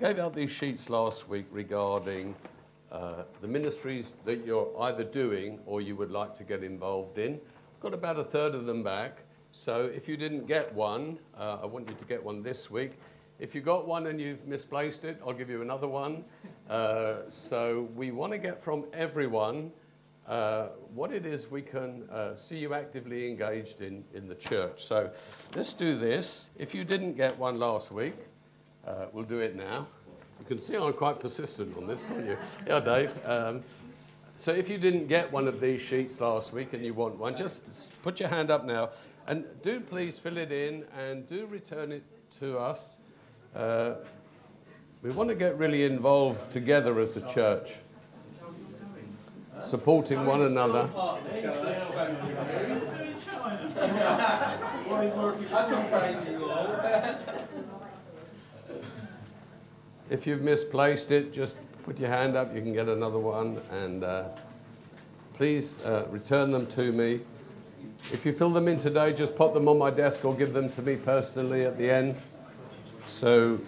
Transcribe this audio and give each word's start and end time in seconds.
gave 0.00 0.18
out 0.18 0.34
these 0.34 0.50
sheets 0.50 0.90
last 0.90 1.28
week 1.28 1.46
regarding 1.52 2.34
uh, 2.90 3.22
the 3.40 3.46
ministries 3.46 4.16
that 4.24 4.44
you're 4.44 4.68
either 4.80 5.04
doing 5.04 5.60
or 5.66 5.80
you 5.80 5.94
would 5.94 6.10
like 6.10 6.34
to 6.34 6.42
get 6.42 6.64
involved 6.64 7.16
in. 7.16 7.34
I've 7.34 7.80
got 7.80 7.94
about 7.94 8.18
a 8.18 8.24
third 8.24 8.56
of 8.56 8.66
them 8.66 8.82
back. 8.82 9.18
So 9.52 9.84
if 9.84 10.08
you 10.08 10.16
didn't 10.16 10.48
get 10.48 10.74
one, 10.74 11.20
uh, 11.38 11.60
I 11.62 11.66
want 11.66 11.88
you 11.88 11.94
to 11.94 12.04
get 12.06 12.24
one 12.24 12.42
this 12.42 12.72
week. 12.72 12.98
If 13.38 13.54
you 13.54 13.60
got 13.60 13.86
one 13.86 14.08
and 14.08 14.20
you've 14.20 14.48
misplaced 14.48 15.04
it, 15.04 15.20
I'll 15.24 15.32
give 15.32 15.48
you 15.48 15.62
another 15.62 15.86
one. 15.86 16.24
Uh, 16.68 17.28
so 17.28 17.88
we 17.94 18.10
want 18.10 18.32
to 18.32 18.38
get 18.38 18.60
from 18.60 18.86
everyone 18.94 19.70
uh, 20.26 20.70
what 20.92 21.12
it 21.12 21.24
is 21.24 21.52
we 21.52 21.62
can 21.62 22.08
uh, 22.10 22.34
see 22.34 22.56
you 22.56 22.74
actively 22.74 23.28
engaged 23.28 23.80
in 23.80 24.02
in 24.12 24.26
the 24.26 24.34
church. 24.34 24.82
So 24.82 25.12
let's 25.54 25.72
do 25.72 25.96
this. 25.96 26.48
If 26.56 26.74
you 26.74 26.82
didn't 26.82 27.12
get 27.12 27.38
one 27.38 27.60
last 27.60 27.92
week, 27.92 28.16
uh, 28.86 29.06
we'll 29.12 29.24
do 29.24 29.38
it 29.38 29.56
now. 29.56 29.86
You 30.40 30.46
can 30.46 30.60
see 30.60 30.76
I'm 30.76 30.92
quite 30.92 31.20
persistent 31.20 31.76
on 31.76 31.86
this, 31.86 32.02
can't 32.02 32.26
you? 32.26 32.36
Yeah, 32.66 32.80
Dave. 32.80 33.10
Um, 33.24 33.62
so 34.34 34.52
if 34.52 34.68
you 34.68 34.78
didn't 34.78 35.06
get 35.06 35.30
one 35.30 35.46
of 35.46 35.60
these 35.60 35.80
sheets 35.80 36.20
last 36.20 36.52
week 36.52 36.72
and 36.72 36.84
you 36.84 36.92
want 36.92 37.16
one, 37.16 37.36
just 37.36 37.62
put 38.02 38.18
your 38.20 38.28
hand 38.28 38.50
up 38.50 38.64
now. 38.64 38.90
And 39.26 39.44
do 39.62 39.80
please 39.80 40.18
fill 40.18 40.36
it 40.36 40.52
in 40.52 40.84
and 40.98 41.26
do 41.26 41.46
return 41.46 41.92
it 41.92 42.02
to 42.40 42.58
us. 42.58 42.96
Uh, 43.54 43.94
we 45.02 45.10
want 45.10 45.28
to 45.28 45.34
get 45.34 45.56
really 45.56 45.84
involved 45.84 46.50
together 46.50 46.98
as 46.98 47.16
a 47.16 47.26
church, 47.28 47.76
supporting 49.60 50.26
one 50.26 50.42
another. 50.42 50.88
If 60.10 60.26
you've 60.26 60.42
misplaced 60.42 61.10
it, 61.10 61.32
just 61.32 61.56
put 61.84 61.98
your 61.98 62.10
hand 62.10 62.36
up. 62.36 62.54
You 62.54 62.60
can 62.60 62.74
get 62.74 62.88
another 62.88 63.18
one. 63.18 63.60
And 63.70 64.04
uh, 64.04 64.28
please 65.34 65.80
uh, 65.80 66.06
return 66.10 66.52
them 66.52 66.66
to 66.68 66.92
me. 66.92 67.20
If 68.12 68.26
you 68.26 68.32
fill 68.32 68.50
them 68.50 68.68
in 68.68 68.78
today, 68.78 69.14
just 69.14 69.34
pop 69.34 69.54
them 69.54 69.66
on 69.66 69.78
my 69.78 69.90
desk 69.90 70.24
or 70.24 70.34
give 70.34 70.52
them 70.52 70.68
to 70.70 70.82
me 70.82 70.96
personally 70.96 71.64
at 71.64 71.78
the 71.78 71.90
end. 71.90 72.22
So 73.08 73.60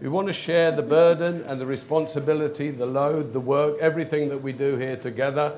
we 0.00 0.08
want 0.08 0.26
to 0.26 0.34
share 0.34 0.70
the 0.70 0.82
burden 0.82 1.42
and 1.42 1.58
the 1.58 1.66
responsibility, 1.66 2.70
the 2.70 2.86
load, 2.86 3.32
the 3.32 3.40
work, 3.40 3.78
everything 3.80 4.28
that 4.28 4.42
we 4.42 4.52
do 4.52 4.76
here 4.76 4.96
together. 4.96 5.54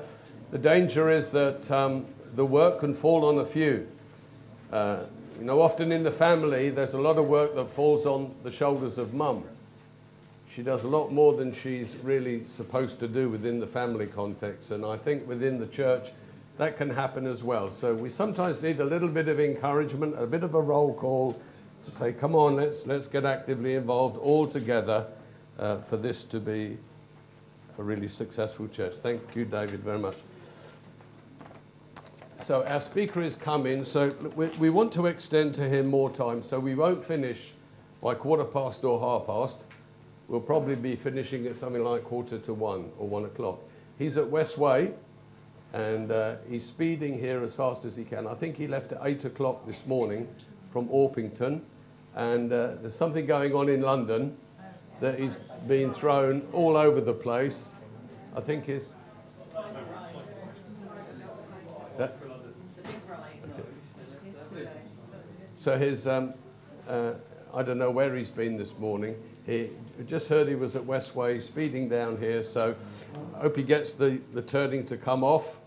The 0.51 0.59
danger 0.59 1.09
is 1.09 1.27
that 1.29 1.69
um, 1.69 2.05
the 2.35 2.45
work 2.45 2.79
can 2.79 2.93
fall 2.93 3.25
on 3.25 3.39
a 3.39 3.45
few. 3.45 3.87
Uh, 4.71 5.03
you 5.39 5.45
know, 5.45 5.61
often 5.61 5.91
in 5.91 6.03
the 6.03 6.11
family, 6.11 6.69
there's 6.69 6.93
a 6.93 6.99
lot 6.99 7.17
of 7.17 7.27
work 7.27 7.55
that 7.55 7.69
falls 7.69 8.05
on 8.05 8.33
the 8.43 8.51
shoulders 8.51 8.97
of 8.97 9.13
mum. 9.13 9.43
She 10.49 10.63
does 10.63 10.85
a 10.85 10.87
lot 10.87 11.11
more 11.11 11.33
than 11.33 11.53
she's 11.53 11.97
really 11.97 12.47
supposed 12.47 12.99
to 12.99 13.07
do 13.07 13.29
within 13.29 13.59
the 13.59 13.67
family 13.67 14.07
context. 14.07 14.71
And 14.71 14.85
I 14.85 14.95
think 14.95 15.27
within 15.27 15.59
the 15.59 15.67
church, 15.67 16.11
that 16.57 16.77
can 16.77 16.89
happen 16.89 17.25
as 17.25 17.43
well. 17.43 17.69
So 17.71 17.93
we 17.93 18.09
sometimes 18.09 18.61
need 18.61 18.79
a 18.79 18.85
little 18.85 19.09
bit 19.09 19.27
of 19.27 19.39
encouragement, 19.39 20.15
a 20.17 20.25
bit 20.25 20.43
of 20.43 20.55
a 20.55 20.61
roll 20.61 20.93
call 20.93 21.37
to 21.83 21.91
say, 21.91 22.13
come 22.13 22.35
on, 22.35 22.55
let's, 22.55 22.87
let's 22.87 23.07
get 23.07 23.25
actively 23.25 23.75
involved 23.75 24.17
all 24.17 24.47
together 24.47 25.05
uh, 25.59 25.77
for 25.79 25.97
this 25.97 26.23
to 26.23 26.39
be 26.39 26.77
a 27.77 27.83
really 27.83 28.07
successful 28.07 28.67
church. 28.69 28.93
Thank 28.95 29.21
you, 29.35 29.43
David, 29.43 29.81
very 29.81 29.99
much. 29.99 30.15
So 32.45 32.63
our 32.65 32.79
speaker 32.79 33.23
is 33.23 33.33
coming, 33.33 33.83
so 33.83 34.09
we, 34.35 34.45
we 34.59 34.69
want 34.69 34.91
to 34.93 35.07
extend 35.07 35.55
to 35.55 35.67
him 35.67 35.87
more 35.87 36.11
time, 36.11 36.43
so 36.43 36.59
we 36.59 36.75
won't 36.75 37.03
finish 37.03 37.53
by 38.03 38.13
quarter 38.13 38.43
past 38.43 38.83
or 38.83 38.99
half 38.99 39.25
past. 39.25 39.57
We'll 40.27 40.41
probably 40.41 40.75
be 40.75 40.95
finishing 40.95 41.47
at 41.47 41.55
something 41.55 41.83
like 41.83 42.03
quarter 42.03 42.37
to 42.37 42.53
one 42.53 42.91
or 42.99 43.07
one 43.07 43.25
o'clock. 43.25 43.61
He's 43.97 44.15
at 44.17 44.25
Westway, 44.25 44.93
and 45.73 46.11
uh, 46.11 46.35
he's 46.47 46.63
speeding 46.63 47.17
here 47.17 47.41
as 47.41 47.55
fast 47.55 47.83
as 47.83 47.95
he 47.95 48.03
can. 48.03 48.27
I 48.27 48.35
think 48.35 48.57
he 48.57 48.67
left 48.67 48.91
at 48.91 48.99
eight 49.01 49.25
o'clock 49.25 49.65
this 49.65 49.83
morning 49.87 50.27
from 50.71 50.87
Orpington, 50.89 51.61
and 52.13 52.53
uh, 52.53 52.75
there's 52.79 52.93
something 52.93 53.25
going 53.25 53.55
on 53.55 53.69
in 53.69 53.81
London 53.81 54.37
that 54.99 55.17
he's 55.17 55.35
been 55.67 55.91
thrown 55.91 56.47
all 56.53 56.77
over 56.77 57.01
the 57.01 57.15
place. 57.15 57.69
I 58.35 58.39
think 58.39 58.69
is. 58.69 58.91
So 65.65 65.75
his, 65.79 66.05
um, 66.05 66.35
uh, 66.87 67.13
I 67.51 67.63
don't 67.63 67.79
know 67.79 67.89
where 67.89 68.15
he's 68.15 68.29
been 68.29 68.55
this 68.55 68.77
morning. 68.77 69.15
He 69.47 69.71
just 70.05 70.29
heard 70.29 70.47
he 70.47 70.53
was 70.53 70.75
at 70.75 70.83
Westway, 70.83 71.41
speeding 71.41 71.89
down 71.89 72.19
here. 72.19 72.43
So 72.43 72.75
I 73.33 73.39
hope 73.39 73.55
he 73.55 73.63
gets 73.63 73.93
the, 73.93 74.21
the 74.33 74.43
turning 74.43 74.85
to 74.85 74.95
come 74.95 75.23
off 75.23 75.57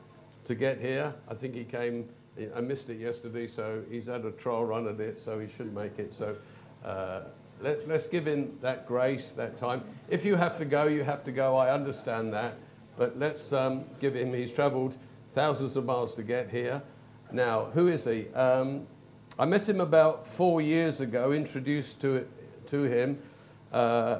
to 0.45 0.55
get 0.55 0.81
here. 0.81 1.13
I 1.27 1.35
think 1.35 1.57
he 1.57 1.65
came, 1.65 2.09
I 2.55 2.61
missed 2.61 2.91
it 2.91 3.01
yesterday, 3.01 3.49
so 3.49 3.83
he's 3.91 4.07
had 4.07 4.25
a 4.25 4.31
trial 4.31 4.65
run 4.65 4.87
at 4.87 5.01
it, 5.01 5.21
so 5.21 5.41
he 5.41 5.49
should 5.49 5.75
make 5.75 5.99
it. 5.99 6.15
So 6.15 6.37
uh, 6.85 7.23
let, 7.61 7.79
us 7.91 8.07
give 8.07 8.25
him 8.25 8.57
that 8.63 8.87
grace, 8.87 9.33
that 9.33 9.57
time. 9.57 9.83
If 10.09 10.25
you 10.25 10.37
have 10.37 10.59
to 10.59 10.65
go, 10.65 10.85
you 10.85 11.03
have 11.03 11.25
to 11.25 11.33
go. 11.33 11.57
I 11.57 11.75
understand 11.75 12.33
that. 12.35 12.57
But 12.97 13.19
let's 13.19 13.53
um, 13.53 13.85
give 13.99 14.15
him, 14.15 14.33
he's 14.33 14.53
travelled 14.53 14.97
thousands 15.31 15.75
of 15.75 15.87
miles 15.87 16.15
to 16.15 16.23
get 16.23 16.51
here. 16.51 16.85
Now, 17.33 17.65
who 17.75 17.89
is 17.89 18.05
he? 18.05 18.29
Um, 18.29 18.87
I 19.41 19.45
met 19.45 19.69
him 19.69 19.81
about 19.81 20.27
four 20.27 20.61
years 20.61 21.01
ago, 21.01 21.31
introduced 21.31 22.01
to, 22.01 22.27
to 22.67 22.83
him. 22.83 23.23
Uh, 23.73 24.19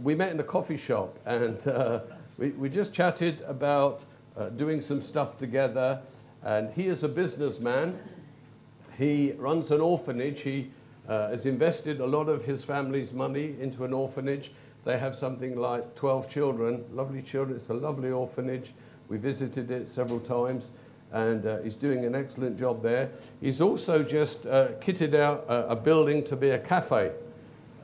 we 0.00 0.14
met 0.14 0.32
in 0.32 0.40
a 0.40 0.44
coffee 0.44 0.78
shop 0.78 1.18
and 1.26 1.66
uh, 1.68 2.00
we, 2.38 2.48
we 2.52 2.70
just 2.70 2.94
chatted 2.94 3.42
about 3.42 4.06
uh, 4.38 4.48
doing 4.48 4.80
some 4.80 5.02
stuff 5.02 5.36
together. 5.36 6.00
And 6.42 6.72
he 6.72 6.86
is 6.86 7.02
a 7.02 7.10
businessman. 7.10 8.00
He 8.96 9.32
runs 9.32 9.70
an 9.70 9.82
orphanage. 9.82 10.40
He 10.40 10.70
uh, 11.06 11.28
has 11.28 11.44
invested 11.44 12.00
a 12.00 12.06
lot 12.06 12.30
of 12.30 12.46
his 12.46 12.64
family's 12.64 13.12
money 13.12 13.54
into 13.60 13.84
an 13.84 13.92
orphanage. 13.92 14.50
They 14.86 14.96
have 14.96 15.14
something 15.14 15.56
like 15.58 15.94
12 15.94 16.30
children, 16.30 16.86
lovely 16.90 17.20
children. 17.20 17.56
It's 17.56 17.68
a 17.68 17.74
lovely 17.74 18.10
orphanage. 18.10 18.72
We 19.10 19.18
visited 19.18 19.70
it 19.70 19.90
several 19.90 20.20
times 20.20 20.70
and 21.12 21.46
uh, 21.46 21.58
he's 21.58 21.76
doing 21.76 22.04
an 22.04 22.14
excellent 22.14 22.58
job 22.58 22.82
there. 22.82 23.10
He's 23.40 23.60
also 23.60 24.02
just 24.02 24.46
uh, 24.46 24.68
kitted 24.80 25.14
out 25.14 25.44
a, 25.48 25.70
a, 25.70 25.76
building 25.76 26.24
to 26.24 26.36
be 26.36 26.50
a 26.50 26.58
cafe. 26.58 27.12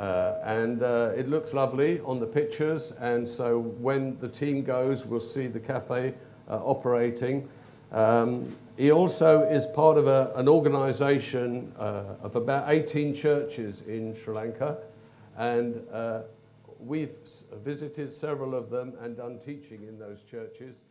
Uh, 0.00 0.34
and 0.44 0.82
uh, 0.82 1.10
it 1.16 1.28
looks 1.28 1.52
lovely 1.52 2.00
on 2.00 2.20
the 2.20 2.26
pictures. 2.26 2.92
And 3.00 3.28
so 3.28 3.60
when 3.60 4.18
the 4.20 4.28
team 4.28 4.62
goes, 4.62 5.04
we'll 5.04 5.20
see 5.20 5.46
the 5.46 5.60
cafe 5.60 6.14
uh, 6.48 6.56
operating. 6.64 7.48
Um, 7.92 8.56
he 8.76 8.92
also 8.92 9.42
is 9.42 9.66
part 9.66 9.98
of 9.98 10.06
a, 10.06 10.32
an 10.36 10.48
organization 10.48 11.72
uh, 11.78 12.04
of 12.22 12.36
about 12.36 12.64
18 12.68 13.14
churches 13.14 13.82
in 13.86 14.14
Sri 14.14 14.34
Lanka. 14.34 14.78
And 15.36 15.84
we've 16.78 17.16
visited 17.64 18.12
several 18.12 18.54
of 18.54 18.70
them 18.70 18.94
and 19.00 19.16
done 19.16 19.38
teaching 19.38 19.82
in 19.88 19.98
those 19.98 20.22
churches. 20.22 20.82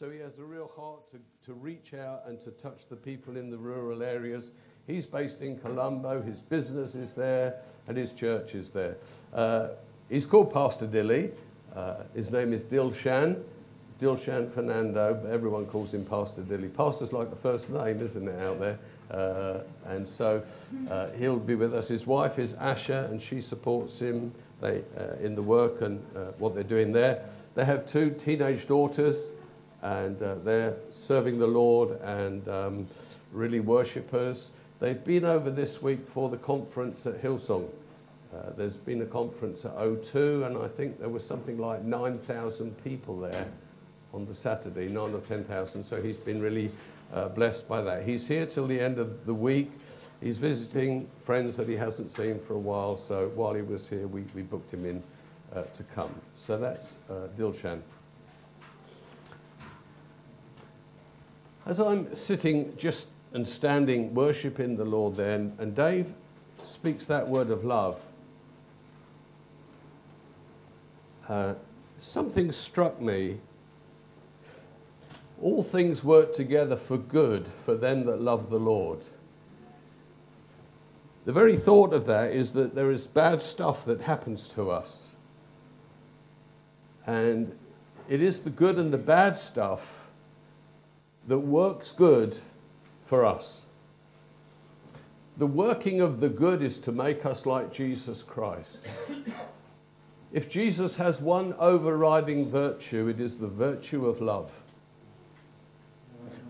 So 0.00 0.08
he 0.08 0.18
has 0.20 0.38
a 0.38 0.44
real 0.44 0.72
heart 0.78 1.10
to, 1.10 1.18
to 1.44 1.52
reach 1.52 1.92
out 1.92 2.22
and 2.26 2.40
to 2.40 2.52
touch 2.52 2.88
the 2.88 2.96
people 2.96 3.36
in 3.36 3.50
the 3.50 3.58
rural 3.58 4.02
areas. 4.02 4.50
He's 4.86 5.04
based 5.04 5.42
in 5.42 5.58
Colombo, 5.58 6.22
his 6.22 6.40
business 6.40 6.94
is 6.94 7.12
there, 7.12 7.56
and 7.86 7.98
his 7.98 8.12
church 8.12 8.54
is 8.54 8.70
there. 8.70 8.96
Uh, 9.34 9.68
he's 10.08 10.24
called 10.24 10.54
Pastor 10.54 10.86
Dilly. 10.86 11.32
Uh, 11.76 11.96
his 12.14 12.30
name 12.30 12.54
is 12.54 12.64
Dilshan. 12.64 13.42
Dilshan 14.00 14.50
Fernando, 14.50 15.22
everyone 15.28 15.66
calls 15.66 15.92
him 15.92 16.06
Pastor 16.06 16.40
Dilly. 16.40 16.68
Pastor's 16.68 17.12
like 17.12 17.28
the 17.28 17.36
first 17.36 17.68
name, 17.68 18.00
isn't 18.00 18.26
it, 18.26 18.40
out 18.40 18.58
there? 18.58 18.78
Uh, 19.10 19.58
and 19.84 20.08
so 20.08 20.42
uh, 20.90 21.08
he'll 21.10 21.38
be 21.38 21.56
with 21.56 21.74
us. 21.74 21.88
His 21.88 22.06
wife 22.06 22.38
is 22.38 22.54
Asha, 22.54 23.10
and 23.10 23.20
she 23.20 23.42
supports 23.42 24.00
him 24.00 24.32
they, 24.62 24.82
uh, 24.96 25.16
in 25.20 25.34
the 25.34 25.42
work 25.42 25.82
and 25.82 26.02
uh, 26.16 26.32
what 26.38 26.54
they're 26.54 26.64
doing 26.64 26.90
there. 26.90 27.28
They 27.54 27.66
have 27.66 27.84
two 27.84 28.12
teenage 28.12 28.66
daughters 28.66 29.28
and 29.82 30.22
uh, 30.22 30.36
they're 30.36 30.76
serving 30.90 31.38
the 31.38 31.46
Lord 31.46 32.00
and 32.02 32.46
um, 32.48 32.88
really 33.32 33.60
worshippers. 33.60 34.50
They've 34.78 35.02
been 35.02 35.24
over 35.24 35.50
this 35.50 35.82
week 35.82 36.06
for 36.06 36.28
the 36.28 36.36
conference 36.36 37.06
at 37.06 37.22
Hillsong. 37.22 37.68
Uh, 38.34 38.50
there's 38.56 38.76
been 38.76 39.02
a 39.02 39.06
conference 39.06 39.64
at 39.64 39.76
O2, 39.76 40.46
and 40.46 40.56
I 40.56 40.68
think 40.68 41.00
there 41.00 41.08
was 41.08 41.26
something 41.26 41.58
like 41.58 41.82
9,000 41.82 42.82
people 42.84 43.18
there 43.18 43.48
on 44.14 44.24
the 44.26 44.34
Saturday, 44.34 44.88
9 44.88 45.14
or 45.14 45.20
10,000. 45.20 45.82
So 45.82 46.00
he's 46.00 46.18
been 46.18 46.40
really 46.40 46.70
uh, 47.12 47.28
blessed 47.28 47.68
by 47.68 47.82
that. 47.82 48.04
He's 48.04 48.26
here 48.26 48.46
till 48.46 48.66
the 48.66 48.80
end 48.80 48.98
of 48.98 49.26
the 49.26 49.34
week. 49.34 49.72
He's 50.20 50.38
visiting 50.38 51.08
friends 51.24 51.56
that 51.56 51.68
he 51.68 51.76
hasn't 51.76 52.12
seen 52.12 52.38
for 52.38 52.54
a 52.54 52.58
while. 52.58 52.96
So 52.96 53.30
while 53.34 53.54
he 53.54 53.62
was 53.62 53.88
here, 53.88 54.06
we, 54.06 54.24
we 54.34 54.42
booked 54.42 54.72
him 54.72 54.84
in 54.84 55.02
uh, 55.54 55.62
to 55.62 55.82
come. 55.82 56.14
So 56.36 56.58
that's 56.58 56.94
uh, 57.08 57.28
Dilshan. 57.36 57.80
As 61.70 61.78
I'm 61.78 62.12
sitting 62.16 62.76
just 62.76 63.06
and 63.32 63.48
standing 63.48 64.12
worshiping 64.12 64.76
the 64.76 64.84
Lord 64.84 65.14
then, 65.14 65.52
and 65.60 65.72
Dave 65.72 66.12
speaks 66.64 67.06
that 67.06 67.28
word 67.28 67.48
of 67.48 67.64
love, 67.64 68.08
uh, 71.28 71.54
something 72.00 72.50
struck 72.50 73.00
me. 73.00 73.38
All 75.40 75.62
things 75.62 76.02
work 76.02 76.34
together 76.34 76.76
for 76.76 76.98
good 76.98 77.46
for 77.46 77.76
them 77.76 78.04
that 78.06 78.20
love 78.20 78.50
the 78.50 78.58
Lord. 78.58 79.06
The 81.24 81.32
very 81.32 81.54
thought 81.56 81.92
of 81.92 82.04
that 82.06 82.32
is 82.32 82.52
that 82.54 82.74
there 82.74 82.90
is 82.90 83.06
bad 83.06 83.40
stuff 83.40 83.84
that 83.84 84.00
happens 84.00 84.48
to 84.48 84.72
us. 84.72 85.10
And 87.06 87.56
it 88.08 88.20
is 88.20 88.40
the 88.40 88.50
good 88.50 88.76
and 88.76 88.92
the 88.92 88.98
bad 88.98 89.38
stuff 89.38 90.09
that 91.30 91.38
works 91.38 91.92
good 91.92 92.36
for 93.02 93.24
us. 93.24 93.60
The 95.36 95.46
working 95.46 96.00
of 96.00 96.18
the 96.18 96.28
good 96.28 96.60
is 96.60 96.76
to 96.80 96.90
make 96.90 97.24
us 97.24 97.46
like 97.46 97.72
Jesus 97.72 98.24
Christ. 98.24 98.80
If 100.32 100.50
Jesus 100.50 100.96
has 100.96 101.20
one 101.20 101.54
overriding 101.60 102.50
virtue, 102.50 103.06
it 103.06 103.20
is 103.20 103.38
the 103.38 103.46
virtue 103.46 104.06
of 104.06 104.20
love. 104.20 104.60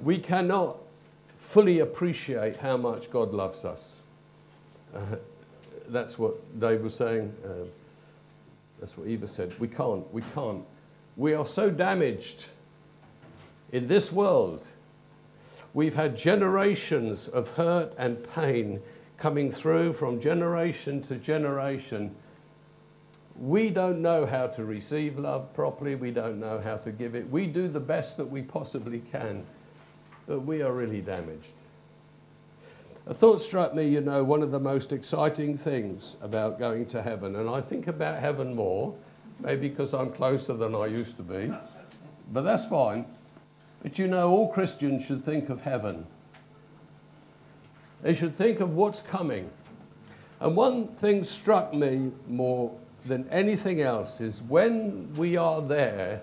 We 0.03 0.17
cannot 0.17 0.79
fully 1.37 1.81
appreciate 1.81 2.56
how 2.56 2.79
much 2.79 3.11
God 3.11 3.35
loves 3.35 3.67
us. 3.67 3.99
Uh, 4.94 5.17
that's 5.88 6.19
what 6.19 6.59
Dave 6.59 6.81
was 6.81 6.94
saying. 6.94 7.37
Uh, 7.44 7.67
that's 8.79 8.97
what 8.97 9.09
Eva 9.09 9.29
said. 9.29 9.53
We 9.61 9.69
can't. 9.69 10.11
We 10.11 10.23
can't. 10.35 10.65
We 11.19 11.35
are 11.35 11.44
so 11.44 11.71
damaged 11.71 12.47
in 13.72 13.87
this 13.87 14.12
world. 14.12 14.67
We've 15.72 15.94
had 15.94 16.17
generations 16.17 17.28
of 17.28 17.50
hurt 17.50 17.94
and 17.96 18.22
pain 18.34 18.81
coming 19.17 19.50
through 19.50 19.93
from 19.93 20.20
generation 20.20 21.02
to 21.02 21.17
generation. 21.17 22.14
We 23.38 23.70
don't 23.70 24.02
know 24.02 24.26
how 24.26 24.49
to 24.49 24.64
receive 24.64 25.19
love 25.19 25.55
properly. 25.55 25.94
We 25.94 26.11
don't 26.11 26.40
know 26.40 26.61
how 26.61 26.76
to 26.78 26.90
give 26.90 27.14
it. 27.14 27.31
We 27.31 27.46
do 27.46 27.69
the 27.69 27.81
best 27.81 28.17
that 28.17 28.25
we 28.25 28.43
possibly 28.43 29.00
can, 29.12 29.46
but 30.26 30.40
we 30.40 30.62
are 30.62 30.72
really 30.72 31.00
damaged. 31.00 31.52
A 33.06 33.14
thought 33.14 33.40
struck 33.40 33.75
me, 33.75 33.88
you 33.88 34.00
know, 34.00 34.22
one 34.25 34.43
of 34.43 34.50
the 34.50 34.61
most 34.61 34.93
exciting 34.93 35.56
things 35.56 36.17
about 36.20 36.58
going 36.58 36.87
to 36.87 37.02
heaven, 37.02 37.37
and 37.37 37.49
I 37.49 37.61
think 37.61 37.87
about 37.87 38.20
heaven 38.20 38.55
more, 38.55 38.94
maybe 39.40 39.69
because 39.69 39.94
I'm 39.94 40.12
closer 40.12 40.52
than 40.55 40.75
I 40.75 40.87
used 40.87 41.17
to 41.17 41.22
be, 41.22 41.52
but 42.32 42.43
that's 42.43 42.67
fine. 42.67 43.06
But 43.82 43.99
you 43.99 44.06
know, 44.06 44.31
all 44.31 44.49
Christians 44.49 45.05
should 45.05 45.25
think 45.25 45.49
of 45.49 45.62
heaven. 45.62 46.06
They 48.03 48.15
should 48.15 48.35
think 48.35 48.61
of 48.61 48.75
what's 48.75 49.00
coming. 49.00 49.50
And 50.41 50.56
one 50.56 50.88
thing 50.88 51.25
struck 51.25 51.75
me 51.75 52.11
more 52.27 52.75
than 53.05 53.29
anything 53.31 53.81
else 53.81 54.21
is 54.21 54.43
when 54.43 55.15
we 55.15 55.37
are 55.37 55.62
there, 55.62 56.23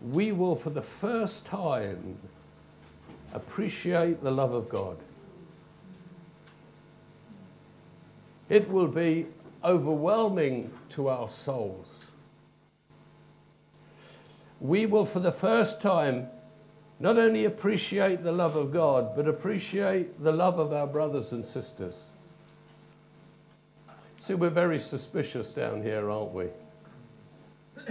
we 0.00 0.32
will, 0.32 0.56
for 0.56 0.70
the 0.70 0.82
first 0.82 1.44
time, 1.44 2.18
appreciate 3.32 4.22
the 4.22 4.30
love 4.30 4.52
of 4.52 4.68
God. 4.68 4.96
It 8.48 8.68
will 8.68 8.88
be 8.88 9.26
overwhelming 9.64 10.70
to 10.90 11.08
our 11.08 11.28
souls. 11.28 12.06
We 14.60 14.86
will, 14.86 15.04
for 15.04 15.20
the 15.20 15.32
first 15.32 15.80
time, 15.80 16.28
not 16.98 17.18
only 17.18 17.44
appreciate 17.44 18.22
the 18.22 18.32
love 18.32 18.56
of 18.56 18.72
God, 18.72 19.14
but 19.14 19.28
appreciate 19.28 20.22
the 20.22 20.32
love 20.32 20.58
of 20.58 20.72
our 20.72 20.86
brothers 20.86 21.32
and 21.32 21.44
sisters. 21.44 22.10
See, 24.18 24.34
we're 24.34 24.50
very 24.50 24.80
suspicious 24.80 25.52
down 25.52 25.82
here, 25.82 26.10
aren't 26.10 26.32
we? 26.32 26.46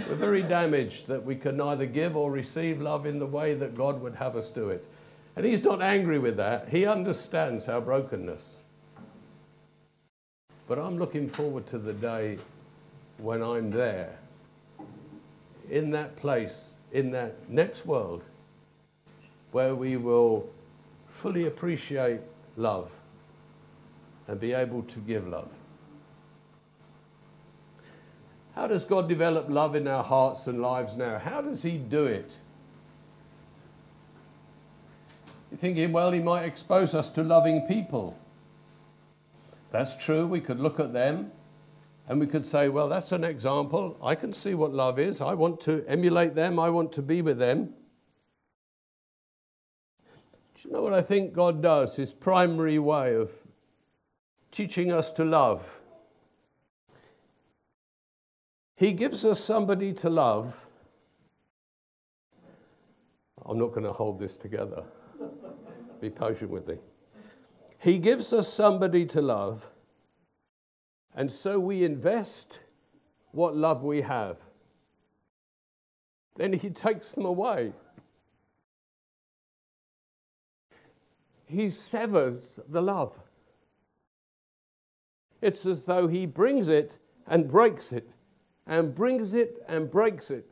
We're 0.08 0.16
very 0.16 0.42
damaged 0.42 1.06
that 1.06 1.24
we 1.24 1.36
can 1.36 1.56
neither 1.56 1.86
give 1.86 2.16
or 2.16 2.30
receive 2.30 2.80
love 2.80 3.06
in 3.06 3.18
the 3.18 3.26
way 3.26 3.54
that 3.54 3.74
God 3.74 4.02
would 4.02 4.16
have 4.16 4.36
us 4.36 4.50
do 4.50 4.68
it. 4.68 4.86
And 5.36 5.46
he's 5.46 5.62
not 5.62 5.80
angry 5.80 6.18
with 6.18 6.36
that. 6.36 6.68
He 6.68 6.84
understands 6.84 7.68
our 7.68 7.80
brokenness. 7.80 8.64
But 10.66 10.78
I'm 10.78 10.98
looking 10.98 11.28
forward 11.28 11.66
to 11.68 11.78
the 11.78 11.92
day 11.92 12.38
when 13.18 13.42
I'm 13.42 13.70
there, 13.70 14.18
in 15.70 15.90
that 15.90 16.16
place, 16.16 16.72
in 16.92 17.10
that 17.12 17.48
next 17.48 17.86
world, 17.86 18.24
where 19.52 19.74
we 19.74 19.96
will 19.96 20.48
fully 21.08 21.46
appreciate 21.46 22.20
love 22.56 22.92
and 24.28 24.38
be 24.40 24.52
able 24.52 24.82
to 24.82 24.98
give 25.00 25.26
love. 25.26 25.48
How 28.54 28.66
does 28.66 28.84
God 28.84 29.08
develop 29.08 29.50
love 29.50 29.74
in 29.74 29.86
our 29.86 30.02
hearts 30.02 30.46
and 30.46 30.62
lives 30.62 30.94
now? 30.94 31.18
How 31.18 31.42
does 31.42 31.62
He 31.62 31.76
do 31.76 32.06
it? 32.06 32.38
You're 35.50 35.58
thinking, 35.58 35.92
well, 35.92 36.10
he 36.10 36.20
might 36.20 36.44
expose 36.44 36.94
us 36.94 37.08
to 37.10 37.22
loving 37.22 37.66
people. 37.66 38.18
That's 39.70 39.94
true. 39.94 40.26
We 40.26 40.40
could 40.40 40.58
look 40.58 40.80
at 40.80 40.92
them 40.92 41.30
and 42.08 42.20
we 42.20 42.26
could 42.26 42.44
say, 42.44 42.68
well, 42.68 42.88
that's 42.88 43.12
an 43.12 43.24
example. 43.24 43.98
I 44.02 44.14
can 44.14 44.32
see 44.32 44.54
what 44.54 44.72
love 44.72 44.98
is. 44.98 45.20
I 45.20 45.34
want 45.34 45.60
to 45.62 45.84
emulate 45.88 46.34
them. 46.34 46.58
I 46.58 46.70
want 46.70 46.92
to 46.92 47.02
be 47.02 47.20
with 47.20 47.38
them. 47.38 47.74
Do 50.54 50.68
you 50.68 50.74
know 50.74 50.82
what 50.82 50.94
I 50.94 51.02
think 51.02 51.32
God 51.32 51.62
does? 51.62 51.96
His 51.96 52.12
primary 52.12 52.78
way 52.78 53.14
of 53.14 53.30
teaching 54.52 54.92
us 54.92 55.10
to 55.12 55.24
love. 55.24 55.80
He 58.76 58.92
gives 58.92 59.24
us 59.24 59.42
somebody 59.42 59.92
to 59.94 60.10
love. 60.10 60.56
I'm 63.44 63.58
not 63.58 63.68
going 63.68 63.84
to 63.84 63.92
hold 63.92 64.18
this 64.18 64.36
together. 64.36 64.84
Be 66.00 66.10
patient 66.10 66.50
with 66.50 66.68
me. 66.68 66.76
He 67.78 67.98
gives 67.98 68.32
us 68.32 68.52
somebody 68.52 69.06
to 69.06 69.20
love, 69.20 69.66
and 71.16 71.32
so 71.32 71.58
we 71.58 71.82
invest 71.82 72.60
what 73.32 73.56
love 73.56 73.82
we 73.82 74.02
have. 74.02 74.36
Then 76.36 76.52
he 76.52 76.68
takes 76.68 77.08
them 77.12 77.24
away. 77.24 77.72
He 81.46 81.70
severs 81.70 82.60
the 82.68 82.82
love. 82.82 83.14
It's 85.40 85.64
as 85.64 85.84
though 85.84 86.06
he 86.06 86.26
brings 86.26 86.68
it 86.68 86.92
and 87.26 87.48
breaks 87.48 87.92
it, 87.92 88.10
and 88.66 88.94
brings 88.94 89.32
it 89.32 89.62
and 89.68 89.90
breaks 89.90 90.30
it, 90.30 90.46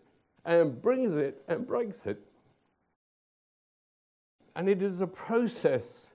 and 0.45 0.81
brings 0.81 1.15
it 1.15 1.43
and 1.47 1.67
breaks 1.67 2.07
it. 2.07 2.21
And 4.57 4.69
it 4.69 4.81
is 4.83 5.01
a 5.01 5.07
process. 5.07 6.11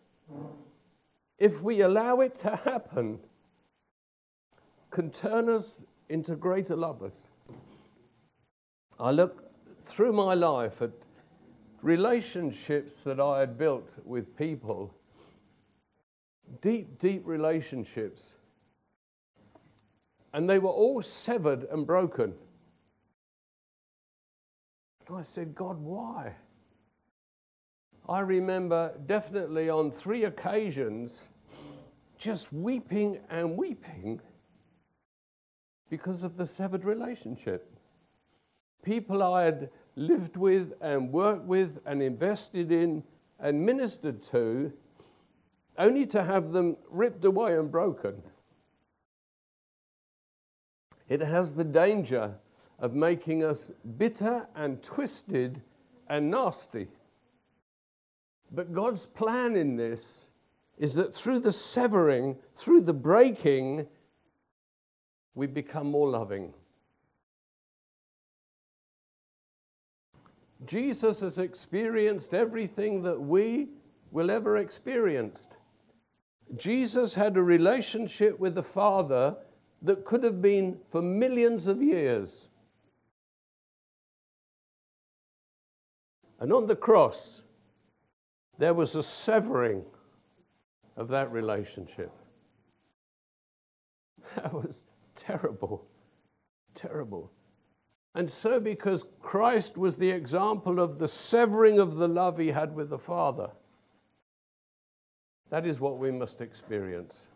If 1.38 1.62
we 1.62 1.82
allow 1.82 2.22
it 2.22 2.36
to 2.36 2.56
happen, 2.56 3.20
can 4.90 5.12
turn 5.12 5.50
us 5.50 5.84
into 6.10 6.36
greater 6.36 6.76
lovers. 6.76 7.28
I 9.00 9.12
look 9.12 9.52
through 9.84 10.14
my 10.14 10.34
life 10.34 10.82
at 10.82 10.92
relationships 11.82 13.02
that 13.04 13.20
I 13.20 13.40
had 13.40 13.58
built 13.58 13.92
with 14.04 14.36
people, 14.36 14.94
deep, 16.62 17.00
deep 17.00 17.22
relationships, 17.26 18.36
and 20.34 20.50
they 20.50 20.60
were 20.60 20.70
all 20.70 21.02
severed 21.02 21.64
and 21.66 21.88
broken. 21.88 22.34
And 25.08 25.18
I 25.18 25.22
said, 25.22 25.56
God, 25.56 25.80
why? 25.80 26.34
I 28.08 28.20
remember 28.22 28.94
definitely 29.06 29.70
on 29.70 29.92
three 29.92 30.24
occasions 30.26 31.30
just 32.18 32.52
weeping 32.52 33.20
and 33.30 33.56
weeping 33.56 34.20
because 35.90 36.24
of 36.24 36.38
the 36.38 36.46
severed 36.46 36.86
relationship. 36.86 37.76
People 38.84 39.22
I 39.24 39.46
had 39.46 39.70
lived 39.96 40.38
with 40.38 40.74
and 40.82 41.12
worked 41.12 41.46
with 41.46 41.80
and 41.86 42.02
invested 42.02 42.72
in 42.72 43.04
and 43.40 43.66
ministered 43.66 44.22
to, 44.24 44.72
only 45.78 46.06
to 46.08 46.24
have 46.24 46.52
them 46.52 46.78
ripped 46.90 47.26
away 47.26 47.58
and 47.58 47.72
broken. 47.72 48.22
It 51.08 51.22
has 51.22 51.54
the 51.54 51.64
danger 51.64 52.36
of 52.78 52.94
making 52.94 53.44
us 53.44 53.72
bitter 53.98 54.48
and 54.56 54.82
twisted 54.84 55.62
and 56.08 56.30
nasty. 56.30 56.88
But 58.52 58.74
God's 58.74 59.06
plan 59.06 59.56
in 59.56 59.76
this 59.76 60.28
is 60.78 60.94
that 60.96 61.14
through 61.14 61.40
the 61.40 61.52
severing, 61.52 62.38
through 62.56 62.82
the 62.82 62.94
breaking, 62.94 63.88
we 65.36 65.48
become 65.48 65.92
more 65.92 66.10
loving. 66.10 66.54
Jesus 70.66 71.22
has 71.22 71.38
experienced 71.38 72.34
everything 72.34 73.04
that 73.04 73.20
we 73.20 73.70
will 74.12 74.30
ever 74.30 74.58
experience. 74.58 75.48
Jesus 76.58 77.14
had 77.14 77.38
a 77.38 77.44
relationship 77.44 78.40
with 78.40 78.56
the 78.56 78.64
Father 78.64 79.38
that 79.82 80.04
could 80.04 80.24
have 80.24 80.42
been 80.42 80.80
for 80.90 81.02
millions 81.02 81.68
of 81.68 81.82
years. 81.82 82.50
And 86.40 86.52
on 86.52 86.68
the 86.68 86.76
cross, 86.76 87.44
there 88.58 88.74
was 88.74 88.96
a 88.96 89.04
severing 89.04 89.86
of 90.98 91.08
that 91.10 91.32
relationship. 91.32 92.12
That 94.36 94.54
was 94.54 94.82
terrible, 95.20 95.86
terrible. 96.74 97.32
And 98.16 98.32
so, 98.32 98.60
because 98.60 99.06
Christ 99.22 99.78
was 99.78 99.98
the 99.98 100.10
example 100.10 100.80
of 100.80 100.98
the 100.98 101.08
severing 101.08 101.80
of 101.80 101.98
the 101.98 102.08
love 102.08 102.38
he 102.40 102.50
had 102.50 102.74
with 102.74 102.90
the 102.90 102.98
Father, 102.98 103.52
that 105.50 105.66
is 105.66 105.80
what 105.80 105.98
we 105.98 106.12
must 106.12 106.42
experience. 106.42 107.28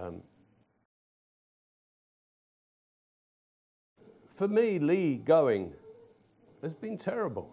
Um, 0.00 0.22
for 4.34 4.48
me, 4.48 4.78
Lee 4.78 5.16
going 5.16 5.74
has 6.62 6.72
been 6.72 6.96
terrible. 6.96 7.50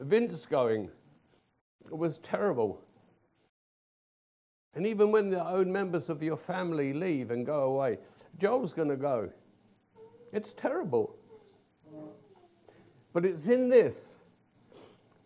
Vince 0.00 0.46
going 0.46 0.88
was 1.90 2.18
terrible. 2.18 2.80
And 4.74 4.86
even 4.86 5.10
when 5.10 5.30
the 5.30 5.46
own 5.46 5.72
members 5.72 6.08
of 6.08 6.22
your 6.22 6.36
family 6.36 6.92
leave 6.92 7.30
and 7.30 7.44
go 7.44 7.62
away, 7.62 7.98
Joel's 8.38 8.72
going 8.72 8.88
to 8.88 8.96
go. 8.96 9.30
It's 10.32 10.52
terrible. 10.52 11.16
But 13.12 13.24
it's 13.24 13.48
in 13.48 13.68
this 13.68 14.18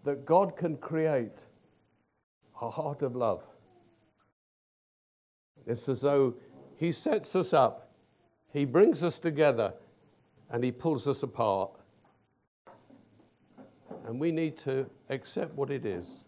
that 0.05 0.25
God 0.25 0.57
can 0.57 0.77
create 0.77 1.45
a 2.61 2.71
heart 2.71 3.03
of 3.03 3.15
love. 3.17 3.43
It's 5.67 5.89
as 5.89 6.01
though 6.03 6.35
He 6.77 6.93
sets 6.93 7.35
us 7.37 7.53
up, 7.53 7.93
He 8.53 8.65
brings 8.65 9.03
us 9.03 9.19
together, 9.19 9.75
and 10.51 10.65
He 10.65 10.73
pulls 10.73 11.07
us 11.07 11.23
apart. 11.23 11.71
And 14.07 14.21
we 14.21 14.33
need 14.33 14.59
to 14.59 14.89
accept 15.09 15.55
what 15.55 15.71
it 15.71 15.87
is 15.87 16.25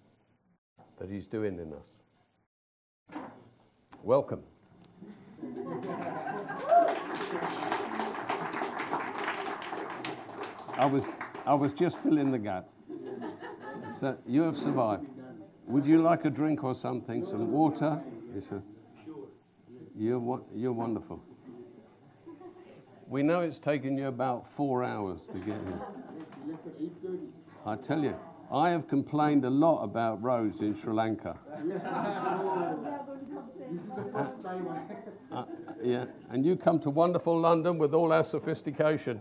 that 0.99 1.11
He's 1.11 1.27
doing 1.27 1.59
in 1.59 1.73
us. 1.73 1.97
Welcome. 4.07 4.45
I 10.79 10.87
was, 10.87 11.09
I 11.45 11.55
was 11.55 11.73
just 11.73 11.99
filling 12.05 12.31
the 12.31 12.39
gap. 12.39 12.69
So 13.99 14.17
you 14.25 14.43
have 14.43 14.59
survived. 14.59 15.09
Would 15.67 15.87
you 15.87 16.01
like 16.03 16.25
a 16.25 16.31
drink 16.31 16.63
or 16.63 16.73
something? 16.77 17.27
Some 17.27 17.51
water? 17.51 18.01
You're, 19.97 20.41
you're 20.55 20.73
wonderful. 20.73 21.21
We 23.09 23.25
know 23.25 23.41
it's 23.41 23.59
taken 23.59 23.99
you 23.99 24.07
about 24.07 24.49
four 24.49 24.85
hours 24.85 25.27
to 25.33 25.39
get 25.39 25.59
here. 25.67 25.81
I 27.67 27.75
tell 27.75 28.05
you, 28.05 28.15
I 28.51 28.71
have 28.71 28.87
complained 28.87 29.45
a 29.45 29.51
lot 29.51 29.83
about 29.83 30.23
roads 30.23 30.61
in 30.61 30.77
Sri 30.77 30.93
Lanka. 30.93 31.39
uh, 35.33 35.45
yeah, 35.83 36.05
and 36.31 36.45
you 36.45 36.57
come 36.57 36.79
to 36.81 36.91
wonderful 36.91 37.39
London 37.39 37.79
with 37.79 37.93
all 37.93 38.13
our 38.13 38.25
sophistication, 38.25 39.21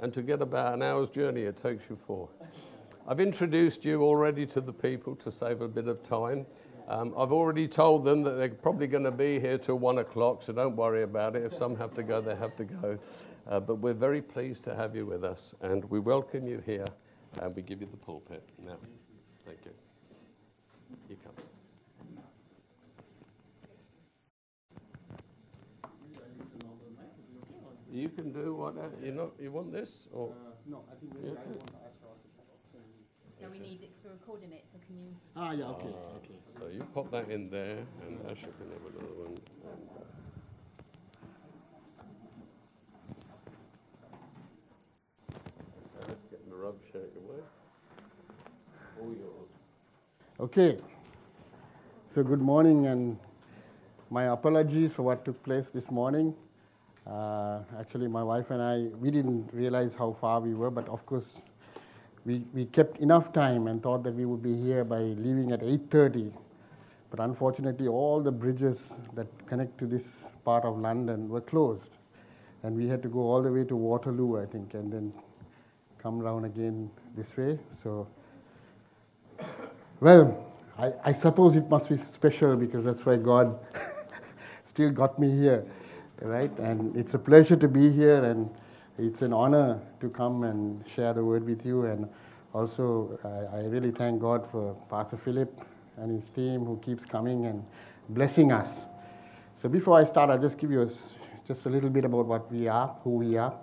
and 0.00 0.12
to 0.12 0.22
get 0.22 0.42
about 0.42 0.74
an 0.74 0.82
hour's 0.82 1.08
journey 1.08 1.42
it 1.42 1.56
takes 1.56 1.84
you 1.88 1.98
four. 2.06 2.28
I've 3.08 3.20
introduced 3.20 3.84
you 3.84 4.02
already 4.02 4.46
to 4.46 4.60
the 4.60 4.72
people 4.72 5.16
to 5.16 5.32
save 5.32 5.60
a 5.60 5.68
bit 5.68 5.88
of 5.88 6.02
time. 6.02 6.46
Um, 6.86 7.14
I've 7.16 7.32
already 7.32 7.66
told 7.66 8.04
them 8.04 8.22
that 8.24 8.32
they're 8.32 8.50
probably 8.50 8.86
going 8.86 9.04
to 9.04 9.10
be 9.10 9.40
here 9.40 9.56
till 9.56 9.78
one 9.78 9.98
o'clock, 9.98 10.42
so 10.42 10.52
don't 10.52 10.76
worry 10.76 11.02
about 11.02 11.34
it. 11.34 11.44
If 11.44 11.54
some 11.54 11.76
have 11.76 11.94
to 11.94 12.02
go, 12.02 12.20
they 12.20 12.34
have 12.34 12.56
to 12.56 12.64
go. 12.64 12.98
Uh, 13.46 13.60
but 13.60 13.76
we're 13.76 13.94
very 13.94 14.22
pleased 14.22 14.64
to 14.64 14.74
have 14.74 14.94
you 14.94 15.06
with 15.06 15.24
us, 15.24 15.54
and 15.62 15.84
we 15.90 15.98
welcome 15.98 16.46
you 16.46 16.62
here, 16.64 16.86
and 17.42 17.54
we 17.54 17.62
give 17.62 17.80
you 17.80 17.88
the 17.90 17.96
pulpit 17.96 18.48
now. 18.64 18.76
Thank 19.44 19.58
you. 19.64 19.72
You 21.08 21.16
come. 21.24 21.34
You 27.92 28.08
can 28.08 28.32
do 28.32 28.54
what 28.54 28.74
you 29.02 29.12
know. 29.12 29.32
You 29.40 29.52
want 29.52 29.72
this 29.72 30.08
or? 30.12 30.30
Uh, 30.30 30.50
no, 30.66 30.82
I 30.90 30.94
think 30.98 31.14
maybe 31.14 31.28
I 31.28 31.34
want 31.34 31.66
to 31.68 31.74
ask 31.86 31.94
no, 33.44 33.50
we 33.50 33.58
need 33.58 33.82
it 33.82 33.90
because 33.92 34.04
we're 34.04 34.12
recording 34.12 34.52
it, 34.52 34.64
so 34.72 34.78
can 34.86 34.96
you? 34.96 35.14
Ah, 35.36 35.52
yeah, 35.52 35.64
okay, 35.66 35.88
uh, 35.88 36.16
okay. 36.16 36.38
So 36.58 36.68
you 36.68 36.82
pop 36.94 37.10
that 37.10 37.28
in 37.30 37.50
there, 37.50 37.84
and 38.06 38.18
Asha 38.24 38.48
can 38.56 38.72
have 38.72 38.86
another 38.88 39.14
one. 39.20 39.36
And, 39.68 39.88
uh, 46.00 46.08
let's 46.08 46.24
get 46.30 46.48
the 46.48 46.56
rub 46.56 46.76
shake 46.90 47.14
away. 47.20 47.42
All 48.98 49.12
yours. 49.12 49.50
Okay. 50.40 50.78
So 52.06 52.24
good 52.24 52.40
morning, 52.40 52.88
and 52.88 53.16
my 54.10 54.24
apologies 54.32 54.92
for 54.92 55.02
what 55.02 55.24
took 55.24 55.40
place 55.44 55.68
this 55.68 55.92
morning. 55.92 56.34
Uh, 57.06 57.60
actually, 57.78 58.08
my 58.08 58.24
wife 58.24 58.50
and 58.50 58.60
I, 58.60 58.96
we 58.98 59.12
didn't 59.12 59.48
realize 59.52 59.94
how 59.94 60.16
far 60.20 60.40
we 60.40 60.54
were, 60.54 60.72
but 60.72 60.88
of 60.88 61.06
course, 61.06 61.36
we, 62.24 62.44
we 62.52 62.64
kept 62.64 62.98
enough 62.98 63.32
time 63.32 63.68
and 63.68 63.80
thought 63.80 64.02
that 64.02 64.14
we 64.16 64.24
would 64.24 64.42
be 64.42 64.60
here 64.60 64.82
by 64.82 64.98
leaving 64.98 65.52
at 65.52 65.60
8.30. 65.60 66.32
But 67.10 67.20
unfortunately, 67.20 67.86
all 67.86 68.20
the 68.20 68.32
bridges 68.32 68.94
that 69.14 69.28
connect 69.46 69.78
to 69.78 69.86
this 69.86 70.24
part 70.44 70.64
of 70.64 70.78
London 70.78 71.28
were 71.28 71.42
closed. 71.42 71.98
And 72.64 72.76
we 72.76 72.88
had 72.88 73.04
to 73.04 73.08
go 73.08 73.20
all 73.20 73.40
the 73.40 73.52
way 73.52 73.62
to 73.62 73.76
Waterloo, 73.76 74.42
I 74.42 74.46
think, 74.46 74.74
and 74.74 74.92
then 74.92 75.12
come 75.96 76.18
round 76.18 76.44
again 76.44 76.90
this 77.16 77.36
way. 77.36 77.60
So, 77.84 78.08
well, 80.00 80.44
I, 80.78 80.92
I 81.04 81.12
suppose 81.12 81.56
it 81.56 81.68
must 81.70 81.88
be 81.88 81.96
special 81.96 82.56
because 82.56 82.84
that's 82.84 83.06
why 83.06 83.16
God 83.16 83.58
still 84.64 84.90
got 84.90 85.18
me 85.18 85.30
here, 85.30 85.64
right? 86.20 86.56
And 86.58 86.96
it's 86.96 87.14
a 87.14 87.18
pleasure 87.18 87.56
to 87.56 87.68
be 87.68 87.90
here 87.92 88.22
and 88.24 88.50
it's 88.98 89.22
an 89.22 89.32
honor 89.32 89.80
to 90.00 90.08
come 90.08 90.44
and 90.44 90.86
share 90.86 91.12
the 91.14 91.24
word 91.24 91.44
with 91.46 91.64
you. 91.64 91.84
And 91.84 92.08
also, 92.52 93.18
I, 93.24 93.58
I 93.58 93.60
really 93.64 93.90
thank 93.90 94.20
God 94.20 94.48
for 94.50 94.74
Pastor 94.90 95.16
Philip 95.16 95.60
and 95.96 96.10
his 96.10 96.28
team 96.30 96.64
who 96.64 96.78
keeps 96.78 97.04
coming 97.04 97.46
and 97.46 97.64
blessing 98.08 98.52
us. 98.52 98.86
So 99.56 99.68
before 99.68 99.98
I 99.98 100.04
start, 100.04 100.30
I'll 100.30 100.38
just 100.38 100.58
give 100.58 100.70
you 100.72 100.82
a, 100.82 100.88
just 101.46 101.66
a 101.66 101.68
little 101.68 101.90
bit 101.90 102.04
about 102.04 102.26
what 102.26 102.50
we 102.50 102.66
are, 102.68 102.96
who 103.04 103.10
we 103.10 103.36
are. 103.36 103.54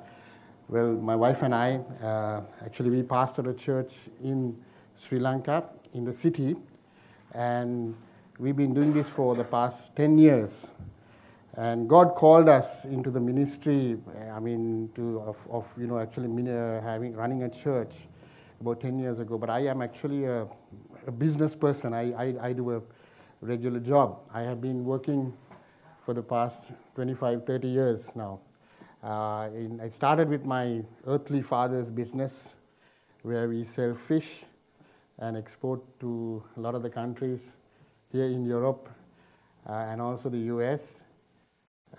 Well, 0.70 0.94
my 0.94 1.16
wife 1.16 1.42
and 1.42 1.54
I, 1.54 1.82
uh, 2.02 2.42
actually, 2.66 2.90
we 2.90 3.04
pastor 3.04 3.50
a 3.50 3.54
church 3.54 3.94
in 4.24 4.56
Sri 4.98 5.20
Lanka, 5.20 5.66
in 5.94 6.06
the 6.06 6.14
city, 6.14 6.56
and 7.34 7.96
we've 8.40 8.56
been 8.56 8.74
doing 8.74 8.94
this 8.94 9.08
for 9.08 9.36
the 9.36 9.44
past 9.44 9.96
10 9.96 10.18
years. 10.18 10.68
And 11.56 11.90
God 11.90 12.16
called 12.16 12.48
us 12.48 12.86
into 12.86 13.12
the 13.12 13.20
ministry, 13.20 13.98
I 14.32 14.40
mean, 14.40 14.90
to, 14.96 15.20
of, 15.20 15.38
of 15.50 15.66
you 15.78 15.86
know, 15.86 16.00
actually 16.00 16.28
uh, 16.50 16.82
having, 16.82 17.14
running 17.14 17.44
a 17.44 17.50
church 17.50 17.96
about 18.62 18.80
10 18.80 19.00
years 19.00 19.20
ago. 19.20 19.38
But 19.38 19.50
I 19.50 19.68
am 19.68 19.82
actually 19.82 20.24
a, 20.26 20.48
a 21.08 21.12
business 21.12 21.54
person. 21.54 21.94
I, 21.94 22.14
I, 22.14 22.36
I, 22.42 22.54
do 22.54 22.72
a 22.76 22.82
regular 23.42 23.82
job. 23.82 24.20
I 24.34 24.44
have 24.44 24.62
been 24.62 24.86
working 24.86 25.34
for 26.06 26.14
the 26.14 26.24
past 26.24 26.72
25, 26.96 27.46
30 27.46 27.68
years 27.68 28.16
now. 28.16 28.40
Uh, 29.04 29.50
in, 29.54 29.82
I 29.82 29.90
started 29.90 30.30
with 30.30 30.46
my 30.46 30.84
earthly 31.06 31.42
father's 31.42 31.90
business, 31.90 32.56
where 33.24 33.50
we 33.50 33.66
sell 33.66 33.94
fish 33.94 34.44
and 35.22 35.38
export 35.38 35.80
to 36.00 36.44
a 36.58 36.60
lot 36.60 36.76
of 36.76 36.82
the 36.82 36.90
countries 36.90 37.54
here 38.12 38.26
in 38.26 38.44
Europe 38.46 38.90
uh, 39.70 39.74
and 39.74 40.02
also 40.02 40.30
the 40.30 40.44
US. 40.56 41.04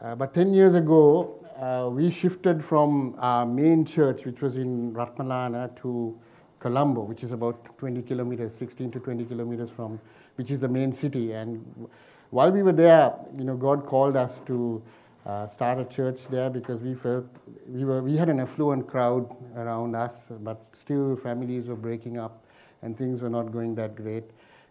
Uh, 0.00 0.14
but 0.14 0.35
10 0.35 0.52
years 0.52 0.75
ago, 0.75 1.38
uh, 1.57 1.88
we 1.88 2.11
shifted 2.11 2.64
from 2.64 3.14
our 3.19 3.47
main 3.47 3.85
church, 3.85 4.25
which 4.25 4.41
was 4.41 4.57
in 4.57 4.93
Ratmalana, 4.93 5.75
to 5.81 6.19
Colombo, 6.59 7.02
which 7.02 7.23
is 7.23 7.33
about 7.33 7.79
20 7.79 8.02
kilometers, 8.02 8.55
16 8.55 8.91
to 8.91 9.00
20 9.00 9.25
kilometers 9.26 9.71
from, 9.71 10.00
which 10.37 10.50
is 10.50 10.59
the 10.59 10.69
main 10.69 10.93
city. 10.93 11.33
And 11.33 11.88
while 12.31 12.50
we 12.50 12.62
were 12.62 12.73
there, 12.73 13.14
you 13.37 13.45
know, 13.45 13.57
God 13.57 13.87
called 13.87 14.17
us 14.17 14.41
to 14.47 14.83
uh, 15.25 15.47
start 15.47 15.79
a 15.79 15.85
church 15.85 16.26
there 16.29 16.50
because 16.50 16.81
we 16.81 16.95
felt 16.95 17.26
we 17.69 17.85
were 17.85 18.02
we 18.02 18.17
had 18.17 18.29
an 18.29 18.41
affluent 18.41 18.88
crowd 18.88 19.33
around 19.57 19.95
us, 19.95 20.33
but 20.41 20.67
still 20.73 21.17
families 21.17 21.67
were 21.67 21.76
breaking 21.76 22.19
up 22.19 22.45
and 22.83 22.97
things 22.97 23.23
were 23.23 23.31
not 23.31 23.53
going 23.53 23.75
that 23.77 23.95
great. 23.95 24.25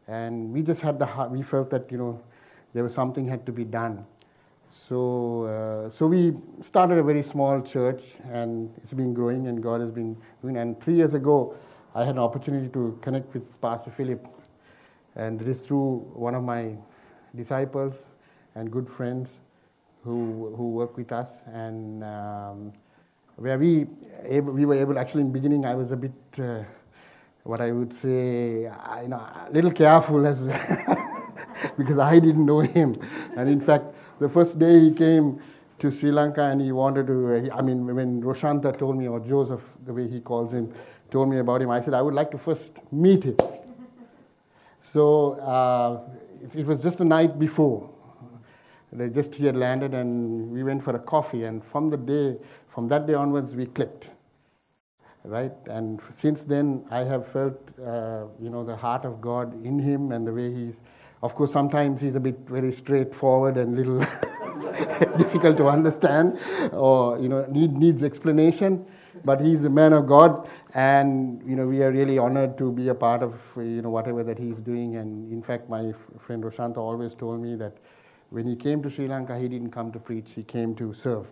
And 0.07 0.51
we 0.51 0.61
just 0.61 0.81
had 0.81 0.99
the 0.99 1.07
we 1.29 1.41
felt 1.41 1.69
that 1.71 1.91
you 1.91 1.97
know 1.97 2.21
there 2.73 2.83
was 2.83 2.93
something 2.93 3.27
had 3.27 3.45
to 3.45 3.51
be 3.51 3.63
done. 3.63 4.05
So, 4.71 5.43
uh, 5.43 5.89
so 5.89 6.07
we 6.07 6.33
started 6.61 6.97
a 6.97 7.03
very 7.03 7.21
small 7.21 7.61
church, 7.61 8.03
and 8.31 8.73
it's 8.83 8.93
been 8.93 9.13
growing, 9.13 9.47
and 9.47 9.61
God 9.61 9.81
has 9.81 9.91
been 9.91 10.15
doing. 10.41 10.57
And 10.57 10.79
three 10.81 10.93
years 10.93 11.13
ago, 11.13 11.55
I 11.93 12.05
had 12.05 12.15
an 12.15 12.19
opportunity 12.19 12.69
to 12.69 12.97
connect 13.01 13.33
with 13.33 13.43
Pastor 13.61 13.91
Philip, 13.91 14.25
and 15.15 15.41
it 15.41 15.47
is 15.47 15.59
through 15.59 16.09
one 16.13 16.35
of 16.35 16.43
my 16.43 16.75
disciples 17.35 18.05
and 18.55 18.71
good 18.71 18.89
friends 18.89 19.41
who, 20.05 20.53
who 20.55 20.69
work 20.69 20.95
with 20.95 21.11
us, 21.11 21.43
and 21.47 22.01
um, 22.05 22.71
where 23.35 23.59
we, 23.59 23.87
able, 24.23 24.53
we 24.53 24.63
were 24.63 24.75
able, 24.75 24.97
actually 24.97 25.21
in 25.21 25.33
beginning, 25.33 25.65
I 25.65 25.75
was 25.75 25.91
a 25.91 25.97
bit, 25.97 26.13
uh, 26.39 26.63
what 27.43 27.61
I 27.61 27.71
would 27.71 27.93
say, 27.93 28.63
you 29.01 29.07
know, 29.07 29.17
a 29.17 29.49
little 29.51 29.71
careful 29.71 30.25
as 30.25 30.41
because 31.77 31.97
I 31.97 32.19
didn't 32.19 32.45
know 32.45 32.59
him. 32.59 32.99
And 33.35 33.49
in 33.49 33.59
fact, 33.59 33.85
the 34.19 34.29
first 34.29 34.59
day 34.59 34.79
he 34.79 34.91
came 34.91 35.41
to 35.79 35.91
Sri 35.91 36.11
Lanka 36.11 36.43
and 36.43 36.61
he 36.61 36.71
wanted 36.71 37.07
to, 37.07 37.49
I 37.51 37.61
mean, 37.61 37.85
when 37.95 38.21
Roshanta 38.21 38.77
told 38.77 38.97
me, 38.97 39.07
or 39.07 39.19
Joseph, 39.19 39.63
the 39.85 39.93
way 39.93 40.07
he 40.07 40.19
calls 40.19 40.53
him, 40.53 40.71
told 41.09 41.29
me 41.29 41.39
about 41.39 41.61
him, 41.61 41.71
I 41.71 41.81
said, 41.81 41.95
I 41.95 42.01
would 42.01 42.13
like 42.13 42.29
to 42.31 42.37
first 42.37 42.73
meet 42.91 43.23
him. 43.23 43.37
so 44.79 45.33
uh, 45.39 46.01
it 46.55 46.65
was 46.65 46.83
just 46.83 46.99
the 46.99 47.05
night 47.05 47.39
before. 47.39 47.89
They 48.93 49.09
just 49.09 49.35
he 49.35 49.45
had 49.45 49.55
landed 49.55 49.93
and 49.93 50.51
we 50.51 50.63
went 50.63 50.83
for 50.83 50.93
a 50.95 50.99
coffee 50.99 51.45
and 51.45 51.63
from 51.63 51.89
the 51.89 51.97
day, 51.97 52.37
from 52.67 52.89
that 52.89 53.07
day 53.07 53.13
onwards, 53.13 53.55
we 53.55 53.65
clicked. 53.65 54.09
Right? 55.23 55.51
And 55.67 56.01
since 56.11 56.45
then, 56.45 56.83
I 56.89 57.03
have 57.03 57.27
felt, 57.27 57.55
uh, 57.79 58.25
you 58.39 58.49
know, 58.49 58.63
the 58.63 58.75
heart 58.75 59.05
of 59.05 59.21
God 59.21 59.53
in 59.63 59.77
him 59.77 60.11
and 60.11 60.25
the 60.25 60.33
way 60.33 60.51
he's, 60.53 60.81
of 61.21 61.35
course, 61.35 61.53
sometimes 61.53 62.01
he's 62.01 62.15
a 62.15 62.19
bit 62.19 62.39
very 62.47 62.71
straightforward 62.71 63.57
and 63.57 63.75
little 63.75 63.99
difficult 65.17 65.57
to 65.57 65.67
understand 65.67 66.39
or, 66.71 67.19
you 67.19 67.29
know, 67.29 67.45
need, 67.51 67.73
needs 67.73 68.01
explanation. 68.01 68.85
But 69.23 69.41
he's 69.41 69.63
a 69.63 69.69
man 69.69 69.93
of 69.93 70.07
God, 70.07 70.47
and 70.73 71.43
you 71.45 71.55
know 71.55 71.67
we 71.67 71.83
are 71.83 71.91
really 71.91 72.17
honored 72.17 72.57
to 72.57 72.71
be 72.71 72.87
a 72.87 72.95
part 72.95 73.21
of 73.21 73.39
you 73.57 73.81
know 73.81 73.89
whatever 73.89 74.23
that 74.23 74.39
he's 74.39 74.59
doing. 74.59 74.95
And 74.95 75.31
in 75.31 75.43
fact, 75.43 75.69
my 75.69 75.93
friend 76.17 76.43
Roshanta 76.43 76.77
always 76.77 77.13
told 77.13 77.39
me 77.39 77.55
that 77.55 77.77
when 78.29 78.47
he 78.47 78.55
came 78.55 78.81
to 78.81 78.89
Sri 78.89 79.07
Lanka, 79.07 79.37
he 79.37 79.47
didn't 79.47 79.71
come 79.71 79.91
to 79.91 79.99
preach; 79.99 80.31
he 80.31 80.43
came 80.43 80.73
to 80.75 80.93
serve. 80.93 81.31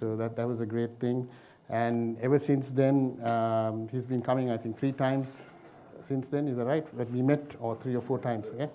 So 0.00 0.16
that 0.16 0.34
that 0.36 0.48
was 0.48 0.60
a 0.60 0.66
great 0.66 0.98
thing. 0.98 1.28
And 1.70 2.18
ever 2.20 2.38
since 2.38 2.72
then, 2.72 3.18
um, 3.24 3.88
he's 3.88 4.04
been 4.04 4.22
coming. 4.22 4.50
I 4.50 4.56
think 4.56 4.78
three 4.78 4.92
times 4.92 5.40
since 6.06 6.28
then. 6.28 6.48
Is 6.48 6.56
that 6.56 6.64
right? 6.66 6.98
That 6.98 7.10
we 7.10 7.22
met, 7.22 7.54
or 7.58 7.76
three 7.76 7.94
or 7.94 8.02
four 8.02 8.18
times. 8.18 8.46
Yeah? 8.56 8.66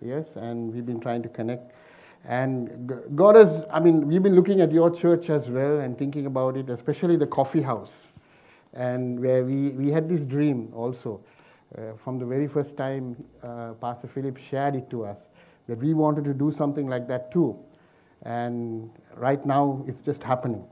Yes, 0.00 0.36
and 0.36 0.72
we've 0.72 0.86
been 0.86 1.00
trying 1.00 1.22
to 1.22 1.28
connect. 1.28 1.72
And 2.24 2.92
God 3.14 3.36
has, 3.36 3.64
I 3.70 3.80
mean, 3.80 4.06
we've 4.06 4.22
been 4.22 4.34
looking 4.34 4.60
at 4.60 4.72
your 4.72 4.90
church 4.90 5.30
as 5.30 5.48
well 5.48 5.80
and 5.80 5.96
thinking 5.96 6.26
about 6.26 6.56
it, 6.56 6.68
especially 6.68 7.16
the 7.16 7.26
coffee 7.26 7.62
house. 7.62 8.06
And 8.74 9.20
where 9.20 9.44
we, 9.44 9.70
we 9.70 9.90
had 9.90 10.08
this 10.08 10.20
dream 10.20 10.72
also. 10.74 11.20
Uh, 11.76 11.92
from 12.02 12.18
the 12.18 12.24
very 12.24 12.46
first 12.48 12.76
time 12.76 13.14
uh, 13.42 13.72
Pastor 13.74 14.08
Philip 14.08 14.38
shared 14.38 14.74
it 14.74 14.88
to 14.90 15.04
us, 15.04 15.28
that 15.68 15.78
we 15.78 15.92
wanted 15.94 16.24
to 16.24 16.32
do 16.32 16.50
something 16.50 16.86
like 16.86 17.06
that 17.08 17.30
too. 17.30 17.58
And 18.22 18.90
right 19.14 19.44
now, 19.44 19.84
it's 19.86 20.00
just 20.00 20.22
happening. 20.22 20.64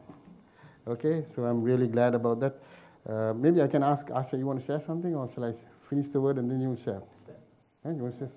Okay, 0.89 1.25
so 1.35 1.45
I'm 1.45 1.63
really 1.63 1.89
glad 1.89 2.15
about 2.15 2.39
that. 2.39 2.55
Uh, 3.09 3.33
maybe 3.35 3.61
I 3.61 3.67
can 3.67 3.83
ask 3.83 4.07
Asha, 4.07 4.39
you 4.39 4.47
want 4.47 4.61
to 4.61 4.67
share 4.67 4.81
something, 4.81 5.17
or 5.17 5.29
shall 5.35 5.45
I 5.45 5.53
finish 5.89 6.09
the 6.09 6.21
word 6.21 6.39
and 6.39 6.49
then 6.49 6.61
you 6.61 6.77
share? 6.83 7.03
Yeah, 7.85 7.91
you 7.91 8.03
want 8.03 8.15
to 8.15 8.19
share? 8.21 8.31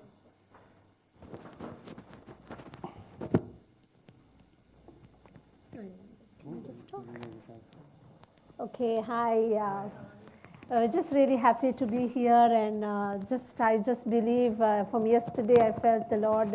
Okay, 8.58 9.00
hi. 9.00 9.38
Uh, 9.54 10.74
uh, 10.74 10.86
just 10.88 11.12
really 11.12 11.36
happy 11.36 11.72
to 11.72 11.86
be 11.86 12.06
here, 12.06 12.32
and 12.32 12.84
uh, 12.84 13.18
just 13.28 13.60
I 13.60 13.78
just 13.78 14.10
believe 14.10 14.60
uh, 14.60 14.84
from 14.86 15.06
yesterday 15.06 15.66
I 15.68 15.72
felt 15.72 16.10
the 16.10 16.16
Lord. 16.16 16.52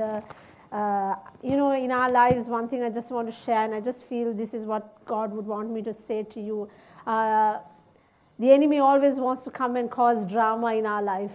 Uh, 0.72 0.76
uh, 0.76 1.16
you 1.44 1.56
know, 1.56 1.72
in 1.72 1.92
our 1.92 2.12
lives, 2.12 2.48
one 2.48 2.68
thing 2.68 2.84
I 2.84 2.90
just 2.90 3.12
want 3.12 3.28
to 3.28 3.36
share, 3.46 3.64
and 3.64 3.74
I 3.74 3.80
just 3.80 4.06
feel 4.06 4.34
this 4.34 4.54
is 4.54 4.66
what 4.66 5.06
God 5.06 5.32
would 5.32 5.46
want 5.46 5.70
me 5.70 5.82
to 5.84 5.94
say 5.94 6.24
to 6.24 6.42
you. 6.42 6.70
the 7.06 8.52
enemy 8.52 8.80
always 8.80 9.18
wants 9.18 9.44
to 9.46 9.52
come 9.52 9.76
and 9.76 9.90
cause 9.90 10.26
drama 10.26 10.74
in 10.74 10.86
our 10.86 11.02
life. 11.02 11.32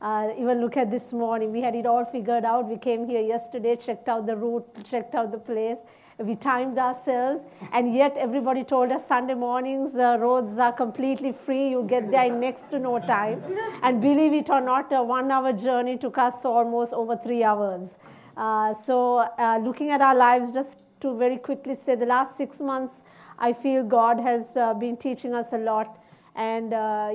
Uh, 0.00 0.28
even 0.38 0.60
look 0.60 0.76
at 0.76 0.90
this 0.90 1.12
morning. 1.12 1.52
We 1.52 1.60
had 1.60 1.74
it 1.74 1.84
all 1.84 2.04
figured 2.04 2.44
out. 2.44 2.68
We 2.68 2.78
came 2.78 3.06
here 3.06 3.20
yesterday, 3.20 3.76
checked 3.76 4.08
out 4.08 4.26
the 4.26 4.36
route, 4.36 4.66
checked 4.88 5.14
out 5.14 5.32
the 5.32 5.38
place, 5.38 5.78
we 6.18 6.34
timed 6.34 6.78
ourselves, 6.78 7.44
and 7.72 7.94
yet 7.94 8.16
everybody 8.16 8.64
told 8.64 8.90
us 8.90 9.06
Sunday 9.06 9.34
mornings 9.34 9.92
the 9.92 10.16
roads 10.20 10.58
are 10.58 10.72
completely 10.72 11.32
free. 11.32 11.68
You 11.70 11.84
get 11.84 12.10
there 12.10 12.24
in 12.26 12.40
next 12.40 12.70
to 12.72 12.78
no 12.78 12.98
time. 12.98 13.42
And 13.82 14.00
believe 14.00 14.32
it 14.32 14.50
or 14.50 14.60
not, 14.60 14.92
a 14.92 15.02
one 15.02 15.30
hour 15.30 15.52
journey 15.52 15.96
took 15.96 16.18
us 16.18 16.44
almost 16.44 16.92
over 16.92 17.16
three 17.16 17.44
hours. 17.44 17.88
Uh, 18.38 18.72
so, 18.86 19.18
uh, 19.18 19.58
looking 19.64 19.90
at 19.90 20.00
our 20.00 20.14
lives, 20.14 20.52
just 20.52 20.76
to 21.00 21.18
very 21.18 21.36
quickly 21.36 21.74
say, 21.84 21.96
the 21.96 22.06
last 22.06 22.36
six 22.36 22.60
months, 22.60 22.94
I 23.40 23.52
feel 23.52 23.82
God 23.82 24.20
has 24.20 24.44
uh, 24.56 24.74
been 24.74 24.96
teaching 24.96 25.34
us 25.34 25.52
a 25.52 25.58
lot. 25.58 25.98
And, 26.36 26.70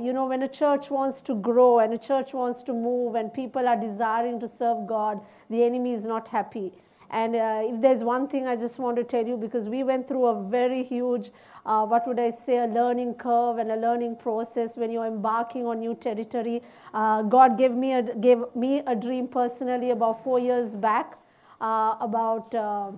you 0.06 0.12
know, 0.12 0.26
when 0.26 0.44
a 0.44 0.50
church 0.50 0.90
wants 0.90 1.22
to 1.22 1.36
grow 1.36 1.80
and 1.80 1.94
a 1.94 1.98
church 1.98 2.34
wants 2.34 2.62
to 2.64 2.74
move 2.74 3.16
and 3.16 3.34
people 3.34 3.66
are 3.66 3.78
desiring 3.78 4.38
to 4.42 4.50
serve 4.50 4.86
God, 4.86 5.22
the 5.50 5.64
enemy 5.64 5.94
is 5.94 6.06
not 6.06 6.28
happy. 6.28 6.74
And 7.14 7.36
uh, 7.36 7.62
if 7.64 7.80
there's 7.80 8.04
one 8.04 8.28
thing 8.28 8.48
I 8.48 8.56
just 8.56 8.80
want 8.80 8.98
to 8.98 9.04
tell 9.04 9.26
you, 9.26 9.38
because 9.38 9.70
we 9.70 9.84
went 9.84 10.08
through 10.08 10.26
a 10.26 10.44
very 10.50 10.84
huge, 10.84 11.30
uh, 11.64 11.86
what 11.86 12.08
would 12.08 12.20
I 12.20 12.32
say, 12.32 12.58
a 12.58 12.66
learning 12.66 13.14
curve 13.14 13.60
and 13.60 13.72
a 13.72 13.76
learning 13.76 14.16
process 14.16 14.76
when 14.78 14.90
you're 14.90 15.06
embarking 15.06 15.68
on 15.68 15.80
new 15.80 15.94
territory. 15.94 16.64
Uh, 16.92 17.22
God 17.22 17.56
gave 17.56 17.72
me, 17.72 17.94
a, 17.94 18.02
gave 18.02 18.40
me 18.56 18.82
a 18.88 18.96
dream 18.96 19.28
personally 19.28 19.92
about 19.92 20.24
four 20.24 20.40
years 20.40 20.76
back 20.76 21.20
uh, 21.62 21.96
about. 22.02 22.54
Uh, 22.56 22.92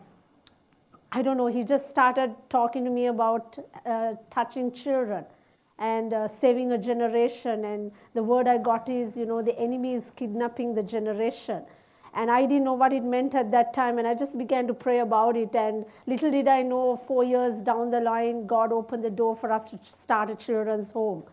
I 1.12 1.21
don't 1.21 1.38
know, 1.38 1.47
he 1.47 1.63
just 1.63 1.88
started 1.88 2.36
talking 2.49 2.84
to 2.84 2.89
me 2.89 3.08
about 3.08 3.58
uh, 3.86 4.15
touching 4.30 4.71
children 4.71 5.23
and 5.80 6.13
uh, 6.13 6.28
saving 6.28 6.73
a 6.73 6.78
generation. 6.78 7.63
And 7.63 7.91
the 8.13 8.23
word 8.23 8.49
I 8.49 8.58
got 8.58 8.89
is, 8.89 9.15
you 9.15 9.25
know, 9.25 9.41
the 9.41 9.58
enemy 9.58 9.93
is 9.93 10.04
kidnapping 10.17 10.73
the 10.75 10.84
generation. 10.84 11.63
And 12.15 12.32
I 12.32 12.45
didn't 12.45 12.63
know 12.63 12.73
what 12.73 12.93
it 12.93 13.04
meant 13.04 13.36
at 13.36 13.51
that 13.51 13.73
time. 13.73 13.97
And 13.99 14.08
I 14.08 14.15
just 14.15 14.38
began 14.38 14.67
to 14.67 14.73
pray 14.73 14.99
about 14.99 15.36
it. 15.36 15.54
And 15.54 15.86
little 16.08 16.32
did 16.32 16.47
I 16.47 16.62
know, 16.62 16.95
four 17.08 17.25
years 17.25 17.62
down 17.62 17.91
the 17.91 17.99
line, 17.99 18.47
God 18.47 18.71
opened 18.71 19.04
the 19.04 19.10
door 19.10 19.36
for 19.36 19.51
us 19.51 19.69
to 19.71 19.80
start 20.04 20.30
a 20.30 20.36
children's 20.36 20.91
home. 20.91 21.23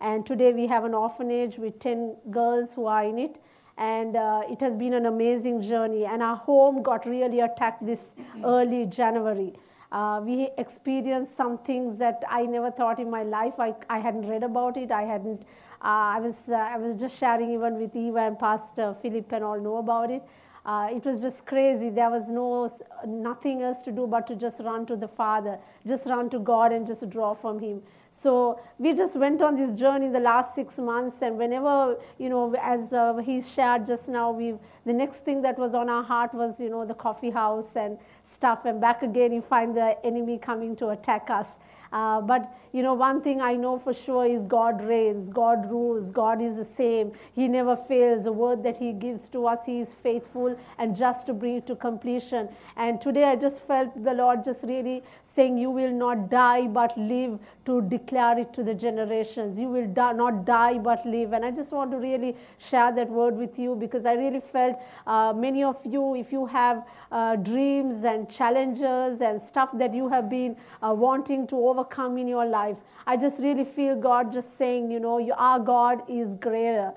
And 0.00 0.26
today 0.26 0.52
we 0.52 0.66
have 0.66 0.84
an 0.84 0.94
orphanage 0.94 1.58
with 1.58 1.78
10 1.78 2.16
girls 2.30 2.74
who 2.74 2.86
are 2.86 3.04
in 3.04 3.20
it. 3.20 3.40
And 3.78 4.16
uh, 4.16 4.42
it 4.50 4.60
has 4.60 4.74
been 4.74 4.94
an 4.94 5.06
amazing 5.06 5.62
journey. 5.62 6.06
And 6.06 6.22
our 6.22 6.36
home 6.36 6.82
got 6.82 7.06
really 7.06 7.40
attacked 7.40 7.86
this 7.86 8.00
early 8.44 8.86
January. 8.86 9.54
Uh, 9.92 10.20
we 10.24 10.48
experienced 10.58 11.36
some 11.36 11.58
things 11.58 11.98
that 11.98 12.22
I 12.28 12.42
never 12.42 12.70
thought 12.70 12.98
in 12.98 13.10
my 13.10 13.22
life. 13.22 13.54
I, 13.58 13.74
I 13.88 13.98
hadn't 14.00 14.26
read 14.26 14.42
about 14.42 14.76
it. 14.76 14.90
I 14.90 15.02
hadn't 15.02 15.42
uh, 15.84 16.14
I, 16.14 16.20
was, 16.20 16.36
uh, 16.48 16.54
I 16.54 16.78
was 16.78 16.94
just 16.94 17.18
sharing 17.18 17.50
even 17.50 17.80
with 17.80 17.96
Eva 17.96 18.20
and 18.20 18.38
Pastor 18.38 18.94
Philip 19.02 19.32
and 19.32 19.42
all 19.42 19.60
know 19.60 19.78
about 19.78 20.12
it. 20.12 20.22
Uh, 20.64 20.88
it 20.92 21.04
was 21.04 21.20
just 21.20 21.44
crazy. 21.44 21.90
There 21.90 22.08
was 22.08 22.28
no 22.28 22.72
nothing 23.04 23.62
else 23.62 23.82
to 23.82 23.90
do 23.90 24.06
but 24.06 24.28
to 24.28 24.36
just 24.36 24.60
run 24.60 24.86
to 24.86 24.94
the 24.94 25.08
Father, 25.08 25.58
just 25.84 26.06
run 26.06 26.30
to 26.30 26.38
God 26.38 26.70
and 26.70 26.86
just 26.86 27.10
draw 27.10 27.34
from 27.34 27.58
Him. 27.58 27.82
So 28.12 28.60
we 28.78 28.92
just 28.92 29.16
went 29.16 29.42
on 29.42 29.56
this 29.56 29.76
journey 29.76 30.08
the 30.08 30.20
last 30.20 30.54
six 30.54 30.78
months, 30.78 31.16
and 31.20 31.36
whenever 31.36 31.96
you 32.16 32.28
know, 32.28 32.54
as 32.62 32.92
uh, 32.92 33.16
he 33.16 33.40
shared 33.42 33.88
just 33.88 34.06
now, 34.06 34.30
we 34.30 34.54
the 34.86 34.92
next 34.92 35.24
thing 35.24 35.42
that 35.42 35.58
was 35.58 35.74
on 35.74 35.88
our 35.88 36.04
heart 36.04 36.32
was 36.32 36.54
you 36.60 36.68
know 36.68 36.84
the 36.86 36.94
coffee 36.94 37.30
house 37.30 37.74
and 37.74 37.98
stuff, 38.42 38.64
and 38.64 38.80
back 38.80 39.02
again 39.04 39.32
you 39.32 39.40
find 39.40 39.76
the 39.76 39.96
enemy 40.04 40.36
coming 40.36 40.74
to 40.74 40.88
attack 40.88 41.30
us. 41.30 41.46
Uh, 41.92 42.20
but 42.20 42.52
you 42.72 42.82
know, 42.82 42.94
one 42.94 43.20
thing 43.20 43.40
I 43.40 43.54
know 43.54 43.78
for 43.78 43.92
sure 43.94 44.24
is 44.26 44.40
God 44.48 44.82
reigns, 44.82 45.30
God 45.30 45.70
rules, 45.70 46.10
God 46.10 46.42
is 46.42 46.56
the 46.56 46.64
same. 46.64 47.12
He 47.34 47.46
never 47.46 47.76
fails. 47.76 48.24
The 48.24 48.32
word 48.32 48.64
that 48.64 48.76
He 48.76 48.92
gives 48.92 49.28
to 49.28 49.46
us, 49.46 49.66
He 49.66 49.80
is 49.80 49.94
faithful 50.02 50.58
and 50.78 50.96
just 50.96 51.26
to 51.26 51.34
bring 51.34 51.58
it 51.58 51.66
to 51.68 51.76
completion. 51.76 52.48
And 52.76 53.00
today 53.00 53.24
I 53.24 53.36
just 53.36 53.60
felt 53.68 54.02
the 54.02 54.14
Lord 54.14 54.42
just 54.42 54.64
really 54.64 55.04
saying, 55.34 55.58
You 55.58 55.70
will 55.70 55.90
not 55.90 56.30
die 56.30 56.66
but 56.66 56.96
live 56.96 57.38
to 57.66 57.80
declare 57.82 58.38
it 58.38 58.52
to 58.54 58.62
the 58.62 58.74
generations. 58.74 59.58
You 59.58 59.68
will 59.68 59.86
die, 59.86 60.12
not 60.12 60.44
die 60.44 60.78
but 60.78 61.04
live. 61.06 61.32
And 61.32 61.44
I 61.44 61.50
just 61.50 61.72
want 61.72 61.90
to 61.92 61.98
really 61.98 62.36
share 62.58 62.92
that 62.94 63.08
word 63.08 63.36
with 63.36 63.58
you 63.58 63.74
because 63.74 64.04
I 64.06 64.14
really 64.14 64.40
felt 64.40 64.80
uh, 65.06 65.32
many 65.34 65.62
of 65.62 65.78
you, 65.84 66.14
if 66.16 66.32
you 66.32 66.46
have 66.46 66.84
uh, 67.10 67.36
dreams 67.36 68.04
and 68.04 68.28
challenges 68.30 69.20
and 69.20 69.40
stuff 69.40 69.70
that 69.74 69.94
you 69.94 70.08
have 70.08 70.28
been 70.28 70.56
uh, 70.82 70.92
wanting 70.94 71.46
to 71.48 71.56
overcome 71.56 72.18
in 72.18 72.28
your 72.28 72.46
life, 72.46 72.76
I 73.06 73.16
just 73.16 73.38
really 73.38 73.64
feel 73.64 73.96
God 73.96 74.32
just 74.32 74.56
saying, 74.58 74.90
you 74.90 75.00
know, 75.00 75.30
our 75.32 75.58
God 75.58 76.02
is 76.08 76.34
greater 76.34 76.92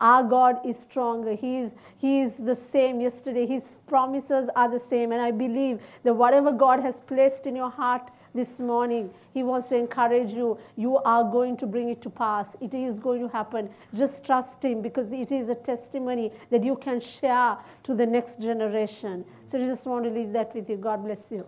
Our 0.00 0.24
God 0.24 0.60
is 0.64 0.78
stronger. 0.78 1.34
He 1.34 1.58
is, 1.58 1.72
he 1.98 2.20
is 2.20 2.32
the 2.38 2.56
same 2.72 3.00
yesterday. 3.00 3.46
His 3.46 3.68
promises 3.86 4.48
are 4.56 4.70
the 4.70 4.82
same. 4.88 5.12
And 5.12 5.20
I 5.20 5.30
believe 5.30 5.80
that 6.04 6.14
whatever 6.14 6.52
God 6.52 6.80
has 6.80 7.00
placed 7.00 7.46
in 7.46 7.54
your 7.54 7.70
heart 7.70 8.10
this 8.34 8.60
morning, 8.60 9.10
He 9.34 9.42
wants 9.42 9.68
to 9.68 9.76
encourage 9.76 10.30
you. 10.32 10.58
You 10.76 10.98
are 10.98 11.24
going 11.24 11.56
to 11.58 11.66
bring 11.66 11.88
it 11.88 12.00
to 12.02 12.10
pass. 12.10 12.56
It 12.60 12.74
is 12.74 13.00
going 13.00 13.20
to 13.20 13.28
happen. 13.28 13.68
Just 13.94 14.24
trust 14.24 14.64
Him 14.64 14.80
because 14.80 15.12
it 15.12 15.32
is 15.32 15.48
a 15.48 15.54
testimony 15.54 16.32
that 16.50 16.64
you 16.64 16.76
can 16.76 17.00
share 17.00 17.58
to 17.82 17.94
the 17.94 18.06
next 18.06 18.40
generation. 18.40 19.24
So 19.46 19.60
I 19.60 19.66
just 19.66 19.84
want 19.84 20.04
to 20.04 20.10
leave 20.10 20.32
that 20.32 20.54
with 20.54 20.70
you. 20.70 20.76
God 20.76 21.04
bless 21.04 21.18
you. 21.30 21.44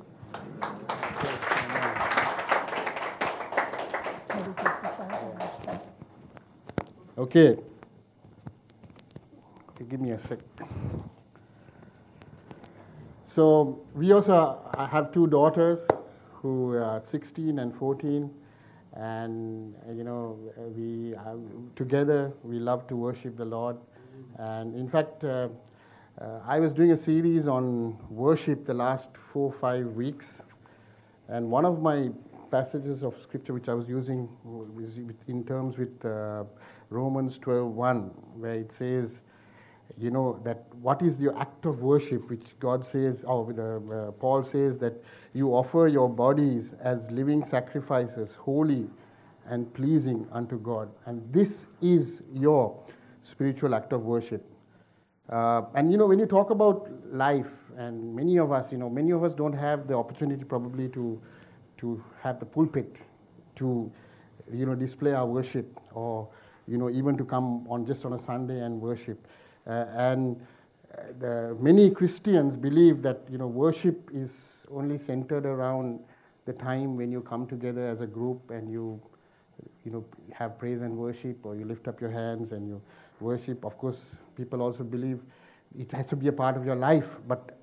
Okay. 7.16 7.56
Give 9.92 10.00
me 10.00 10.12
a 10.12 10.18
sec. 10.18 10.38
So 13.26 13.83
we 13.94 14.11
also 14.11 14.59
I 14.74 14.87
have 14.87 15.12
two 15.12 15.26
daughters 15.26 15.87
who 16.37 16.72
are 16.72 16.98
16 16.98 17.59
and 17.59 17.76
14, 17.76 18.31
and 18.94 19.74
uh, 19.87 19.92
you 19.92 20.02
know 20.02 20.38
we 20.74 21.14
uh, 21.14 21.35
together 21.76 22.33
we 22.42 22.59
love 22.59 22.87
to 22.87 22.96
worship 22.96 23.37
the 23.37 23.44
Lord, 23.44 23.76
and 24.38 24.74
in 24.74 24.88
fact. 24.88 25.24
Uh, 25.24 25.48
uh, 26.20 26.40
I 26.46 26.61
was 26.61 26.74
doing 26.74 26.92
a 26.92 26.96
series 26.96 27.46
on 27.46 27.96
worship 28.11 28.66
the 28.66 28.74
last 28.74 29.16
four 29.16 29.52
five 29.52 29.87
weeks, 29.88 30.40
and 31.28 31.50
one 31.50 31.66
of 31.66 31.83
my 31.83 32.11
passages 32.50 33.02
of 33.02 33.14
scripture 33.22 33.52
which 33.52 33.68
I 33.68 33.74
was 33.74 33.88
using 33.88 34.28
was 34.42 34.96
in 35.26 35.44
terms 35.44 35.76
with 35.76 36.02
uh, 36.05 36.44
Romans 36.88 37.38
12:1, 37.38 38.11
where 38.37 38.55
it 38.55 38.72
says, 38.72 39.20
you 39.98 40.11
know, 40.11 40.40
that 40.44 40.64
what 40.81 41.02
is 41.02 41.20
your 41.20 41.38
act 41.38 41.66
of 41.66 41.83
worship, 41.83 42.28
which 42.31 42.59
God 42.59 42.85
says, 42.85 43.24
or 43.24 43.52
the, 43.52 43.76
uh, 43.76 44.11
Paul 44.12 44.42
says 44.42 44.78
that 44.78 44.94
you 45.33 45.50
offer 45.50 45.87
your 45.88 46.09
bodies 46.09 46.74
as 46.81 47.11
living 47.11 47.44
sacrifices, 47.44 48.35
holy 48.35 48.88
and 49.46 49.72
pleasing 49.74 50.26
unto 50.33 50.59
God, 50.59 50.88
and 51.07 51.33
this 51.33 51.66
is 51.81 52.22
your 52.33 52.78
spiritual 53.22 53.74
act 53.74 53.92
of 53.92 54.02
worship. 54.02 54.44
Uh, 55.28 55.62
and 55.74 55.90
you 55.90 55.98
know, 55.98 56.07
when 56.07 56.18
you 56.18 56.26
talk 56.26 56.50
about 56.50 56.90
life, 57.12 57.52
and 57.76 58.14
many 58.14 58.38
of 58.38 58.52
us, 58.52 58.70
you 58.72 58.78
know, 58.78 58.90
many 58.90 59.12
of 59.12 59.24
us 59.24 59.35
don't 59.35 59.52
have 59.52 59.88
the 59.88 59.94
opportunity 59.94 60.44
probably 60.44 60.88
to, 60.88 61.20
to 61.78 62.02
have 62.22 62.38
the 62.38 62.46
pulpit 62.46 62.96
to, 63.57 63.90
you 64.52 64.66
know, 64.66 64.74
display 64.74 65.12
our 65.12 65.26
worship, 65.26 65.81
or 65.94 66.28
you 66.68 66.78
know, 66.78 66.90
even 66.90 67.16
to 67.16 67.24
come 67.24 67.66
on 67.68 67.87
just 67.87 68.05
on 68.05 68.12
a 68.12 68.18
Sunday 68.18 68.61
and 68.61 68.81
worship. 68.81 69.26
Uh, 69.66 69.87
and 69.94 70.40
uh, 70.96 71.03
the, 71.18 71.57
many 71.61 71.90
Christians 71.90 72.57
believe 72.57 73.03
that 73.03 73.20
you 73.31 73.38
know, 73.38 73.46
worship 73.46 74.11
is 74.12 74.31
only 74.70 74.98
centered 74.98 75.46
around 75.46 76.01
the 76.44 76.53
time 76.53 76.96
when 76.96 77.12
you 77.12 77.20
come 77.20 77.46
together 77.46 77.87
as 77.87 78.01
a 78.01 78.07
group 78.07 78.51
and 78.51 78.70
you, 78.70 79.01
you 79.85 79.92
know, 79.92 80.05
have 80.33 80.59
praise 80.59 80.83
and 80.83 80.96
worship, 80.96 81.44
or 81.44 81.55
you 81.55 81.64
lift 81.64 81.87
up 81.87 82.01
your 82.01 82.11
hands 82.11 82.53
and 82.53 82.66
you 82.66 82.81
worship. 83.20 83.64
Of 83.64 83.79
course, 83.79 84.01
people 84.37 84.61
also 84.61 84.83
believe 84.83 85.20
it 85.79 85.92
has 85.92 86.07
to 86.07 86.16
be 86.16 86.29
a 86.29 86.33
part 86.33 86.57
of 86.57 86.66
your 86.66 86.75
life, 86.75 87.18
but 87.29 87.59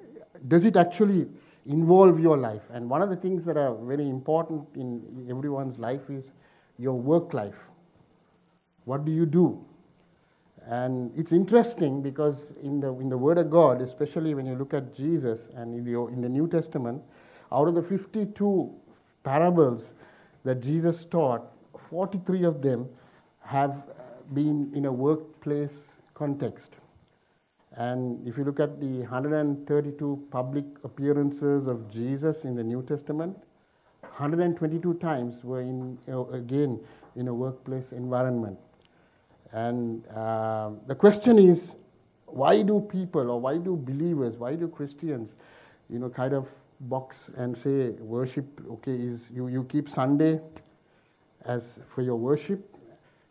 does 0.48 0.66
it 0.66 0.78
actually 0.78 1.28
involve 1.66 2.20
your 2.20 2.38
life? 2.38 2.64
And 2.72 2.90
one 2.90 3.02
of 3.02 3.10
the 3.10 3.16
things 3.16 3.44
that 3.46 3.58
are 3.58 3.76
very 3.76 4.08
important 4.10 4.66
in 4.76 5.28
everyone's 5.30 5.78
life 5.78 6.10
is 6.10 6.32
your 6.78 6.94
work 6.94 7.34
life. 7.34 7.60
What 8.86 9.06
do 9.06 9.12
you 9.12 9.26
do? 9.26 9.64
And 10.70 11.12
it's 11.18 11.32
interesting 11.32 12.04
because 12.04 12.54
in 12.62 12.80
the, 12.80 12.94
in 13.00 13.10
the 13.10 13.18
Word 13.18 13.40
of 13.40 13.50
God, 13.50 13.82
especially 13.82 14.36
when 14.36 14.46
you 14.46 14.54
look 14.54 14.72
at 14.76 14.94
Jesus 14.94 15.50
and 15.56 15.74
in 15.74 15.84
the, 15.84 16.00
in 16.10 16.22
the 16.22 16.30
New 16.30 16.48
Testament, 16.48 17.02
out 17.52 17.68
of 17.68 17.74
the 17.74 17.82
52 17.82 18.72
parables 19.24 19.94
that 20.44 20.62
Jesus 20.62 21.06
taught, 21.06 21.52
43 21.76 22.44
of 22.44 22.62
them 22.62 22.88
have 23.42 23.72
uh, 23.72 24.04
been 24.32 24.72
in 24.76 24.86
a 24.86 24.92
workplace 24.92 25.88
context. 26.14 26.76
And 27.76 28.28
if 28.28 28.38
you 28.38 28.44
look 28.44 28.60
at 28.60 28.80
the 28.80 29.00
132 29.00 30.28
public 30.30 30.66
appearances 30.84 31.66
of 31.66 31.90
Jesus 31.90 32.46
in 32.46 32.56
the 32.56 32.64
New 32.64 32.84
Testament, 32.84 33.36
122 34.02 34.94
times 34.96 35.44
were 35.44 35.62
in, 35.62 35.98
uh, 36.08 36.26
again 36.28 36.80
in 37.16 37.28
a 37.28 37.34
workplace 37.34 37.92
environment. 37.92 38.60
And 39.52 40.06
uh, 40.08 40.72
the 40.88 40.96
question 40.96 41.40
is, 41.40 41.74
why 42.26 42.62
do 42.62 42.80
people 42.80 43.32
or 43.32 43.42
why 43.42 43.58
do 43.58 43.76
believers, 43.76 44.38
why 44.38 44.56
do 44.56 44.68
Christians, 44.68 45.36
you 45.90 46.00
know, 46.00 46.10
kind 46.10 46.34
of 46.34 46.50
box 46.82 47.30
and 47.36 47.58
say 47.58 47.90
worship, 47.90 48.46
okay, 48.72 48.94
is 48.94 49.30
you, 49.34 49.48
you 49.48 49.64
keep 49.64 49.90
Sunday 49.90 50.40
as 51.46 51.80
for 51.88 52.02
your 52.02 52.16
worship, 52.16 52.76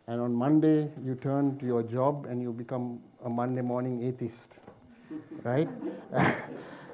and 0.07 0.19
on 0.19 0.33
Monday 0.33 0.89
you 1.03 1.15
turn 1.15 1.57
to 1.59 1.65
your 1.65 1.83
job 1.83 2.25
and 2.25 2.41
you 2.41 2.51
become 2.51 2.99
a 3.23 3.29
Monday 3.29 3.61
morning 3.61 4.03
atheist, 4.03 4.57
right? 5.43 5.69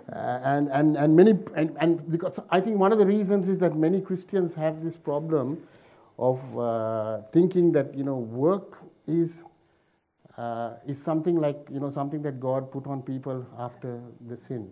and, 0.10 0.70
and, 0.70 0.98
and 0.98 1.16
many, 1.16 1.34
and, 1.56 1.76
and 1.80 2.12
because 2.12 2.40
I 2.50 2.60
think 2.62 2.78
one 2.78 2.92
of 2.92 3.00
the 3.00 3.06
reasons 3.06 3.48
is 3.48 3.58
that 3.60 3.76
many 3.76 4.02
Christians 4.02 4.54
have 4.54 4.84
this 4.84 4.96
problem 4.96 5.64
of 6.20 6.60
uh, 6.60 7.22
thinking 7.32 7.72
that, 7.74 7.96
you 7.96 8.04
know, 8.04 8.18
work 8.18 8.80
is, 9.08 9.44
uh, 10.38 10.74
is 10.88 11.02
something 11.02 11.40
like, 11.40 11.68
you 11.72 11.80
know, 11.80 11.90
something 11.90 12.22
that 12.24 12.40
God 12.40 12.72
put 12.72 12.88
on 12.88 13.02
people 13.02 13.46
after 13.58 14.02
the 14.28 14.38
sin, 14.38 14.72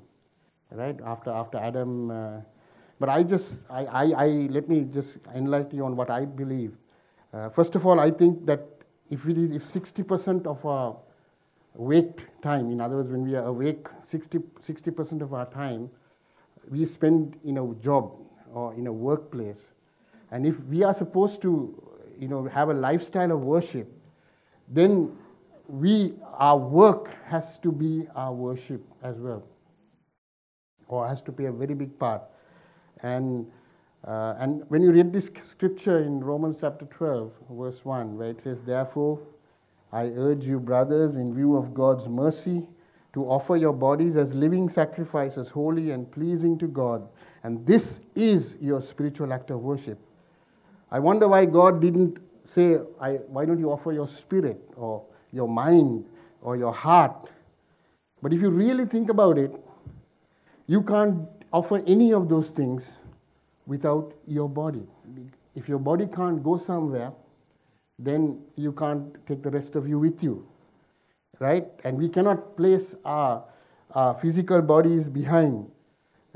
right? 0.72 1.00
After, 1.06 1.32
after 1.32 1.58
Adam. 1.58 2.12
Uh, 2.12 2.42
but 3.00 3.10
I 3.10 3.24
just, 3.24 3.56
I, 3.70 3.86
I, 3.86 4.04
I, 4.04 4.28
let 4.50 4.70
me 4.70 4.86
just 4.92 5.18
enlighten 5.36 5.76
you 5.78 5.86
on 5.86 5.96
what 5.96 6.10
I 6.10 6.26
believe. 6.26 6.76
Uh, 7.34 7.50
first 7.50 7.76
of 7.76 7.86
all, 7.86 8.00
I 8.00 8.12
think 8.12 8.46
that 8.46 8.68
if 9.10 9.28
it 9.28 9.38
is, 9.38 9.52
if 9.52 9.66
60% 9.66 10.46
of 10.46 10.66
our 10.66 10.98
awake 11.78 12.26
time, 12.42 12.72
in 12.72 12.80
other 12.80 12.98
words, 12.98 13.12
when 13.12 13.24
we 13.24 13.36
are 13.36 13.46
awake, 13.46 13.88
60, 14.04 14.40
60% 14.40 15.22
of 15.22 15.34
our 15.34 15.46
time, 15.48 15.90
we 16.70 16.86
spend 16.86 17.38
in 17.44 17.58
a 17.58 17.74
job 17.76 18.12
or 18.54 18.74
in 18.76 18.88
a 18.88 18.94
workplace. 18.94 19.60
And 20.32 20.46
if 20.46 20.64
we 20.66 20.84
are 20.84 20.94
supposed 20.94 21.42
to, 21.42 21.82
you 22.20 22.28
know, 22.28 22.46
have 22.48 22.70
a 22.70 22.74
lifestyle 22.74 23.32
of 23.32 23.42
worship, 23.42 23.92
then 24.74 25.16
we, 25.68 26.14
our 26.34 26.58
work 26.58 27.16
has 27.28 27.60
to 27.60 27.72
be 27.72 28.08
our 28.16 28.34
worship 28.34 28.82
as 29.02 29.18
well, 29.18 29.44
or 30.88 31.08
has 31.08 31.22
to 31.24 31.32
play 31.32 31.46
a 31.46 31.52
very 31.52 31.74
big 31.74 31.98
part. 31.98 32.24
And 33.02 33.48
uh, 34.06 34.36
and 34.38 34.64
when 34.68 34.82
you 34.82 34.92
read 34.92 35.14
this 35.14 35.30
scripture 35.50 36.00
in 36.00 36.20
Romans 36.20 36.58
chapter 36.60 36.86
12, 36.86 37.32
verse 37.52 37.86
1, 37.86 38.18
where 38.18 38.32
it 38.32 38.42
says, 38.42 38.62
Therefore, 38.62 39.22
I 39.94 40.08
urge 40.08 40.44
you, 40.46 40.60
brothers, 40.60 41.16
in 41.16 41.34
view 41.34 41.56
of 41.56 41.74
God's 41.74 42.10
mercy, 42.10 42.68
to 43.14 43.24
offer 43.24 43.56
your 43.56 43.72
bodies 43.72 44.18
as 44.18 44.36
living 44.36 44.68
sacrifices, 44.68 45.50
holy 45.50 45.92
and 45.92 46.12
pleasing 46.12 46.58
to 46.58 46.68
God. 46.68 47.08
And 47.44 47.66
this 47.66 48.02
is 48.14 48.58
your 48.60 48.82
spiritual 48.82 49.32
act 49.32 49.52
of 49.52 49.62
worship. 49.62 50.00
I 50.92 51.00
wonder 51.00 51.28
why 51.30 51.46
God 51.46 51.80
didn't 51.80 52.18
say, 52.44 52.76
Why 52.76 53.46
don't 53.46 53.60
you 53.60 53.72
offer 53.72 53.92
your 53.92 54.08
spirit 54.08 54.62
or 54.76 55.04
your 55.32 55.48
mind 55.48 56.06
or 56.42 56.58
your 56.58 56.74
heart? 56.74 57.30
But 58.22 58.34
if 58.34 58.42
you 58.42 58.50
really 58.50 58.86
think 58.86 59.10
about 59.10 59.38
it, 59.38 59.54
you 60.68 60.82
can't 60.82 61.28
offer 61.52 61.84
any 61.86 62.14
of 62.14 62.30
those 62.30 62.50
things 62.50 62.90
without 63.66 64.14
your 64.28 64.50
body. 64.50 64.88
If 65.56 65.70
your 65.70 65.80
body 65.80 66.08
can't 66.08 66.44
go 66.44 66.58
somewhere, 66.58 67.12
then 68.00 68.40
you 68.56 68.72
can't 68.72 69.26
take 69.28 69.44
the 69.44 69.50
rest 69.50 69.76
of 69.76 69.88
you 69.88 70.00
with 70.00 70.24
you. 70.24 70.48
Right? 71.40 71.68
And 71.84 71.98
we 71.98 72.10
cannot 72.10 72.58
place 72.58 72.96
our, 73.06 73.44
our 73.92 74.18
physical 74.18 74.62
bodies 74.62 75.10
behind, 75.10 75.70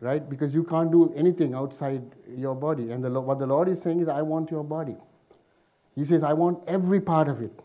right? 0.01 0.27
Because 0.29 0.53
you 0.53 0.63
can't 0.63 0.91
do 0.91 1.13
anything 1.15 1.53
outside 1.53 2.03
your 2.35 2.55
body. 2.55 2.91
And 2.91 3.03
the, 3.03 3.21
what 3.21 3.39
the 3.39 3.47
Lord 3.47 3.69
is 3.69 3.81
saying 3.81 4.01
is, 4.01 4.07
I 4.07 4.21
want 4.21 4.51
your 4.51 4.63
body. 4.63 4.97
He 5.97 6.05
says, 6.05 6.23
I 6.23 6.31
want 6.31 6.63
every 6.65 7.01
part 7.01 7.27
of 7.27 7.41
it. 7.41 7.59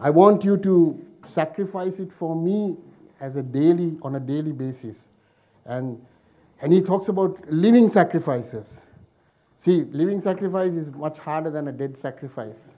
I 0.00 0.10
want 0.10 0.42
you 0.42 0.56
to 0.56 1.06
sacrifice 1.28 2.00
it 2.00 2.12
for 2.12 2.34
me 2.34 2.76
as 3.20 3.36
a 3.36 3.42
daily, 3.42 3.96
on 4.02 4.16
a 4.16 4.20
daily 4.20 4.50
basis. 4.50 5.06
And 5.64 6.04
and 6.62 6.72
he 6.72 6.80
talks 6.80 7.08
about 7.08 7.38
living 7.50 7.88
sacrifices. 7.88 8.82
See, 9.58 9.82
living 9.90 10.20
sacrifice 10.20 10.72
is 10.72 10.92
much 10.92 11.18
harder 11.18 11.50
than 11.50 11.66
a 11.66 11.72
dead 11.72 11.96
sacrifice, 11.96 12.70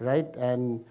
right? 0.00 0.26
And, 0.36 0.82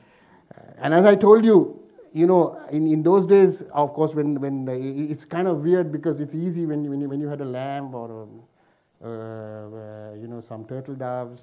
and 0.78 0.94
as 0.94 1.06
I 1.06 1.16
told 1.16 1.44
you, 1.44 1.82
you 2.14 2.28
know, 2.28 2.62
in, 2.72 2.88
in 2.88 3.02
those 3.02 3.26
days, 3.26 3.64
of 3.74 3.94
course, 3.94 4.14
when, 4.14 4.40
when 4.40 4.68
it's 5.10 5.26
kind 5.26 5.48
of 5.48 5.64
weird 5.64 5.92
because 5.92 6.20
it's 6.20 6.36
easy 6.36 6.66
when 6.68 6.84
you, 6.84 6.92
when 6.92 7.02
you, 7.02 7.10
when 7.10 7.20
you 7.20 7.28
had 7.28 7.42
a 7.42 7.46
lamb 7.46 7.94
or, 7.94 8.28
a, 9.04 9.06
uh, 9.06 9.10
uh, 9.10 10.16
you 10.16 10.28
know, 10.28 10.42
some 10.42 10.64
turtle 10.66 10.96
doves 10.96 11.42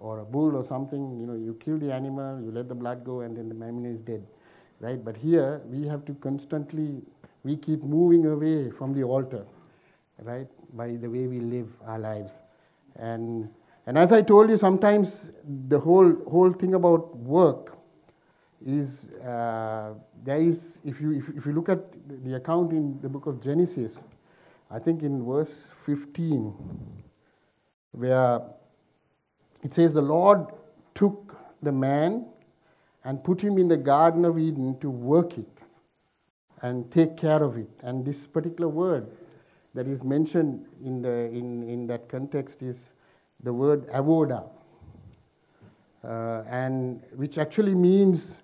or 0.00 0.20
a 0.20 0.24
bull 0.24 0.56
or 0.56 0.64
something, 0.64 1.20
you 1.20 1.26
know, 1.26 1.34
you 1.34 1.56
kill 1.64 1.78
the 1.78 1.92
animal, 1.92 2.40
you 2.40 2.50
let 2.50 2.68
the 2.68 2.74
blood 2.74 3.04
go, 3.04 3.20
and 3.20 3.36
then 3.36 3.48
the 3.48 3.54
mammal 3.54 3.86
is 3.86 4.00
dead, 4.00 4.26
right? 4.80 5.04
But 5.04 5.16
here 5.16 5.60
we 5.66 5.86
have 5.86 6.04
to 6.06 6.14
constantly, 6.14 7.02
we 7.44 7.56
keep 7.56 7.82
moving 7.82 8.26
away 8.26 8.70
from 8.70 8.94
the 8.94 9.02
altar, 9.02 9.44
right? 10.22 10.48
By 10.72 10.96
the 10.96 11.08
way 11.08 11.26
we 11.26 11.40
live 11.40 11.68
our 11.86 11.98
lives, 11.98 12.32
and 12.96 13.50
and 13.86 13.98
as 13.98 14.12
I 14.12 14.22
told 14.22 14.50
you, 14.50 14.56
sometimes 14.56 15.32
the 15.68 15.78
whole 15.80 16.14
whole 16.30 16.52
thing 16.52 16.74
about 16.74 17.16
work 17.16 17.76
is 18.64 19.06
uh, 19.24 19.94
there 20.22 20.40
is 20.40 20.78
if 20.84 21.00
you 21.00 21.12
if, 21.12 21.28
if 21.30 21.46
you 21.46 21.52
look 21.52 21.68
at 21.68 21.80
the 22.24 22.36
account 22.36 22.72
in 22.72 23.00
the 23.00 23.08
book 23.08 23.26
of 23.26 23.42
Genesis, 23.42 23.98
I 24.70 24.78
think 24.78 25.02
in 25.02 25.24
verse 25.26 25.66
15, 25.84 26.54
where 27.92 28.40
it 29.62 29.74
says, 29.74 29.92
The 29.92 30.02
Lord 30.02 30.46
took 30.94 31.36
the 31.62 31.72
man 31.72 32.26
and 33.04 33.22
put 33.22 33.40
him 33.40 33.58
in 33.58 33.68
the 33.68 33.76
Garden 33.76 34.24
of 34.24 34.38
Eden 34.38 34.78
to 34.80 34.90
work 34.90 35.38
it 35.38 35.48
and 36.62 36.90
take 36.90 37.16
care 37.16 37.42
of 37.42 37.56
it. 37.56 37.70
And 37.82 38.04
this 38.04 38.26
particular 38.26 38.68
word 38.68 39.08
that 39.74 39.86
is 39.86 40.02
mentioned 40.02 40.66
in, 40.84 41.02
the, 41.02 41.26
in, 41.30 41.68
in 41.68 41.86
that 41.86 42.08
context 42.08 42.62
is 42.62 42.90
the 43.42 43.52
word 43.52 43.86
avoda, 43.88 44.48
uh, 46.04 46.42
and 46.48 47.02
which 47.14 47.38
actually 47.38 47.74
means 47.74 48.40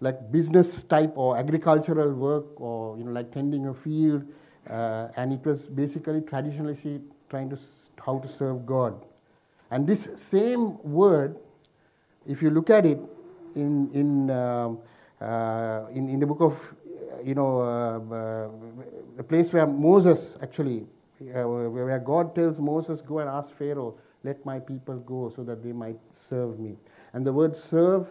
like 0.00 0.32
business 0.32 0.82
type 0.84 1.12
or 1.16 1.36
agricultural 1.36 2.12
work 2.12 2.60
or 2.60 2.98
you 2.98 3.04
know 3.04 3.12
like 3.12 3.32
tending 3.32 3.68
a 3.68 3.74
field, 3.74 4.24
uh, 4.68 5.08
and 5.16 5.32
it 5.32 5.44
was 5.44 5.62
basically 5.66 6.20
traditionally 6.20 7.00
trying 7.30 7.48
to 7.48 7.58
how 8.04 8.18
to 8.18 8.28
serve 8.28 8.66
God. 8.66 9.04
And 9.74 9.88
this 9.88 10.08
same 10.14 10.80
word, 10.84 11.36
if 12.28 12.42
you 12.42 12.50
look 12.50 12.70
at 12.70 12.86
it 12.86 13.00
in, 13.56 13.90
in, 13.92 14.30
um, 14.30 14.78
uh, 15.20 15.86
in, 15.92 16.08
in, 16.08 16.20
the 16.20 16.26
book 16.26 16.40
of, 16.42 16.74
you 17.24 17.34
know, 17.34 17.58
uh, 17.60 17.98
uh, 18.14 18.48
the 19.16 19.24
place 19.24 19.52
where 19.52 19.66
Moses 19.66 20.38
actually, 20.40 20.86
uh, 21.22 21.42
where 21.42 21.98
God 21.98 22.36
tells 22.36 22.60
Moses, 22.60 23.02
go 23.02 23.18
and 23.18 23.28
ask 23.28 23.50
Pharaoh, 23.50 23.96
let 24.22 24.46
my 24.46 24.60
people 24.60 24.98
go 24.98 25.32
so 25.34 25.42
that 25.42 25.64
they 25.64 25.72
might 25.72 25.98
serve 26.12 26.60
me. 26.60 26.76
And 27.12 27.26
the 27.26 27.32
word 27.32 27.56
serve, 27.56 28.06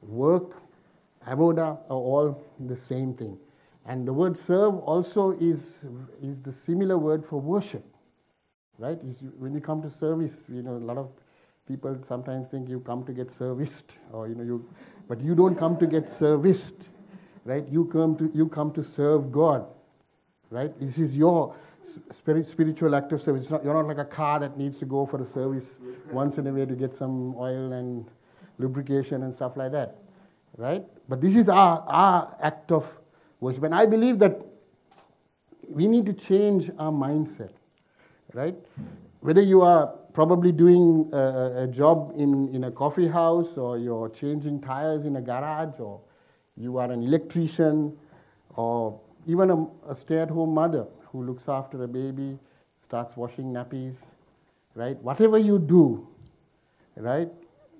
work, 0.00 0.56
avoda 1.26 1.80
are 1.90 2.02
all 2.10 2.42
the 2.58 2.76
same 2.76 3.12
thing. 3.12 3.36
And 3.84 4.08
the 4.08 4.14
word 4.14 4.38
serve 4.38 4.76
also 4.76 5.32
is, 5.32 5.84
is 6.22 6.40
the 6.40 6.52
similar 6.52 6.96
word 6.96 7.26
for 7.26 7.38
worship 7.42 7.84
right? 8.78 8.98
When 9.38 9.52
you 9.52 9.60
come 9.60 9.82
to 9.82 9.90
service, 9.90 10.44
you 10.48 10.62
know, 10.62 10.76
a 10.76 10.78
lot 10.78 10.96
of 10.96 11.10
people 11.66 11.98
sometimes 12.06 12.48
think 12.48 12.68
you 12.68 12.80
come 12.80 13.04
to 13.04 13.12
get 13.12 13.30
serviced, 13.30 13.92
or 14.12 14.28
you 14.28 14.34
know, 14.34 14.44
you, 14.44 14.68
but 15.08 15.20
you 15.20 15.34
don't 15.34 15.56
come 15.56 15.76
to 15.78 15.86
get 15.86 16.08
serviced, 16.08 16.88
right? 17.44 17.66
You 17.68 17.84
come 17.86 18.16
to 18.16 18.30
you 18.34 18.48
come 18.48 18.72
to 18.72 18.82
serve 18.82 19.32
God, 19.32 19.66
right? 20.50 20.78
This 20.80 20.98
is 20.98 21.16
your 21.16 21.54
spirit, 22.16 22.46
spiritual 22.48 22.94
act 22.94 23.12
of 23.12 23.20
service. 23.20 23.50
Not, 23.50 23.64
you're 23.64 23.74
not 23.74 23.86
like 23.86 23.98
a 23.98 24.04
car 24.04 24.38
that 24.40 24.56
needs 24.56 24.78
to 24.78 24.86
go 24.86 25.04
for 25.06 25.20
a 25.20 25.26
service 25.26 25.66
once 26.10 26.38
in 26.38 26.46
a 26.46 26.52
way 26.52 26.64
to 26.64 26.74
get 26.74 26.94
some 26.94 27.34
oil 27.36 27.72
and 27.72 28.06
lubrication 28.58 29.22
and 29.24 29.34
stuff 29.34 29.56
like 29.56 29.72
that, 29.72 29.98
right? 30.56 30.84
But 31.08 31.20
this 31.20 31.34
is 31.34 31.48
our 31.48 31.84
our 31.88 32.36
act 32.40 32.70
of 32.70 32.86
worship, 33.40 33.64
and 33.64 33.74
I 33.74 33.86
believe 33.86 34.20
that 34.20 34.40
we 35.68 35.86
need 35.86 36.06
to 36.06 36.14
change 36.14 36.70
our 36.78 36.90
mindset 36.90 37.50
right? 38.34 38.54
Whether 39.20 39.42
you 39.42 39.62
are 39.62 39.86
probably 40.12 40.52
doing 40.52 41.08
a, 41.12 41.64
a, 41.64 41.66
job 41.66 42.12
in, 42.16 42.54
in 42.54 42.64
a 42.64 42.70
coffee 42.70 43.08
house 43.08 43.56
or 43.56 43.78
you're 43.78 44.08
changing 44.08 44.60
tires 44.60 45.04
in 45.04 45.16
a 45.16 45.20
garage 45.20 45.78
or 45.78 46.00
you 46.56 46.78
are 46.78 46.90
an 46.90 47.02
electrician 47.02 47.96
or 48.56 49.00
even 49.26 49.50
a, 49.50 49.90
a 49.90 49.94
stay 49.94 50.18
at 50.18 50.30
home 50.30 50.54
mother 50.54 50.86
who 51.12 51.22
looks 51.22 51.48
after 51.48 51.82
a 51.82 51.88
baby, 51.88 52.38
starts 52.82 53.16
washing 53.16 53.52
nappies, 53.52 53.96
right? 54.74 54.96
Whatever 55.02 55.38
you 55.38 55.58
do, 55.58 56.06
right? 56.96 57.28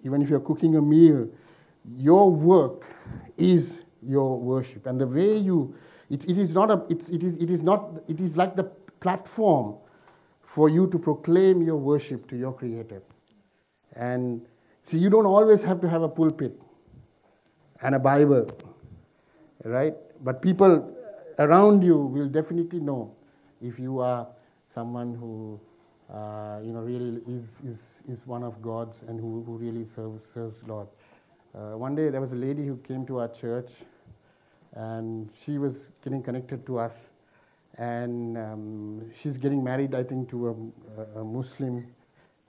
Even 0.04 0.22
if 0.22 0.30
you're 0.30 0.40
cooking 0.40 0.76
a 0.76 0.82
meal, 0.82 1.28
your 1.96 2.30
work 2.30 2.84
is 3.36 3.80
your 4.02 4.38
worship. 4.38 4.86
And 4.86 5.00
the 5.00 5.06
way 5.06 5.38
you, 5.38 5.74
it, 6.10 6.28
it 6.28 6.38
is 6.38 6.54
not 6.54 6.70
a, 6.70 6.82
it's, 6.88 7.08
it 7.08 7.22
is, 7.22 7.36
it 7.36 7.50
is 7.50 7.62
not, 7.62 8.02
it 8.06 8.20
is 8.20 8.36
like 8.36 8.56
the 8.56 8.64
platform 9.00 9.76
for 10.48 10.70
you 10.70 10.86
to 10.86 10.98
proclaim 10.98 11.62
your 11.62 11.76
worship 11.76 12.26
to 12.26 12.34
your 12.34 12.52
Creator. 12.54 13.02
And 13.94 14.40
see, 14.82 14.96
you 14.96 15.10
don't 15.10 15.26
always 15.26 15.62
have 15.62 15.78
to 15.82 15.88
have 15.88 16.00
a 16.00 16.08
pulpit 16.08 16.58
and 17.82 17.94
a 17.94 17.98
Bible, 17.98 18.50
right? 19.64 19.94
But 20.24 20.40
people 20.40 20.96
around 21.38 21.84
you 21.84 21.98
will 21.98 22.28
definitely 22.28 22.80
know 22.80 23.14
if 23.60 23.78
you 23.78 24.00
are 24.00 24.26
someone 24.66 25.14
who, 25.14 25.60
uh, 26.10 26.60
you 26.64 26.72
know, 26.72 26.80
really 26.80 27.20
is, 27.28 27.60
is, 27.66 27.82
is 28.08 28.26
one 28.26 28.42
of 28.42 28.62
God's 28.62 29.02
and 29.06 29.20
who, 29.20 29.42
who 29.44 29.58
really 29.58 29.84
serves, 29.84 30.24
serves 30.32 30.66
Lord. 30.66 30.88
Uh, 31.54 31.76
one 31.76 31.94
day 31.94 32.08
there 32.08 32.22
was 32.22 32.32
a 32.32 32.36
lady 32.36 32.66
who 32.66 32.78
came 32.78 33.04
to 33.04 33.18
our 33.18 33.28
church 33.28 33.70
and 34.72 35.28
she 35.44 35.58
was 35.58 35.90
getting 36.02 36.22
connected 36.22 36.64
to 36.64 36.78
us 36.78 37.08
and 37.78 38.36
um, 38.36 39.12
she's 39.14 39.36
getting 39.36 39.62
married, 39.62 39.94
I 39.94 40.02
think, 40.02 40.28
to 40.30 40.72
a, 41.16 41.20
a 41.20 41.24
Muslim 41.24 41.86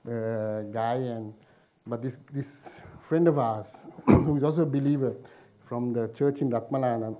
uh, 0.07 0.61
guy. 0.71 0.95
And 0.95 1.33
but 1.85 2.01
this 2.01 2.17
this 2.33 2.69
friend 2.99 3.27
of 3.27 3.37
ours, 3.37 3.71
who 4.05 4.35
is 4.37 4.43
also 4.43 4.63
a 4.63 4.65
believer 4.65 5.15
from 5.65 5.93
the 5.93 6.07
church 6.09 6.41
in 6.41 6.49
Ratmalana, 6.49 7.15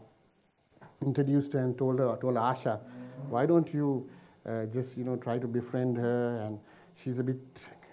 introduced 1.05 1.53
her 1.53 1.59
and 1.59 1.77
told 1.77 1.99
her, 1.99 2.17
told 2.19 2.35
Asha, 2.35 2.79
why 3.29 3.45
don't 3.45 3.71
you 3.73 4.09
uh, 4.47 4.65
just 4.65 4.97
you 4.97 5.03
know 5.03 5.15
try 5.15 5.37
to 5.37 5.47
befriend 5.47 5.97
her? 5.97 6.41
And 6.45 6.59
she's 6.95 7.19
a 7.19 7.23
bit 7.23 7.37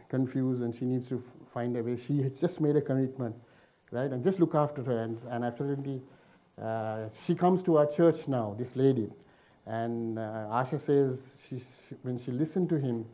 confused 0.08 0.62
and 0.62 0.74
she 0.74 0.86
needs 0.86 1.08
to 1.10 1.22
find 1.52 1.76
a 1.76 1.82
way. 1.82 1.96
She 1.96 2.22
has 2.22 2.32
just 2.32 2.60
made 2.60 2.76
a 2.76 2.80
commitment, 2.80 3.36
right? 3.90 4.10
And 4.10 4.24
just 4.24 4.40
look 4.40 4.54
after 4.54 4.82
her. 4.82 4.98
And, 5.02 5.18
and 5.30 5.44
absolutely, 5.44 6.00
uh, 6.60 7.08
she 7.26 7.34
comes 7.34 7.62
to 7.64 7.76
our 7.76 7.86
church 7.86 8.28
now. 8.28 8.54
This 8.58 8.76
lady. 8.76 9.10
And 9.66 10.18
uh, 10.18 10.46
Asha 10.50 10.78
says 10.78 11.20
she, 11.48 11.62
when 12.02 12.18
she 12.18 12.30
listened 12.30 12.68
to 12.68 12.76
him, 12.76 13.04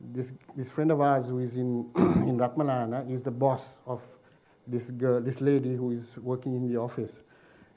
this, 0.00 0.32
this 0.54 0.68
friend 0.68 0.90
of 0.90 1.00
ours 1.00 1.26
who 1.26 1.38
is 1.38 1.56
in, 1.56 1.90
in 1.96 2.38
Ratmalana 2.38 3.10
is 3.10 3.22
the 3.22 3.30
boss 3.30 3.78
of 3.86 4.02
this 4.66 4.90
girl, 4.90 5.20
this 5.20 5.40
lady 5.40 5.74
who 5.74 5.92
is 5.92 6.04
working 6.18 6.54
in 6.54 6.70
the 6.70 6.78
office. 6.78 7.20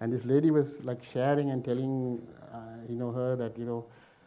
And 0.02 0.12
this 0.12 0.26
lady 0.26 0.52
was 0.52 0.84
like 0.84 1.04
sharing 1.04 1.52
and 1.52 1.64
telling, 1.64 2.22
uh, 2.54 2.58
you 2.90 2.96
know, 2.96 3.12
her 3.12 3.36
that, 3.38 3.58
you 3.58 3.66
know, 3.66 3.86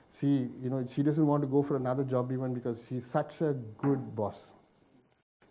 see, 0.09 0.49
you 0.63 0.71
know, 0.71 0.87
she 0.93 1.03
doesn't 1.03 1.27
want 1.27 1.43
to 1.43 1.47
go 1.47 1.63
for 1.63 1.77
another 1.77 2.05
job 2.05 2.33
even 2.33 2.55
because 2.55 2.79
he's 2.89 3.05
such 3.05 3.41
a 3.43 3.53
good 3.79 4.15
boss. 4.17 4.47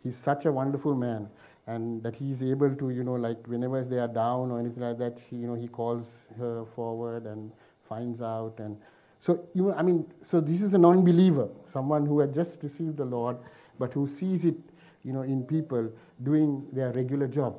He's 0.02 0.18
such 0.18 0.46
a 0.46 0.52
wonderful 0.52 0.96
man. 0.96 1.30
And 1.68 2.04
that 2.04 2.16
he's 2.16 2.42
able 2.42 2.76
to, 2.76 2.90
you 2.90 3.04
know, 3.04 3.14
like 3.14 3.46
whenever 3.48 3.84
they 3.84 4.00
are 4.00 4.08
down 4.08 4.52
or 4.52 4.60
anything 4.60 4.84
like 4.84 4.98
that, 4.98 5.20
he, 5.30 5.38
you 5.38 5.48
know, 5.48 5.56
he 5.56 5.68
calls 5.68 6.12
her 6.38 6.66
forward 6.76 7.26
and 7.26 7.52
finds 7.94 8.22
out. 8.22 8.56
And 8.60 8.78
so, 9.20 9.48
you, 9.54 9.74
I 9.74 9.82
mean, 9.82 10.06
so 10.26 10.42
this 10.42 10.62
is 10.62 10.74
a 10.74 10.78
non-believer, 10.78 11.50
someone 11.66 12.06
who 12.06 12.20
had 12.20 12.34
just 12.34 12.62
received 12.64 12.98
the 12.98 13.06
Lord, 13.06 13.38
but 13.80 13.94
who 13.94 14.08
sees 14.08 14.46
it, 14.46 14.58
you 15.04 15.14
know, 15.14 15.22
in 15.22 15.44
people 15.44 15.90
doing 16.22 16.66
their 16.72 16.92
regular 16.92 17.28
job. 17.28 17.56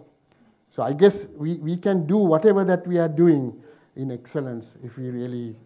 So 0.70 0.83
I 0.83 0.92
guess 0.92 1.27
we, 1.37 1.55
we 1.59 1.77
can 1.77 2.07
do 2.07 2.18
whatever 2.18 2.64
that 2.64 2.87
we 2.87 2.99
are 2.99 3.09
doing 3.09 3.62
in 3.97 4.11
excellence 4.11 4.75
if 4.83 4.99
we 4.99 5.11
really 5.11 5.57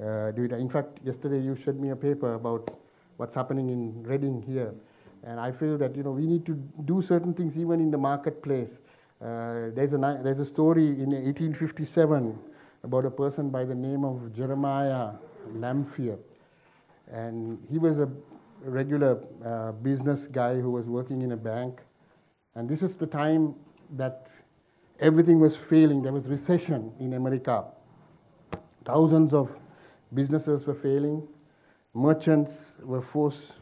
uh, 0.00 0.30
do 0.30 0.44
it. 0.44 0.52
In 0.52 0.70
fact, 0.70 0.98
yesterday 1.04 1.40
you 1.40 1.54
showed 1.54 1.78
me 1.78 1.90
a 1.90 1.96
paper 1.96 2.34
about 2.34 2.70
what's 3.18 3.34
happening 3.34 3.68
in 3.68 4.02
Reading 4.02 4.42
here. 4.42 4.72
And 5.24 5.40
I 5.40 5.52
feel 5.52 5.76
that, 5.78 5.96
you 5.96 6.02
know, 6.02 6.12
we 6.12 6.26
need 6.26 6.46
to 6.46 6.54
do 6.84 7.02
certain 7.02 7.34
things 7.34 7.58
even 7.58 7.80
in 7.80 7.90
the 7.90 7.98
marketplace. 7.98 8.78
Uh, 9.20 9.70
there's, 9.74 9.92
a, 9.92 10.20
there's 10.22 10.38
a 10.38 10.44
story 10.44 10.86
in 10.86 11.10
1857 11.10 12.38
about 12.86 13.04
a 13.04 13.10
person 13.10 13.50
by 13.50 13.64
the 13.64 13.74
name 13.74 14.04
of 14.04 14.32
Jeremiah 14.32 15.10
Lanphier. 15.52 16.18
And 17.10 17.58
he 17.68 17.78
was 17.78 17.98
a 17.98 18.08
regular 18.62 19.18
uh, 19.44 19.72
business 19.72 20.28
guy 20.28 20.54
who 20.54 20.70
was 20.70 20.86
working 20.86 21.20
in 21.22 21.32
a 21.32 21.36
bank. 21.36 21.80
And 22.54 22.68
this 22.68 22.82
is 22.82 22.94
the 22.94 23.06
time 23.06 23.56
that 23.96 24.28
everything 25.00 25.40
was 25.40 25.56
failing. 25.56 26.02
There 26.02 26.12
was 26.12 26.26
recession 26.26 26.92
in 27.00 27.14
America. 27.14 27.64
Thousands 28.84 29.34
of 29.34 29.58
businesses 30.14 30.64
were 30.64 30.74
failing. 30.74 31.26
Merchants 31.92 32.76
were 32.82 33.02
forced 33.02 33.54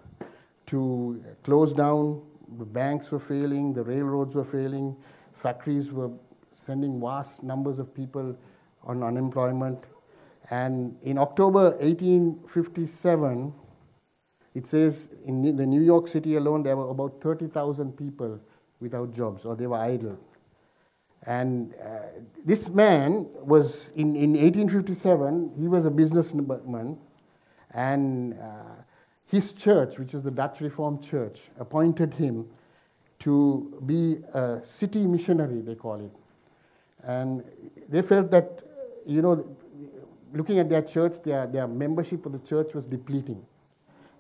to 0.67 1.25
close 1.43 1.73
down. 1.73 2.21
The 2.59 2.67
banks 2.67 3.11
were 3.11 3.21
failing. 3.21 3.73
The 3.73 3.85
railroads 3.85 4.35
were 4.35 4.45
failing. 4.45 4.97
Factories 5.33 5.91
were 5.91 6.11
sending 6.53 7.01
vast 7.01 7.43
numbers 7.43 7.79
of 7.79 7.95
people 7.95 8.37
on 8.85 9.03
unemployment. 9.03 9.79
And 10.51 10.97
in 11.03 11.19
October 11.19 11.71
1857, 11.79 13.53
it 14.55 14.67
says 14.67 15.09
in 15.25 15.57
the 15.57 15.67
New 15.67 15.83
York 15.83 16.07
City 16.07 16.37
alone, 16.37 16.63
there 16.63 16.77
were 16.77 16.91
about 16.91 17.21
30,000 17.21 17.97
people 17.97 18.39
without 18.81 19.13
jobs 19.13 19.45
or 19.45 19.57
they 19.57 19.67
were 19.67 19.79
idle. 19.79 20.19
And 21.27 21.75
uh, 21.75 22.21
this 22.45 22.69
man 22.69 23.27
was 23.41 23.91
in, 23.97 24.15
in 24.15 24.33
1857, 24.33 25.55
he 25.59 25.69
was 25.69 25.87
a 25.87 25.91
businessman, 25.91 26.99
and 27.73 28.35
uh, 28.35 28.83
his 29.27 29.53
church, 29.53 29.99
which 29.99 30.13
is 30.13 30.23
the 30.23 30.31
Dutch 30.31 30.61
Reformed 30.61 31.03
Church, 31.03 31.41
appointed 31.59 32.15
him 32.15 32.47
to 33.21 33.83
be 33.87 34.19
a 34.35 34.61
city 34.63 35.07
missionary, 35.07 35.63
they 35.63 35.75
call 35.75 35.99
it. 35.99 36.13
And 37.03 37.43
they 37.89 38.03
felt 38.03 38.31
that, 38.33 38.63
you 39.07 39.23
know, 39.23 39.45
looking 40.33 40.59
at 40.59 40.69
their 40.69 40.83
church, 40.83 41.23
their, 41.25 41.47
their 41.47 41.67
membership 41.67 42.27
of 42.27 42.33
the 42.33 42.39
church 42.41 42.75
was 42.75 42.87
depleting. 42.87 43.45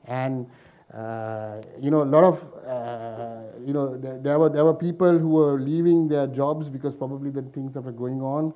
And 0.07 0.47
uh, 0.93 1.61
you 1.81 1.91
know, 1.91 2.03
a 2.03 2.05
lot 2.05 2.23
of, 2.23 2.43
uh, 2.67 3.41
you 3.67 3.73
know, 3.73 3.97
there, 3.97 4.19
there, 4.19 4.39
were, 4.39 4.49
there 4.49 4.65
were 4.65 4.75
people 4.75 5.19
who 5.19 5.29
were 5.29 5.59
leaving 5.59 6.07
their 6.07 6.27
jobs 6.29 6.69
because 6.69 6.95
probably 6.95 7.31
the 7.31 7.43
things 7.43 7.75
that 7.75 7.81
were 7.81 7.93
going 7.93 8.21
on. 8.21 8.53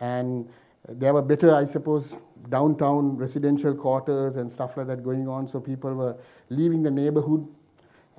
And 0.00 0.48
there 0.88 1.12
were 1.12 1.22
better, 1.22 1.52
I 1.54 1.64
suppose, 1.64 2.12
downtown 2.48 3.16
residential 3.16 3.74
quarters 3.74 4.36
and 4.36 4.50
stuff 4.50 4.76
like 4.76 4.86
that 4.86 5.02
going 5.02 5.26
on. 5.26 5.48
So 5.48 5.58
people 5.58 5.94
were 5.94 6.16
leaving 6.48 6.84
the 6.84 6.92
neighborhood. 6.92 7.48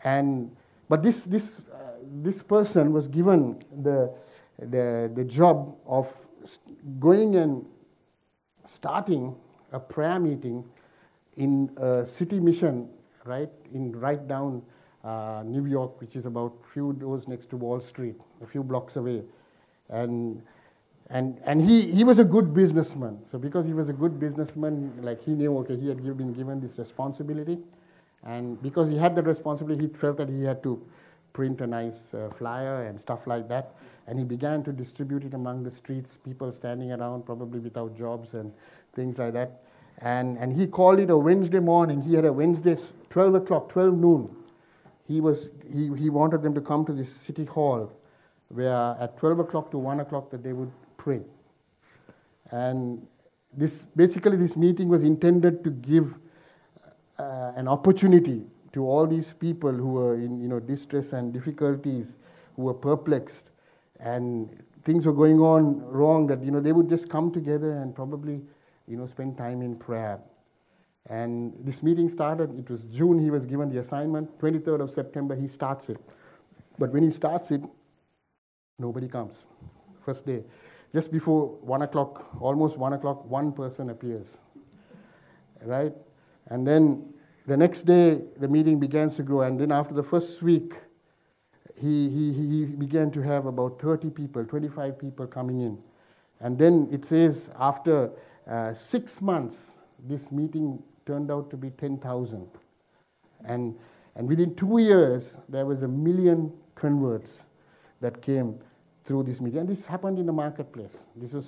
And, 0.04 0.54
but 0.90 1.02
this, 1.02 1.24
this, 1.24 1.56
uh, 1.74 1.78
this 2.22 2.42
person 2.42 2.92
was 2.92 3.08
given 3.08 3.64
the, 3.82 4.14
the, 4.60 5.10
the 5.16 5.24
job 5.24 5.78
of 5.86 6.14
going 7.00 7.36
and 7.36 7.66
starting 8.66 9.36
a 9.72 9.80
prayer 9.80 10.20
meeting 10.20 10.64
in 11.38 11.70
a 11.78 12.06
city 12.06 12.40
mission 12.40 12.90
right 13.26 13.50
in 13.74 13.92
right 14.00 14.28
down 14.28 14.62
uh, 15.04 15.44
New 15.46 15.66
York, 15.66 16.00
which 16.00 16.16
is 16.16 16.26
about 16.26 16.54
few 16.66 16.94
doors 16.94 17.28
next 17.28 17.48
to 17.48 17.58
Wall 17.58 17.80
Street, 17.82 18.16
a 18.42 18.46
few 18.46 18.64
blocks 18.64 18.96
away, 18.96 19.24
and 19.90 20.42
and 21.10 21.40
and 21.46 21.62
he 21.62 21.92
he 21.92 22.04
was 22.04 22.20
a 22.20 22.24
good 22.24 22.54
businessman. 22.54 23.20
So 23.32 23.40
because 23.40 23.66
he 23.66 23.74
was 23.74 23.90
a 23.90 23.94
good 23.94 24.20
businessman, 24.20 24.94
like 25.02 25.24
he 25.24 25.32
knew, 25.32 25.58
okay, 25.60 25.78
he 25.78 25.88
had 25.88 26.04
been 26.18 26.34
given 26.34 26.60
this 26.62 26.78
responsibility, 26.78 27.58
and 28.24 28.62
because 28.62 28.90
he 28.90 28.98
had 28.98 29.16
the 29.16 29.24
responsibility, 29.24 29.88
he 29.88 29.94
felt 29.94 30.18
that 30.18 30.30
he 30.30 30.44
had 30.44 30.62
to 30.64 30.82
print 31.34 31.62
a 31.62 31.68
nice 31.68 32.14
uh, 32.14 32.30
flyer 32.38 32.84
and 32.86 33.00
stuff 33.00 33.26
like 33.26 33.48
that. 33.48 33.74
And 34.08 34.18
he 34.18 34.26
began 34.26 34.64
to 34.64 34.72
distribute 34.72 35.24
it 35.24 35.34
among 35.34 35.64
the 35.64 35.72
streets, 35.72 36.18
people 36.24 36.52
standing 36.52 36.92
around, 36.92 37.26
probably 37.26 37.60
without 37.60 37.96
jobs 37.96 38.34
and 38.34 38.52
things 38.94 39.18
like 39.18 39.34
that. 39.34 39.64
And, 40.00 40.38
and 40.38 40.54
he 40.54 40.68
called 40.68 41.00
it 41.00 41.10
a 41.10 41.18
Wednesday 41.18 41.60
morning. 41.60 42.02
He 42.02 42.16
had 42.16 42.26
a 42.26 42.34
Wednesday, 42.34 42.78
12 43.10 43.36
o'clock, 43.36 43.70
12 43.70 43.94
noon. 43.94 44.36
He, 45.08 45.22
was, 45.22 45.50
he, 45.72 45.92
he 45.96 46.10
wanted 46.10 46.42
them 46.42 46.56
to 46.56 46.62
come 46.62 46.86
to 46.86 46.94
this 46.94 47.14
city 47.14 47.46
hall 47.46 47.92
where 48.50 48.98
at 49.00 49.18
12 49.18 49.40
o'clock 49.40 49.72
to 49.72 49.78
1 49.78 50.00
o'clock 50.00 50.30
that 50.32 50.44
they 50.44 50.54
would 50.54 50.72
pray. 50.98 51.22
And 52.52 53.06
this, 53.54 53.86
basically 53.96 54.38
this 54.38 54.56
meeting 54.56 54.90
was 54.90 55.04
intended 55.04 55.64
to 55.64 55.70
give 55.70 56.18
uh, 57.18 57.52
an 57.56 57.68
opportunity 57.68 58.44
to 58.74 58.86
all 58.86 59.06
these 59.06 59.34
people 59.34 59.72
who 59.72 59.94
were 59.94 60.16
in 60.16 60.40
you 60.40 60.48
know, 60.48 60.60
distress 60.60 61.14
and 61.14 61.34
difficulties, 61.34 62.16
who 62.56 62.64
were 62.64 62.74
perplexed, 62.74 63.51
and 64.02 64.64
things 64.84 65.06
were 65.06 65.14
going 65.14 65.40
on 65.40 65.80
wrong, 65.82 66.28
that 66.28 66.44
you 66.44 66.52
know, 66.52 66.60
they 66.60 66.74
would 66.74 66.90
just 66.90 67.10
come 67.10 67.32
together 67.32 67.72
and 67.78 67.96
probably 67.96 68.42
you 68.88 68.98
know, 68.98 69.06
spend 69.06 69.38
time 69.38 69.62
in 69.62 69.76
prayer. 69.76 70.20
And 71.10 71.54
this 71.64 71.82
meeting 71.82 72.10
started, 72.10 72.58
it 72.60 72.70
was 72.70 72.84
June, 72.86 73.20
he 73.20 73.30
was 73.32 73.46
given 73.46 73.70
the 73.70 73.80
assignment. 73.80 74.38
23rd 74.40 74.82
of 74.82 74.92
September, 74.92 75.36
he 75.36 75.48
starts 75.48 75.90
it. 75.90 75.98
But 76.78 76.92
when 76.92 77.04
he 77.04 77.12
starts 77.12 77.52
it, 77.52 77.62
nobody 78.78 79.08
comes. 79.08 79.44
First 80.06 80.26
day. 80.26 80.44
Just 80.94 81.12
before 81.12 81.58
1 81.62 81.84
o'clock, 81.84 82.36
almost 82.40 82.78
1 82.78 82.94
o'clock, 82.94 83.30
one 83.30 83.54
person 83.54 83.90
appears. 83.90 84.38
Right? 85.64 85.94
And 86.48 86.68
then 86.68 87.14
the 87.48 87.56
next 87.56 87.84
day, 87.84 88.22
the 88.38 88.48
meeting 88.48 88.80
begins 88.80 89.16
to 89.16 89.24
grow. 89.24 89.42
And 89.42 89.60
then 89.60 89.72
after 89.72 89.94
the 89.94 90.04
first 90.04 90.42
week, 90.42 90.74
he, 91.82 92.10
he, 92.10 92.34
he 92.34 92.66
began 92.66 93.12
to 93.12 93.22
have 93.22 93.46
about 93.46 93.82
30 93.82 94.10
people, 94.12 94.46
25 94.46 95.00
people 95.00 95.28
coming 95.28 95.62
in. 95.62 95.78
And 96.40 96.58
then 96.58 96.88
it 96.92 97.06
says 97.06 97.50
after 97.60 98.12
uh, 98.48 98.74
six 98.74 99.22
months, 99.22 99.72
this 100.08 100.32
meeting 100.32 100.82
turned 101.06 101.32
out 101.32 101.50
to 101.52 101.58
be 101.58 101.72
10,000. 101.72 102.48
And, 103.46 103.76
and 104.16 104.28
within 104.28 104.56
two 104.56 104.78
years, 104.80 105.38
there 105.50 105.66
was 105.66 105.84
a 105.84 105.88
million 105.88 106.52
converts 106.76 107.42
that 108.00 108.22
came 108.22 108.60
through 109.06 109.24
this 109.24 109.42
meeting. 109.42 109.60
And 109.60 109.70
this 109.70 109.86
happened 109.86 110.20
in 110.20 110.26
the 110.26 110.34
marketplace. 110.34 110.98
This 111.16 111.34
was 111.34 111.48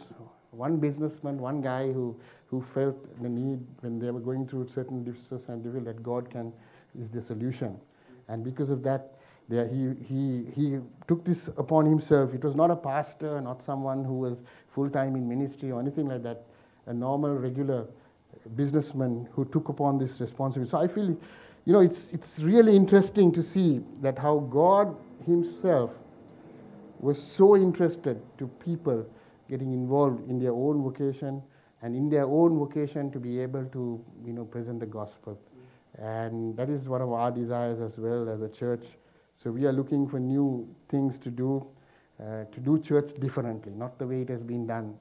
one 0.52 0.78
businessman, 0.78 1.38
one 1.38 1.62
guy 1.62 1.92
who, 1.92 2.16
who 2.48 2.62
felt 2.62 3.22
the 3.22 3.30
need 3.30 3.66
when 3.82 4.00
they 4.00 4.12
were 4.12 4.20
going 4.20 4.48
through 4.48 4.68
certain 4.68 5.04
distress 5.04 5.50
and 5.50 5.64
devil 5.64 5.82
that 5.82 6.02
God 6.04 6.30
can 6.30 6.54
is 7.00 7.10
the 7.10 7.22
solution. 7.22 7.80
And 8.28 8.44
because 8.44 8.70
of 8.70 8.84
that, 8.84 9.20
there, 9.50 9.68
he, 9.68 9.94
he, 10.08 10.46
he 10.56 10.80
took 11.08 11.26
this 11.26 11.48
upon 11.50 11.86
himself. 11.86 12.34
It 12.34 12.44
was 12.44 12.56
not 12.56 12.72
a 12.72 12.76
pastor, 12.76 13.42
not 13.42 13.62
someone 13.62 14.04
who 14.04 14.20
was 14.20 14.42
full 14.70 14.90
time 14.90 15.16
in 15.16 15.28
ministry 15.28 15.72
or 15.72 15.80
anything 15.80 16.08
like 16.08 16.24
that 16.24 16.46
a 16.86 16.94
normal, 16.94 17.36
regular 17.36 17.88
businessman 18.56 19.28
who 19.34 19.46
took 19.46 19.70
upon 19.70 19.98
this 19.98 20.20
responsibility. 20.20 20.70
So 20.70 20.80
I 20.80 20.88
feel, 20.88 21.18
you 21.66 21.74
know, 21.74 21.80
it's, 21.80 22.12
it's 22.12 22.40
really 22.40 22.76
interesting 22.76 23.32
to 23.34 23.44
see 23.44 23.82
that 24.02 24.20
how 24.20 24.40
God 24.40 24.96
Himself 25.26 25.92
was 27.00 27.22
so 27.22 27.56
interested 27.56 28.22
to 28.38 28.48
people 28.48 29.06
getting 29.50 29.74
involved 29.74 30.30
in 30.30 30.40
their 30.40 30.52
own 30.52 30.82
vocation 30.84 31.42
and 31.82 31.96
in 31.96 32.10
their 32.10 32.24
own 32.24 32.58
vocation 32.58 33.12
to 33.12 33.20
be 33.20 33.40
able 33.40 33.66
to, 33.66 34.04
you 34.26 34.34
know, 34.34 34.46
present 34.46 34.80
the 34.80 34.86
gospel. 34.86 35.38
And 35.98 36.56
that 36.58 36.70
is 36.70 36.88
one 36.88 37.02
of 37.02 37.12
our 37.12 37.30
desires 37.30 37.80
as 37.80 37.98
well 37.98 38.30
as 38.30 38.42
a 38.42 38.50
church. 38.50 38.86
So 39.42 39.52
we 39.52 39.66
are 39.66 39.74
looking 39.74 40.08
for 40.08 40.20
new 40.20 40.68
things 40.90 41.18
to 41.20 41.30
do, 41.30 41.66
uh, 42.20 42.46
to 42.46 42.60
do 42.60 42.80
church 42.80 43.14
differently, 43.20 43.74
not 43.76 44.00
the 44.00 44.08
way 44.08 44.22
it 44.22 44.30
has 44.30 44.42
been 44.42 44.66
done 44.68 44.96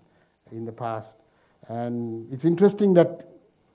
in 0.50 0.64
the 0.64 0.72
past. 0.72 1.16
And 1.68 2.32
it's 2.32 2.44
interesting 2.44 2.94
that, 2.94 3.28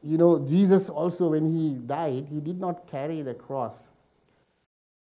you 0.03 0.17
know, 0.17 0.39
Jesus 0.39 0.89
also, 0.89 1.29
when 1.29 1.53
he 1.53 1.75
died, 1.75 2.27
he 2.29 2.39
did 2.39 2.59
not 2.59 2.87
carry 2.89 3.21
the 3.21 3.33
cross, 3.33 3.87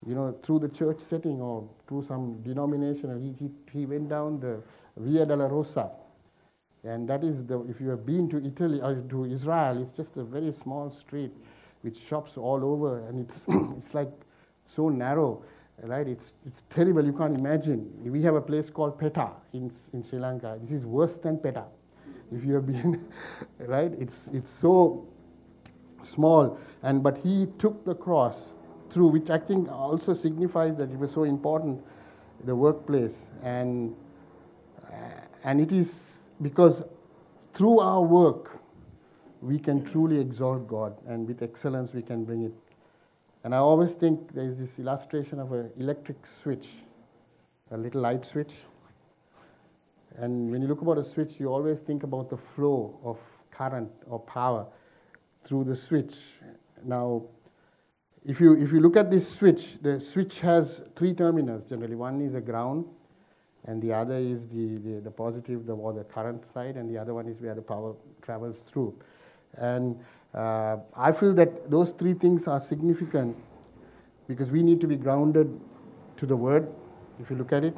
you 0.06 0.16
know, 0.16 0.38
through 0.44 0.60
the 0.60 0.70
church 0.70 1.00
setting 1.00 1.40
or 1.40 1.68
through 1.88 2.04
some 2.04 2.42
denomination. 2.42 3.36
He, 3.40 3.46
he, 3.46 3.80
he 3.80 3.86
went 3.86 4.10
down 4.10 4.40
the 4.40 4.62
Via 4.98 5.26
Dolorosa. 5.26 5.92
And 6.84 7.08
that 7.08 7.24
is 7.24 7.46
the, 7.46 7.62
if 7.70 7.80
you 7.80 7.90
have 7.90 8.06
been 8.06 8.30
to 8.30 8.46
Italy 8.46 8.82
or 8.82 8.96
to 8.96 9.26
Israel, 9.26 9.82
it's 9.82 9.94
just 9.94 10.18
a 10.18 10.24
very 10.24 10.52
small 10.52 10.92
street 10.92 11.32
with 11.82 11.98
shops 11.98 12.38
all 12.38 12.64
over, 12.64 13.06
and 13.08 13.20
it's, 13.20 13.42
it's 13.78 13.94
like 13.94 14.12
so 14.66 14.90
narrow, 14.90 15.44
right? 15.82 16.08
It's, 16.08 16.34
it's 16.46 16.64
terrible, 16.70 17.06
you 17.06 17.14
can't 17.14 17.38
imagine. 17.38 17.92
We 18.04 18.22
have 18.24 18.36
a 18.36 18.42
place 18.42 18.70
called 18.70 19.00
Pettah 19.00 19.32
in, 19.54 19.72
in 19.94 20.04
Sri 20.04 20.20
Lanka. 20.20 20.58
This 20.62 20.72
is 20.72 20.86
worse 20.86 21.18
than 21.18 21.38
Pettah 21.38 21.66
if 22.32 22.44
you 22.44 22.56
have 22.56 22.66
been, 22.66 23.06
right? 23.60 23.92
It's, 24.00 24.28
it's 24.34 24.52
so 24.52 25.08
small. 26.04 26.58
And, 26.82 27.04
but 27.04 27.18
he 27.18 27.48
took 27.58 27.86
the 27.86 27.96
cross 27.96 28.54
through, 28.90 29.08
which 29.08 29.30
I 29.30 29.38
think 29.38 29.72
also 29.72 30.14
signifies 30.14 30.78
that 30.78 30.92
it 30.92 30.98
was 30.98 31.12
so 31.12 31.24
important, 31.24 31.84
the 32.44 32.56
workplace. 32.56 33.32
And, 33.42 33.96
uh, 34.92 34.96
and 35.44 35.62
it 35.62 35.72
is 35.72 36.18
because 36.42 36.84
through 37.54 37.80
our 37.80 38.02
work, 38.02 38.60
we 39.42 39.60
can 39.60 39.84
truly 39.84 40.20
exalt 40.20 40.68
God, 40.68 40.96
and 41.06 41.28
with 41.28 41.44
excellence, 41.44 41.94
we 41.94 42.02
can 42.02 42.24
bring 42.24 42.44
it. 42.44 42.54
And 43.44 43.54
I 43.54 43.58
always 43.58 43.94
think 43.94 44.34
there 44.34 44.46
is 44.46 44.60
this 44.60 44.80
illustration 44.80 45.40
of 45.40 45.52
an 45.52 45.72
electric 45.78 46.26
switch, 46.26 46.70
a 47.72 47.78
little 47.78 48.02
light 48.02 48.26
switch 48.26 48.54
and 50.18 50.52
when 50.52 50.62
you 50.62 50.68
look 50.68 50.82
about 50.82 50.98
a 50.98 51.04
switch, 51.04 51.40
you 51.40 51.48
always 51.48 51.80
think 51.80 52.04
about 52.04 52.30
the 52.30 52.38
flow 52.38 53.00
of 53.04 53.20
current 53.52 53.92
or 54.08 54.20
power 54.20 54.68
through 55.44 55.64
the 55.64 55.76
switch. 55.76 56.16
Now, 56.84 57.24
if 58.24 58.40
you, 58.40 58.54
if 58.54 58.72
you 58.72 58.80
look 58.80 58.96
at 58.96 59.10
this 59.10 59.30
switch, 59.30 59.82
the 59.82 60.00
switch 60.00 60.42
has 60.42 60.82
three 60.96 61.14
terminals 61.14 61.66
generally. 61.66 61.96
One 61.96 62.22
is 62.22 62.36
a 62.36 62.42
ground, 62.42 62.86
and 63.66 63.82
the 63.82 63.94
other 63.94 64.16
is 64.16 64.48
the, 64.48 64.78
the, 64.78 65.02
the 65.02 65.12
positive, 65.12 65.66
the, 65.66 65.76
or 65.76 65.94
the 65.94 66.04
current 66.04 66.46
side, 66.46 66.78
and 66.78 66.90
the 66.90 66.98
other 66.98 67.14
one 67.14 67.28
is 67.28 67.42
where 67.42 67.56
the 67.56 67.62
power 67.62 67.96
travels 68.22 68.58
through. 68.72 68.94
And 69.58 70.00
uh, 70.34 70.78
I 70.96 71.12
feel 71.12 71.34
that 71.36 71.70
those 71.70 71.92
three 71.92 72.14
things 72.14 72.48
are 72.48 72.60
significant 72.60 73.38
because 74.28 74.52
we 74.52 74.64
need 74.64 74.82
to 74.82 74.88
be 74.88 74.96
grounded 74.96 75.60
to 76.18 76.26
the 76.26 76.36
Word, 76.36 76.68
if 77.20 77.30
you 77.30 77.36
look 77.36 77.54
at 77.54 77.64
it 77.64 77.78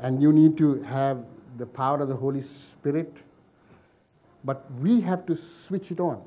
and 0.00 0.22
you 0.22 0.32
need 0.32 0.56
to 0.58 0.82
have 0.82 1.24
the 1.56 1.66
power 1.66 2.00
of 2.00 2.08
the 2.08 2.16
Holy 2.16 2.40
Spirit, 2.42 3.16
but 4.44 4.70
we 4.80 5.00
have 5.00 5.26
to 5.26 5.36
switch 5.36 5.90
it 5.90 6.00
on. 6.00 6.22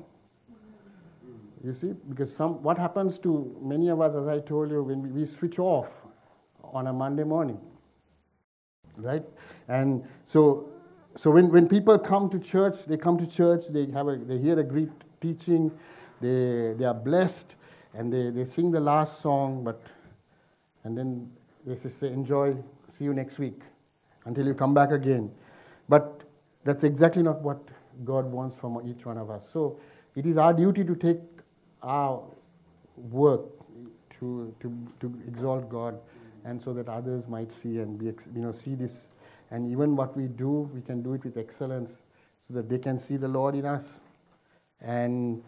You 1.64 1.72
see, 1.72 1.94
because 2.08 2.34
some, 2.34 2.62
what 2.62 2.76
happens 2.76 3.18
to 3.20 3.56
many 3.62 3.88
of 3.88 4.00
us, 4.00 4.14
as 4.14 4.26
I 4.26 4.40
told 4.40 4.70
you, 4.70 4.82
when 4.82 5.00
we, 5.00 5.10
we 5.10 5.26
switch 5.26 5.58
off 5.58 6.00
on 6.64 6.88
a 6.88 6.92
Monday 6.92 7.22
morning, 7.22 7.60
right? 8.96 9.22
And 9.68 10.04
so, 10.26 10.68
so 11.16 11.30
when, 11.30 11.50
when 11.50 11.68
people 11.68 11.98
come 11.98 12.30
to 12.30 12.38
church, 12.38 12.84
they 12.86 12.96
come 12.96 13.18
to 13.18 13.26
church, 13.26 13.64
they, 13.68 13.86
have 13.86 14.08
a, 14.08 14.16
they 14.16 14.38
hear 14.38 14.58
a 14.58 14.64
great 14.64 14.90
teaching, 15.20 15.70
they, 16.20 16.74
they 16.76 16.84
are 16.84 16.94
blessed, 16.94 17.54
and 17.94 18.12
they, 18.12 18.30
they 18.30 18.44
sing 18.44 18.70
the 18.70 18.80
last 18.80 19.20
song, 19.20 19.62
but, 19.64 19.80
and 20.84 20.96
then 20.96 21.30
they 21.66 21.74
say, 21.74 22.08
enjoy, 22.08 22.56
see 22.90 23.04
you 23.04 23.14
next 23.14 23.38
week, 23.38 23.60
until 24.24 24.46
you 24.46 24.54
come 24.54 24.74
back 24.74 24.90
again. 24.90 25.30
But 25.88 26.22
that's 26.64 26.84
exactly 26.84 27.22
not 27.22 27.42
what 27.42 27.60
God 28.04 28.24
wants 28.24 28.56
from 28.56 28.80
each 28.88 29.04
one 29.04 29.18
of 29.18 29.30
us. 29.30 29.48
So 29.52 29.78
it 30.16 30.26
is 30.26 30.36
our 30.36 30.52
duty 30.52 30.84
to 30.84 30.94
take 30.94 31.20
our 31.82 32.22
work 32.96 33.42
to, 34.18 34.54
to, 34.60 34.72
to 35.00 35.20
exalt 35.26 35.68
God 35.68 35.98
and 36.44 36.60
so 36.60 36.72
that 36.72 36.88
others 36.88 37.28
might 37.28 37.52
see 37.52 37.78
and 37.78 37.98
be, 37.98 38.06
you 38.06 38.40
know, 38.40 38.52
see 38.52 38.74
this. 38.74 39.08
And 39.52 39.70
even 39.70 39.94
what 39.94 40.16
we 40.16 40.28
do, 40.28 40.70
we 40.74 40.80
can 40.80 41.02
do 41.02 41.12
it 41.12 41.22
with 41.24 41.36
excellence 41.36 42.02
so 42.48 42.54
that 42.54 42.70
they 42.70 42.78
can 42.78 42.96
see 42.96 43.18
the 43.18 43.28
Lord 43.28 43.54
in 43.54 43.66
us. 43.66 44.00
And 44.80 45.42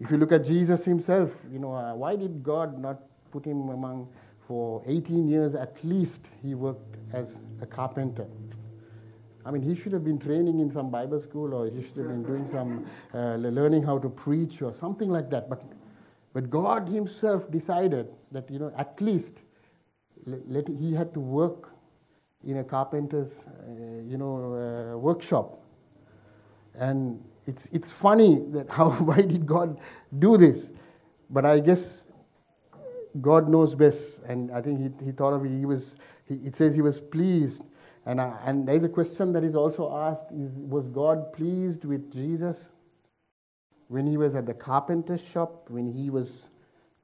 if 0.00 0.10
you 0.10 0.16
look 0.16 0.32
at 0.32 0.44
Jesus 0.44 0.86
himself, 0.86 1.36
you 1.52 1.58
know, 1.58 1.74
uh, 1.74 1.94
why 1.94 2.16
did 2.16 2.42
God 2.42 2.78
not 2.78 3.02
put 3.30 3.44
him 3.44 3.68
among, 3.68 4.08
for 4.48 4.82
18 4.86 5.28
years 5.28 5.54
at 5.54 5.76
least, 5.84 6.22
he 6.42 6.54
worked 6.54 6.96
as 7.12 7.38
a 7.60 7.66
carpenter. 7.66 8.26
I 9.44 9.50
mean, 9.50 9.62
he 9.62 9.74
should 9.74 9.92
have 9.92 10.04
been 10.04 10.18
training 10.18 10.60
in 10.60 10.70
some 10.70 10.90
Bible 10.90 11.20
school 11.20 11.52
or 11.52 11.66
he 11.66 11.82
should 11.82 11.98
have 11.98 12.08
been 12.08 12.22
doing 12.22 12.48
some, 12.48 12.86
uh, 13.12 13.34
learning 13.34 13.82
how 13.82 13.98
to 13.98 14.08
preach 14.08 14.62
or 14.62 14.72
something 14.72 15.10
like 15.10 15.28
that. 15.28 15.50
But, 15.50 15.62
but 16.32 16.48
God 16.48 16.88
himself 16.88 17.50
decided 17.50 18.08
that, 18.30 18.50
you 18.50 18.58
know, 18.58 18.72
at 18.78 18.98
least 19.00 19.40
let, 20.24 20.68
he 20.68 20.94
had 20.94 21.12
to 21.12 21.20
work 21.20 21.71
in 22.44 22.58
a 22.58 22.64
carpenter's, 22.64 23.32
uh, 23.38 24.02
you 24.06 24.16
know, 24.18 24.94
uh, 24.94 24.98
workshop. 24.98 25.60
And 26.74 27.22
it's, 27.46 27.68
it's 27.72 27.90
funny 27.90 28.40
that 28.52 28.70
how, 28.70 28.90
why 29.08 29.22
did 29.22 29.46
God 29.46 29.78
do 30.18 30.36
this? 30.36 30.70
But 31.30 31.46
I 31.46 31.60
guess 31.60 32.02
God 33.20 33.48
knows 33.48 33.74
best. 33.74 34.20
And 34.26 34.50
I 34.50 34.60
think 34.60 34.80
he, 34.80 35.06
he 35.06 35.12
thought 35.12 35.32
of 35.32 35.44
it, 35.44 35.50
he 35.50 35.66
was, 35.66 35.96
he, 36.26 36.34
it 36.36 36.56
says 36.56 36.74
he 36.74 36.82
was 36.82 37.00
pleased 37.00 37.62
and, 38.04 38.20
uh, 38.20 38.32
and 38.44 38.66
there's 38.66 38.82
a 38.82 38.88
question 38.88 39.32
that 39.32 39.44
is 39.44 39.54
also 39.54 39.94
asked 39.96 40.32
is, 40.32 40.50
was 40.56 40.88
God 40.88 41.32
pleased 41.32 41.84
with 41.84 42.12
Jesus 42.12 42.70
when 43.88 44.06
he 44.06 44.16
was 44.16 44.34
at 44.34 44.46
the 44.46 44.54
carpenter's 44.54 45.22
shop, 45.22 45.66
when 45.68 45.92
he 45.92 46.10
was 46.10 46.48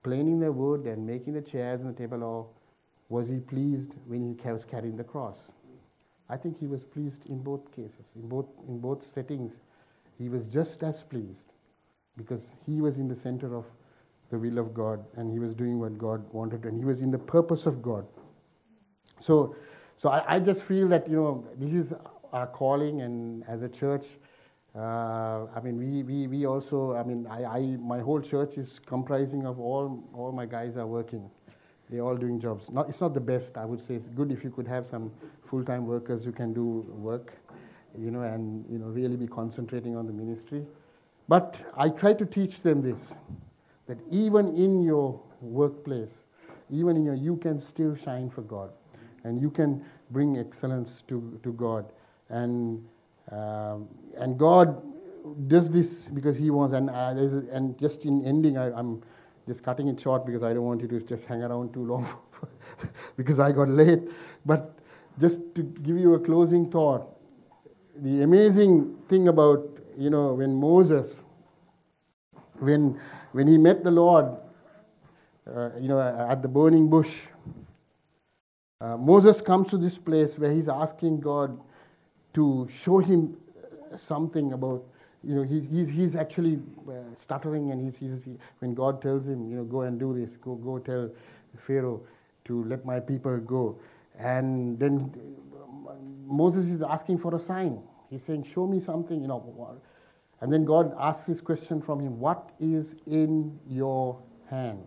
planing 0.03 0.41
the 0.41 0.51
wood 0.51 0.87
and 0.87 1.07
making 1.07 1.35
the 1.35 1.43
chairs 1.43 1.81
and 1.83 1.95
the 1.95 1.99
table, 1.99 2.23
or 2.25 2.47
was 3.09 3.29
he 3.29 3.39
pleased 3.39 3.93
when 4.07 4.37
he 4.43 4.51
was 4.51 4.65
carrying 4.65 4.97
the 4.97 5.05
cross? 5.05 5.49
I 6.29 6.37
think 6.37 6.59
he 6.59 6.67
was 6.67 6.85
pleased 6.85 7.27
in 7.27 7.43
both 7.43 7.75
cases, 7.75 8.07
in 8.15 8.29
both, 8.29 8.47
in 8.67 8.79
both 8.81 9.07
settings. 9.07 9.61
He 10.19 10.29
was 10.29 10.47
just 10.47 10.83
as 10.83 11.03
pleased 11.03 11.53
because 12.17 12.51
he 12.67 12.81
was 12.81 12.99
in 12.99 13.09
the 13.09 13.15
center 13.15 13.57
of 13.57 13.65
the 14.31 14.39
will 14.39 14.59
of 14.59 14.75
God 14.75 15.05
and 15.17 15.31
he 15.31 15.39
was 15.39 15.55
doing 15.55 15.81
what 15.81 15.97
God 15.97 16.23
wanted 16.33 16.67
and 16.67 16.77
he 16.77 16.85
was 16.85 17.01
in 17.01 17.11
the 17.11 17.19
purpose 17.19 17.65
of 17.65 17.81
God. 17.81 18.07
So, 19.21 19.57
so 19.97 20.11
I, 20.11 20.37
I, 20.37 20.41
just 20.41 20.63
feel 20.63 20.87
that, 20.89 21.09
you 21.09 21.17
know, 21.17 21.45
this 21.57 21.73
is 21.73 21.93
our 22.33 22.47
calling, 22.47 23.01
and 23.01 23.43
as 23.49 23.63
a 23.63 23.69
church, 23.69 24.07
uh, 24.77 25.47
I 25.47 25.61
mean, 25.63 25.77
we, 25.77 26.03
we, 26.05 26.27
we 26.29 26.47
also, 26.47 26.95
I 26.95 27.03
mean, 27.03 27.27
I, 27.27 27.45
I, 27.45 27.61
my 27.81 27.99
whole 27.99 28.21
church 28.21 28.59
is 28.59 28.79
comprising 28.85 29.45
of 29.45 29.59
all, 29.59 30.05
all 30.15 30.31
my 30.31 30.47
guys 30.47 30.77
are 30.77 30.87
working. 30.87 31.29
They're 31.91 32.03
all 32.03 32.17
doing 32.17 32.39
jobs. 32.39 32.71
Not, 32.71 32.89
it's 32.89 33.01
not 33.01 33.15
the 33.15 33.21
best, 33.21 33.57
I 33.57 33.65
would 33.65 33.81
say. 33.81 33.95
It's 33.95 34.07
good 34.09 34.31
if 34.31 34.45
you 34.45 34.51
could 34.51 34.69
have 34.69 34.87
some 34.87 35.11
full-time 35.47 35.87
workers 35.87 36.25
who 36.25 36.33
can 36.33 36.53
do 36.53 36.85
work, 36.89 37.33
you 37.99 38.11
know, 38.11 38.23
and, 38.23 38.65
you 38.71 38.79
know, 38.79 38.87
really 38.87 39.17
be 39.17 39.27
concentrating 39.27 39.97
on 39.97 40.07
the 40.07 40.13
ministry. 40.13 40.67
But 41.29 41.61
I 41.77 41.89
try 41.89 42.13
to 42.15 42.27
teach 42.27 42.61
them 42.61 42.83
this, 42.83 43.15
that 43.87 43.99
even 44.11 44.55
in 44.57 44.83
your 44.83 45.21
workplace, 45.41 46.25
even 46.71 46.97
in 46.97 47.05
your, 47.05 47.15
you 47.15 47.37
can 47.37 47.61
still 47.61 47.95
shine 47.95 48.29
for 48.29 48.43
God 48.43 48.71
and 49.25 49.41
you 49.41 49.51
can 49.51 49.85
bring 50.11 50.39
excellence 50.39 51.03
to, 51.09 51.39
to 51.43 51.53
God. 51.53 51.87
And, 52.29 52.87
um, 53.31 53.89
and 54.17 54.39
God 54.39 54.83
does 55.49 55.71
this 55.71 56.09
because 56.13 56.37
He 56.37 56.51
wants. 56.51 56.75
And, 56.75 56.91
uh, 56.91 57.15
and 57.51 57.79
just 57.79 58.05
in 58.05 58.25
ending, 58.25 58.57
I, 58.59 58.73
I'm 58.73 59.03
just 59.49 59.63
cutting 59.63 59.89
it 59.89 60.01
short 60.01 60.25
because 60.25 60.43
I 60.43 60.53
don't 60.53 60.65
want 60.65 60.83
you 60.83 60.89
to 60.89 61.01
just 61.01 61.25
hang 61.25 61.43
around 61.43 61.73
too 61.73 61.85
long 61.85 62.07
because 63.17 63.41
I 63.41 63.51
got 63.51 63.69
late. 63.69 64.03
But 64.45 64.79
just 65.19 65.41
to 65.57 65.63
give 65.63 65.99
you 65.99 66.15
a 66.15 66.21
closing 66.21 66.71
thought, 66.71 67.09
the 67.97 68.23
amazing 68.23 68.97
thing 69.09 69.27
about, 69.27 69.67
you 69.97 70.11
know, 70.11 70.35
when 70.35 70.55
Moses, 70.55 71.21
when, 72.59 73.01
when 73.33 73.49
he 73.49 73.59
met 73.59 73.83
the 73.83 73.91
Lord, 73.91 74.27
uh, 75.53 75.71
you 75.81 75.89
know, 75.89 75.99
at 76.01 76.43
the 76.43 76.49
burning 76.49 76.89
bush, 76.89 77.23
uh, 78.81 78.97
Moses 78.97 79.41
comes 79.41 79.69
to 79.69 79.79
this 79.79 79.99
place 79.99 80.39
where 80.39 80.53
he's 80.53 80.69
asking 80.69 81.21
God 81.21 81.59
to 82.35 82.69
show 82.71 82.99
him 82.99 83.37
something 83.97 84.53
about, 84.53 84.85
you 85.25 85.35
know, 85.35 85.43
he's, 85.43 85.67
he's, 85.67 85.89
he's 85.89 86.17
actually 86.17 86.61
uh, 86.89 86.93
stuttering 87.15 87.71
and 87.71 87.85
he's, 87.85 87.97
he's, 87.97 88.23
he, 88.25 88.37
when 88.61 88.75
God 88.75 89.03
tells 89.03 89.27
him, 89.27 89.49
you 89.51 89.57
know, 89.57 89.65
go 89.65 89.83
and 89.83 89.99
do 89.99 90.15
this, 90.15 90.37
go, 90.37 90.55
go 90.55 90.79
tell 90.79 91.11
Pharaoh 91.57 92.01
to 92.45 92.65
let 92.65 92.85
my 92.85 93.01
people 93.01 93.37
go. 93.39 93.79
And 94.19 94.79
then 94.79 95.13
Moses 96.25 96.69
is 96.69 96.83
asking 96.83 97.19
for 97.19 97.35
a 97.35 97.39
sign. 97.39 97.83
He's 98.11 98.23
saying, 98.23 98.45
show 98.45 98.67
me 98.67 98.81
something, 98.81 99.21
you 99.21 99.29
know. 99.29 99.81
And 100.41 100.53
then 100.53 100.65
God 100.65 100.95
asks 100.99 101.27
this 101.27 101.41
question 101.41 101.83
from 101.83 102.01
him, 102.01 102.21
what 102.21 102.51
is 102.61 102.95
in 103.07 103.59
your 103.69 104.21
hand? 104.49 104.87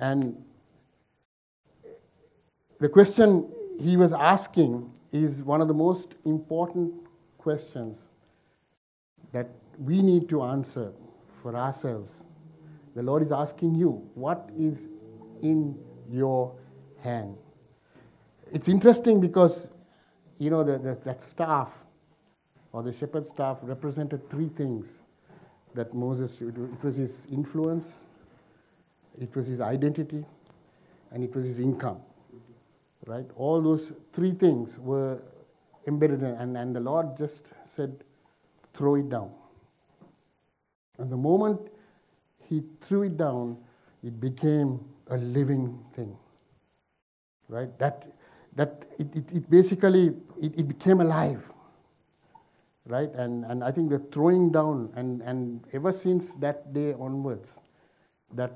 And 0.00 0.42
the 2.80 2.88
question 2.88 3.50
he 3.80 3.96
was 3.96 4.12
asking 4.12 4.90
is 5.12 5.42
one 5.42 5.60
of 5.60 5.68
the 5.68 5.74
most 5.74 6.14
important 6.24 6.92
questions 7.38 7.98
that 9.36 9.50
we 9.78 10.00
need 10.00 10.28
to 10.30 10.42
answer 10.42 10.92
for 11.42 11.54
ourselves. 11.54 12.10
The 12.94 13.02
Lord 13.02 13.22
is 13.22 13.30
asking 13.30 13.74
you, 13.74 13.90
what 14.14 14.48
is 14.58 14.88
in 15.42 15.78
your 16.10 16.54
hand? 17.02 17.36
It's 18.50 18.68
interesting 18.68 19.20
because, 19.20 19.68
you 20.38 20.48
know, 20.48 20.64
the, 20.64 20.78
the, 20.78 20.94
that 21.04 21.20
staff 21.20 21.84
or 22.72 22.82
the 22.82 22.92
shepherd's 22.92 23.28
staff 23.28 23.58
represented 23.62 24.30
three 24.30 24.48
things 24.48 25.00
that 25.74 25.92
Moses, 25.92 26.40
it 26.40 26.82
was 26.82 26.96
his 26.96 27.26
influence, 27.30 27.92
it 29.20 29.34
was 29.36 29.46
his 29.46 29.60
identity, 29.60 30.24
and 31.12 31.22
it 31.22 31.34
was 31.34 31.44
his 31.44 31.58
income 31.58 32.00
right? 33.06 33.26
All 33.36 33.62
those 33.62 33.92
three 34.12 34.32
things 34.32 34.78
were 34.78 35.18
embedded 35.86 36.22
in, 36.22 36.32
and, 36.32 36.56
and 36.56 36.74
the 36.74 36.80
Lord 36.80 37.16
just 37.16 37.52
said, 37.64 38.04
throw 38.76 38.96
it 38.96 39.08
down. 39.08 39.30
And 40.98 41.10
the 41.10 41.16
moment 41.16 41.60
he 42.48 42.62
threw 42.80 43.04
it 43.04 43.16
down, 43.16 43.56
it 44.02 44.20
became 44.20 44.80
a 45.08 45.16
living 45.16 45.78
thing, 45.94 46.16
right? 47.48 47.76
That, 47.78 48.12
that 48.54 48.84
it, 48.98 49.14
it, 49.14 49.32
it 49.32 49.50
basically, 49.50 50.08
it, 50.40 50.58
it 50.58 50.68
became 50.68 51.00
alive, 51.00 51.42
right? 52.86 53.12
And, 53.14 53.44
and 53.44 53.64
I 53.64 53.72
think 53.72 53.90
the 53.90 53.98
throwing 53.98 54.50
down, 54.52 54.92
and, 54.94 55.22
and 55.22 55.64
ever 55.72 55.92
since 55.92 56.28
that 56.36 56.72
day 56.72 56.94
onwards, 56.94 57.56
that 58.34 58.52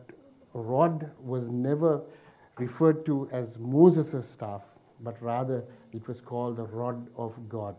rod 0.53 1.11
was 1.21 1.49
never 1.49 2.03
referred 2.59 3.07
to 3.07 3.29
as 3.33 3.59
Moses' 3.59 4.29
staff, 4.29 4.62
but 5.01 5.21
rather 5.23 5.64
it 5.93 6.07
was 6.07 6.21
called 6.21 6.57
the 6.57 6.64
rod 6.64 7.09
of 7.16 7.49
God. 7.49 7.77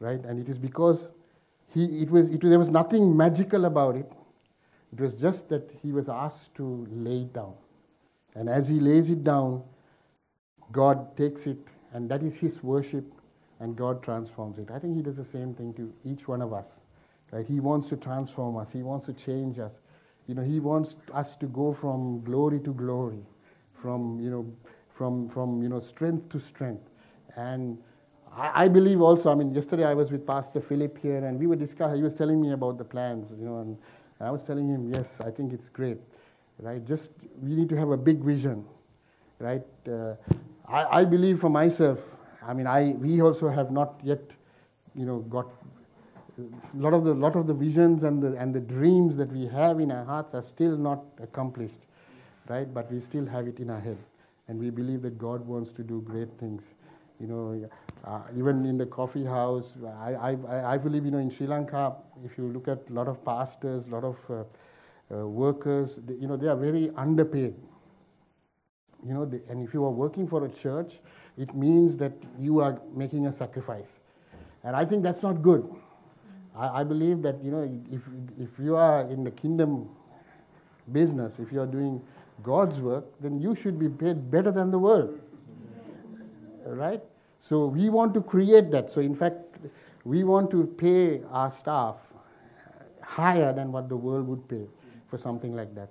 Right? 0.00 0.22
And 0.24 0.40
it 0.40 0.48
is 0.48 0.58
because 0.58 1.06
he, 1.72 2.02
it 2.02 2.10
was, 2.10 2.28
it, 2.28 2.40
there 2.40 2.58
was 2.58 2.70
nothing 2.70 3.16
magical 3.16 3.64
about 3.66 3.96
it. 3.96 4.10
It 4.92 5.00
was 5.00 5.14
just 5.14 5.48
that 5.50 5.70
he 5.82 5.92
was 5.92 6.08
asked 6.08 6.54
to 6.56 6.86
lay 6.90 7.22
it 7.22 7.32
down. 7.32 7.52
And 8.34 8.48
as 8.48 8.68
he 8.68 8.80
lays 8.80 9.10
it 9.10 9.22
down, 9.22 9.62
God 10.72 11.16
takes 11.16 11.46
it, 11.46 11.58
and 11.92 12.08
that 12.10 12.22
is 12.22 12.36
his 12.36 12.62
worship, 12.62 13.04
and 13.60 13.76
God 13.76 14.02
transforms 14.02 14.58
it. 14.58 14.70
I 14.72 14.78
think 14.78 14.96
he 14.96 15.02
does 15.02 15.16
the 15.16 15.24
same 15.24 15.54
thing 15.54 15.74
to 15.74 15.92
each 16.04 16.26
one 16.26 16.42
of 16.42 16.52
us. 16.52 16.80
Right? 17.30 17.46
He 17.46 17.60
wants 17.60 17.88
to 17.90 17.96
transform 17.96 18.56
us, 18.56 18.72
he 18.72 18.82
wants 18.82 19.06
to 19.06 19.12
change 19.12 19.58
us. 19.58 19.80
You 20.26 20.34
know, 20.34 20.42
he 20.42 20.60
wants 20.60 20.96
us 21.12 21.36
to 21.36 21.46
go 21.46 21.72
from 21.72 22.22
glory 22.24 22.60
to 22.60 22.72
glory 22.72 23.24
from, 23.80 24.20
you 24.20 24.30
know, 24.30 24.52
from, 24.92 25.28
from 25.28 25.62
you 25.62 25.68
know, 25.68 25.80
strength 25.80 26.28
to 26.30 26.38
strength. 26.38 26.88
And 27.36 27.78
I, 28.36 28.64
I 28.64 28.68
believe 28.68 29.00
also, 29.00 29.30
I 29.30 29.34
mean, 29.34 29.54
yesterday 29.54 29.84
I 29.84 29.94
was 29.94 30.10
with 30.10 30.26
Pastor 30.26 30.60
Philip 30.60 30.98
here 30.98 31.24
and 31.24 31.38
we 31.38 31.46
were 31.46 31.56
discussing, 31.56 31.96
he 31.96 32.02
was 32.02 32.14
telling 32.14 32.40
me 32.40 32.52
about 32.52 32.78
the 32.78 32.84
plans, 32.84 33.32
you 33.38 33.44
know, 33.44 33.58
and, 33.58 33.76
I 34.22 34.30
was 34.30 34.44
telling 34.44 34.68
him, 34.68 34.92
yes, 34.92 35.16
I 35.24 35.30
think 35.30 35.52
it's 35.54 35.70
great, 35.70 35.96
right? 36.58 36.84
Just 36.84 37.10
we 37.40 37.54
need 37.54 37.70
to 37.70 37.76
have 37.76 37.88
a 37.90 37.96
big 37.96 38.18
vision, 38.18 38.66
right? 39.38 39.64
Uh, 39.88 40.14
I, 40.68 41.00
I 41.00 41.04
believe 41.04 41.40
for 41.40 41.48
myself. 41.48 42.00
I 42.46 42.52
mean, 42.52 42.66
I 42.66 42.90
we 42.98 43.22
also 43.22 43.48
have 43.48 43.70
not 43.70 43.98
yet, 44.04 44.20
you 44.94 45.06
know, 45.06 45.20
got 45.20 45.46
a 46.38 46.76
lot 46.76 46.92
of 46.92 47.04
the 47.04 47.14
lot 47.14 47.34
of 47.34 47.46
the 47.46 47.54
visions 47.54 48.04
and 48.04 48.22
the 48.22 48.36
and 48.36 48.54
the 48.54 48.60
dreams 48.60 49.16
that 49.16 49.32
we 49.32 49.46
have 49.46 49.80
in 49.80 49.90
our 49.90 50.04
hearts 50.04 50.34
are 50.34 50.42
still 50.42 50.76
not 50.76 51.02
accomplished, 51.22 51.80
right? 52.48 52.72
But 52.72 52.92
we 52.92 53.00
still 53.00 53.24
have 53.24 53.46
it 53.46 53.58
in 53.58 53.70
our 53.70 53.80
head, 53.80 53.98
and 54.48 54.58
we 54.58 54.68
believe 54.68 55.00
that 55.02 55.16
God 55.18 55.46
wants 55.46 55.72
to 55.72 55.82
do 55.82 56.02
great 56.02 56.38
things. 56.38 56.62
You 57.18 57.26
know, 57.26 57.70
uh, 58.04 58.20
even 58.36 58.64
in 58.64 58.78
the 58.78 58.86
coffee 58.86 59.24
house, 59.24 59.74
I, 60.00 60.14
I, 60.14 60.74
I 60.74 60.78
believe 60.78 61.04
you 61.04 61.10
know 61.10 61.18
in 61.18 61.30
Sri 61.30 61.46
Lanka, 61.46 61.96
if 62.24 62.38
you 62.38 62.48
look 62.48 62.68
at 62.68 62.78
a 62.88 62.92
lot 62.92 63.08
of 63.08 63.24
pastors, 63.24 63.84
a 63.86 63.90
lot 63.90 64.04
of 64.04 64.16
uh, 64.30 65.14
uh, 65.14 65.26
workers, 65.26 66.00
they, 66.06 66.14
you 66.14 66.26
know, 66.26 66.36
they 66.36 66.46
are 66.46 66.56
very 66.56 66.90
underpaid. 66.96 67.54
You 69.04 69.14
know, 69.14 69.24
they, 69.24 69.40
and 69.48 69.66
if 69.66 69.74
you 69.74 69.84
are 69.84 69.90
working 69.90 70.26
for 70.26 70.44
a 70.44 70.48
church, 70.48 71.00
it 71.36 71.54
means 71.54 71.96
that 71.98 72.12
you 72.38 72.60
are 72.60 72.80
making 72.94 73.26
a 73.26 73.32
sacrifice, 73.32 73.98
and 74.62 74.76
I 74.76 74.84
think 74.84 75.02
that's 75.02 75.22
not 75.22 75.42
good. 75.42 75.68
I, 76.56 76.80
I 76.80 76.84
believe 76.84 77.22
that 77.22 77.42
you 77.42 77.50
know 77.50 77.82
if 77.90 78.02
if 78.38 78.58
you 78.58 78.76
are 78.76 79.02
in 79.02 79.24
the 79.24 79.30
kingdom 79.30 79.88
business, 80.92 81.38
if 81.38 81.52
you 81.52 81.60
are 81.60 81.66
doing 81.66 82.00
God's 82.42 82.80
work, 82.80 83.04
then 83.20 83.38
you 83.38 83.54
should 83.54 83.78
be 83.78 83.88
paid 83.88 84.30
better 84.30 84.50
than 84.50 84.70
the 84.70 84.78
world, 84.78 85.18
right? 86.66 87.02
So 87.40 87.66
we 87.66 87.90
want 87.90 88.14
to 88.14 88.20
create 88.20 88.70
that. 88.70 88.92
So 88.92 89.00
in 89.00 89.14
fact, 89.14 89.38
we 90.04 90.24
want 90.24 90.50
to 90.52 90.66
pay 90.66 91.22
our 91.30 91.50
staff 91.50 91.96
higher 93.02 93.52
than 93.52 93.72
what 93.72 93.88
the 93.88 93.96
world 93.96 94.28
would 94.28 94.48
pay 94.48 94.66
for 95.08 95.18
something 95.18 95.54
like 95.54 95.74
that 95.74 95.90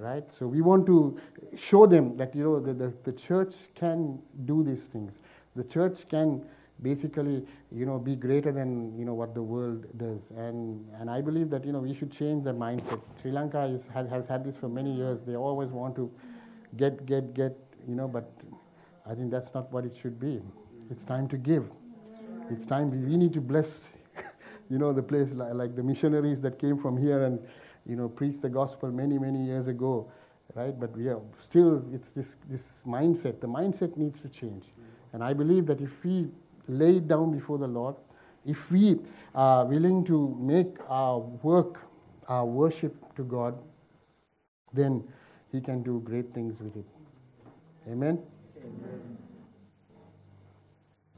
right? 0.00 0.24
So 0.38 0.46
we 0.46 0.60
want 0.60 0.86
to 0.86 1.18
show 1.56 1.86
them 1.86 2.16
that 2.16 2.34
you 2.34 2.44
know 2.44 2.60
the, 2.60 2.72
the, 2.72 2.92
the 3.04 3.12
church 3.12 3.54
can 3.74 4.18
do 4.44 4.62
these 4.62 4.82
things. 4.82 5.18
The 5.56 5.64
church 5.64 6.08
can 6.08 6.44
basically 6.82 7.44
you 7.72 7.84
know 7.84 7.98
be 7.98 8.14
greater 8.14 8.52
than 8.52 8.96
you 8.96 9.04
know 9.04 9.14
what 9.14 9.34
the 9.34 9.42
world 9.42 9.86
does. 9.96 10.30
And 10.36 10.86
and 11.00 11.10
i 11.10 11.20
believe 11.20 11.50
that 11.50 11.64
you 11.64 11.72
know 11.72 11.80
we 11.80 11.94
should 11.94 12.12
change 12.12 12.44
the 12.44 12.52
mindset. 12.52 13.00
Sri 13.20 13.32
lanka 13.32 13.64
is, 13.64 13.86
has, 13.92 14.08
has 14.08 14.26
had 14.26 14.44
this 14.44 14.56
for 14.56 14.68
many 14.68 14.94
years. 14.94 15.20
They 15.22 15.36
always 15.36 15.70
want 15.70 15.96
to 15.96 16.10
get 16.76 17.04
get 17.06 17.34
get 17.34 17.56
you 17.88 17.94
know 17.94 18.06
but 18.06 18.30
i 19.06 19.14
think 19.14 19.30
that's 19.30 19.54
not 19.54 19.72
what 19.72 19.86
it 19.86 19.96
should 19.96 20.20
be 20.20 20.38
it's 20.90 21.04
time 21.04 21.28
to 21.28 21.36
give. 21.36 21.70
It's 22.50 22.64
time 22.64 22.90
we, 22.90 23.16
need 23.16 23.32
to 23.34 23.40
bless 23.40 23.88
you 24.70 24.78
know 24.78 24.92
the 24.92 25.02
place 25.02 25.32
like, 25.32 25.54
like 25.54 25.76
the 25.76 25.82
missionaries 25.82 26.40
that 26.42 26.58
came 26.58 26.78
from 26.78 26.96
here 26.96 27.24
and 27.24 27.38
you 27.86 27.96
know 27.96 28.08
preached 28.08 28.42
the 28.42 28.48
gospel 28.48 28.90
many 28.90 29.18
many 29.18 29.44
years 29.44 29.66
ago 29.66 30.10
right? 30.54 30.78
But 30.78 30.96
we 30.96 31.08
are 31.08 31.20
still 31.42 31.84
it's 31.92 32.10
this 32.10 32.36
this 32.48 32.64
mindset 32.86 33.40
the 33.40 33.46
mindset 33.46 33.96
needs 33.96 34.20
to 34.22 34.28
change. 34.28 34.64
And 35.12 35.24
i 35.24 35.32
believe 35.32 35.66
that 35.66 35.80
if 35.80 36.04
we 36.04 36.28
lay 36.66 36.96
it 36.96 37.08
down 37.08 37.32
before 37.32 37.58
the 37.58 37.66
lord 37.66 37.96
if 38.44 38.70
we 38.70 38.98
are 39.34 39.64
willing 39.64 40.04
to 40.04 40.36
make 40.38 40.76
our 40.88 41.18
work 41.18 41.80
our 42.28 42.44
worship 42.44 42.94
to 43.16 43.24
god 43.24 43.58
then 44.72 45.02
he 45.52 45.60
can 45.60 45.82
do 45.82 46.00
great 46.04 46.32
things 46.34 46.60
with 46.60 46.76
it. 46.76 46.84
Amen, 47.90 48.18
amen. 48.58 49.17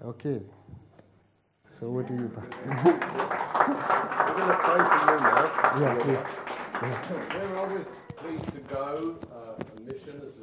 Okay 0.05 0.41
so 1.79 1.87
over 1.89 2.03
to 2.03 2.13
you 2.15 2.29
pastor 2.35 2.59
We're 4.31 4.37
going 4.37 4.49
to 4.49 4.57
pray 4.57 4.81
for 4.81 4.99
you 5.11 5.19
now. 5.21 5.45
yeah 5.81 5.95
please. 6.01 6.25
We're 7.35 7.57
always 7.59 7.87
pleased 8.17 8.47
to 8.55 8.61
go 8.73 9.17
uh, 9.31 9.63
a 9.63 9.81
mission 9.83 10.17
as 10.27 10.40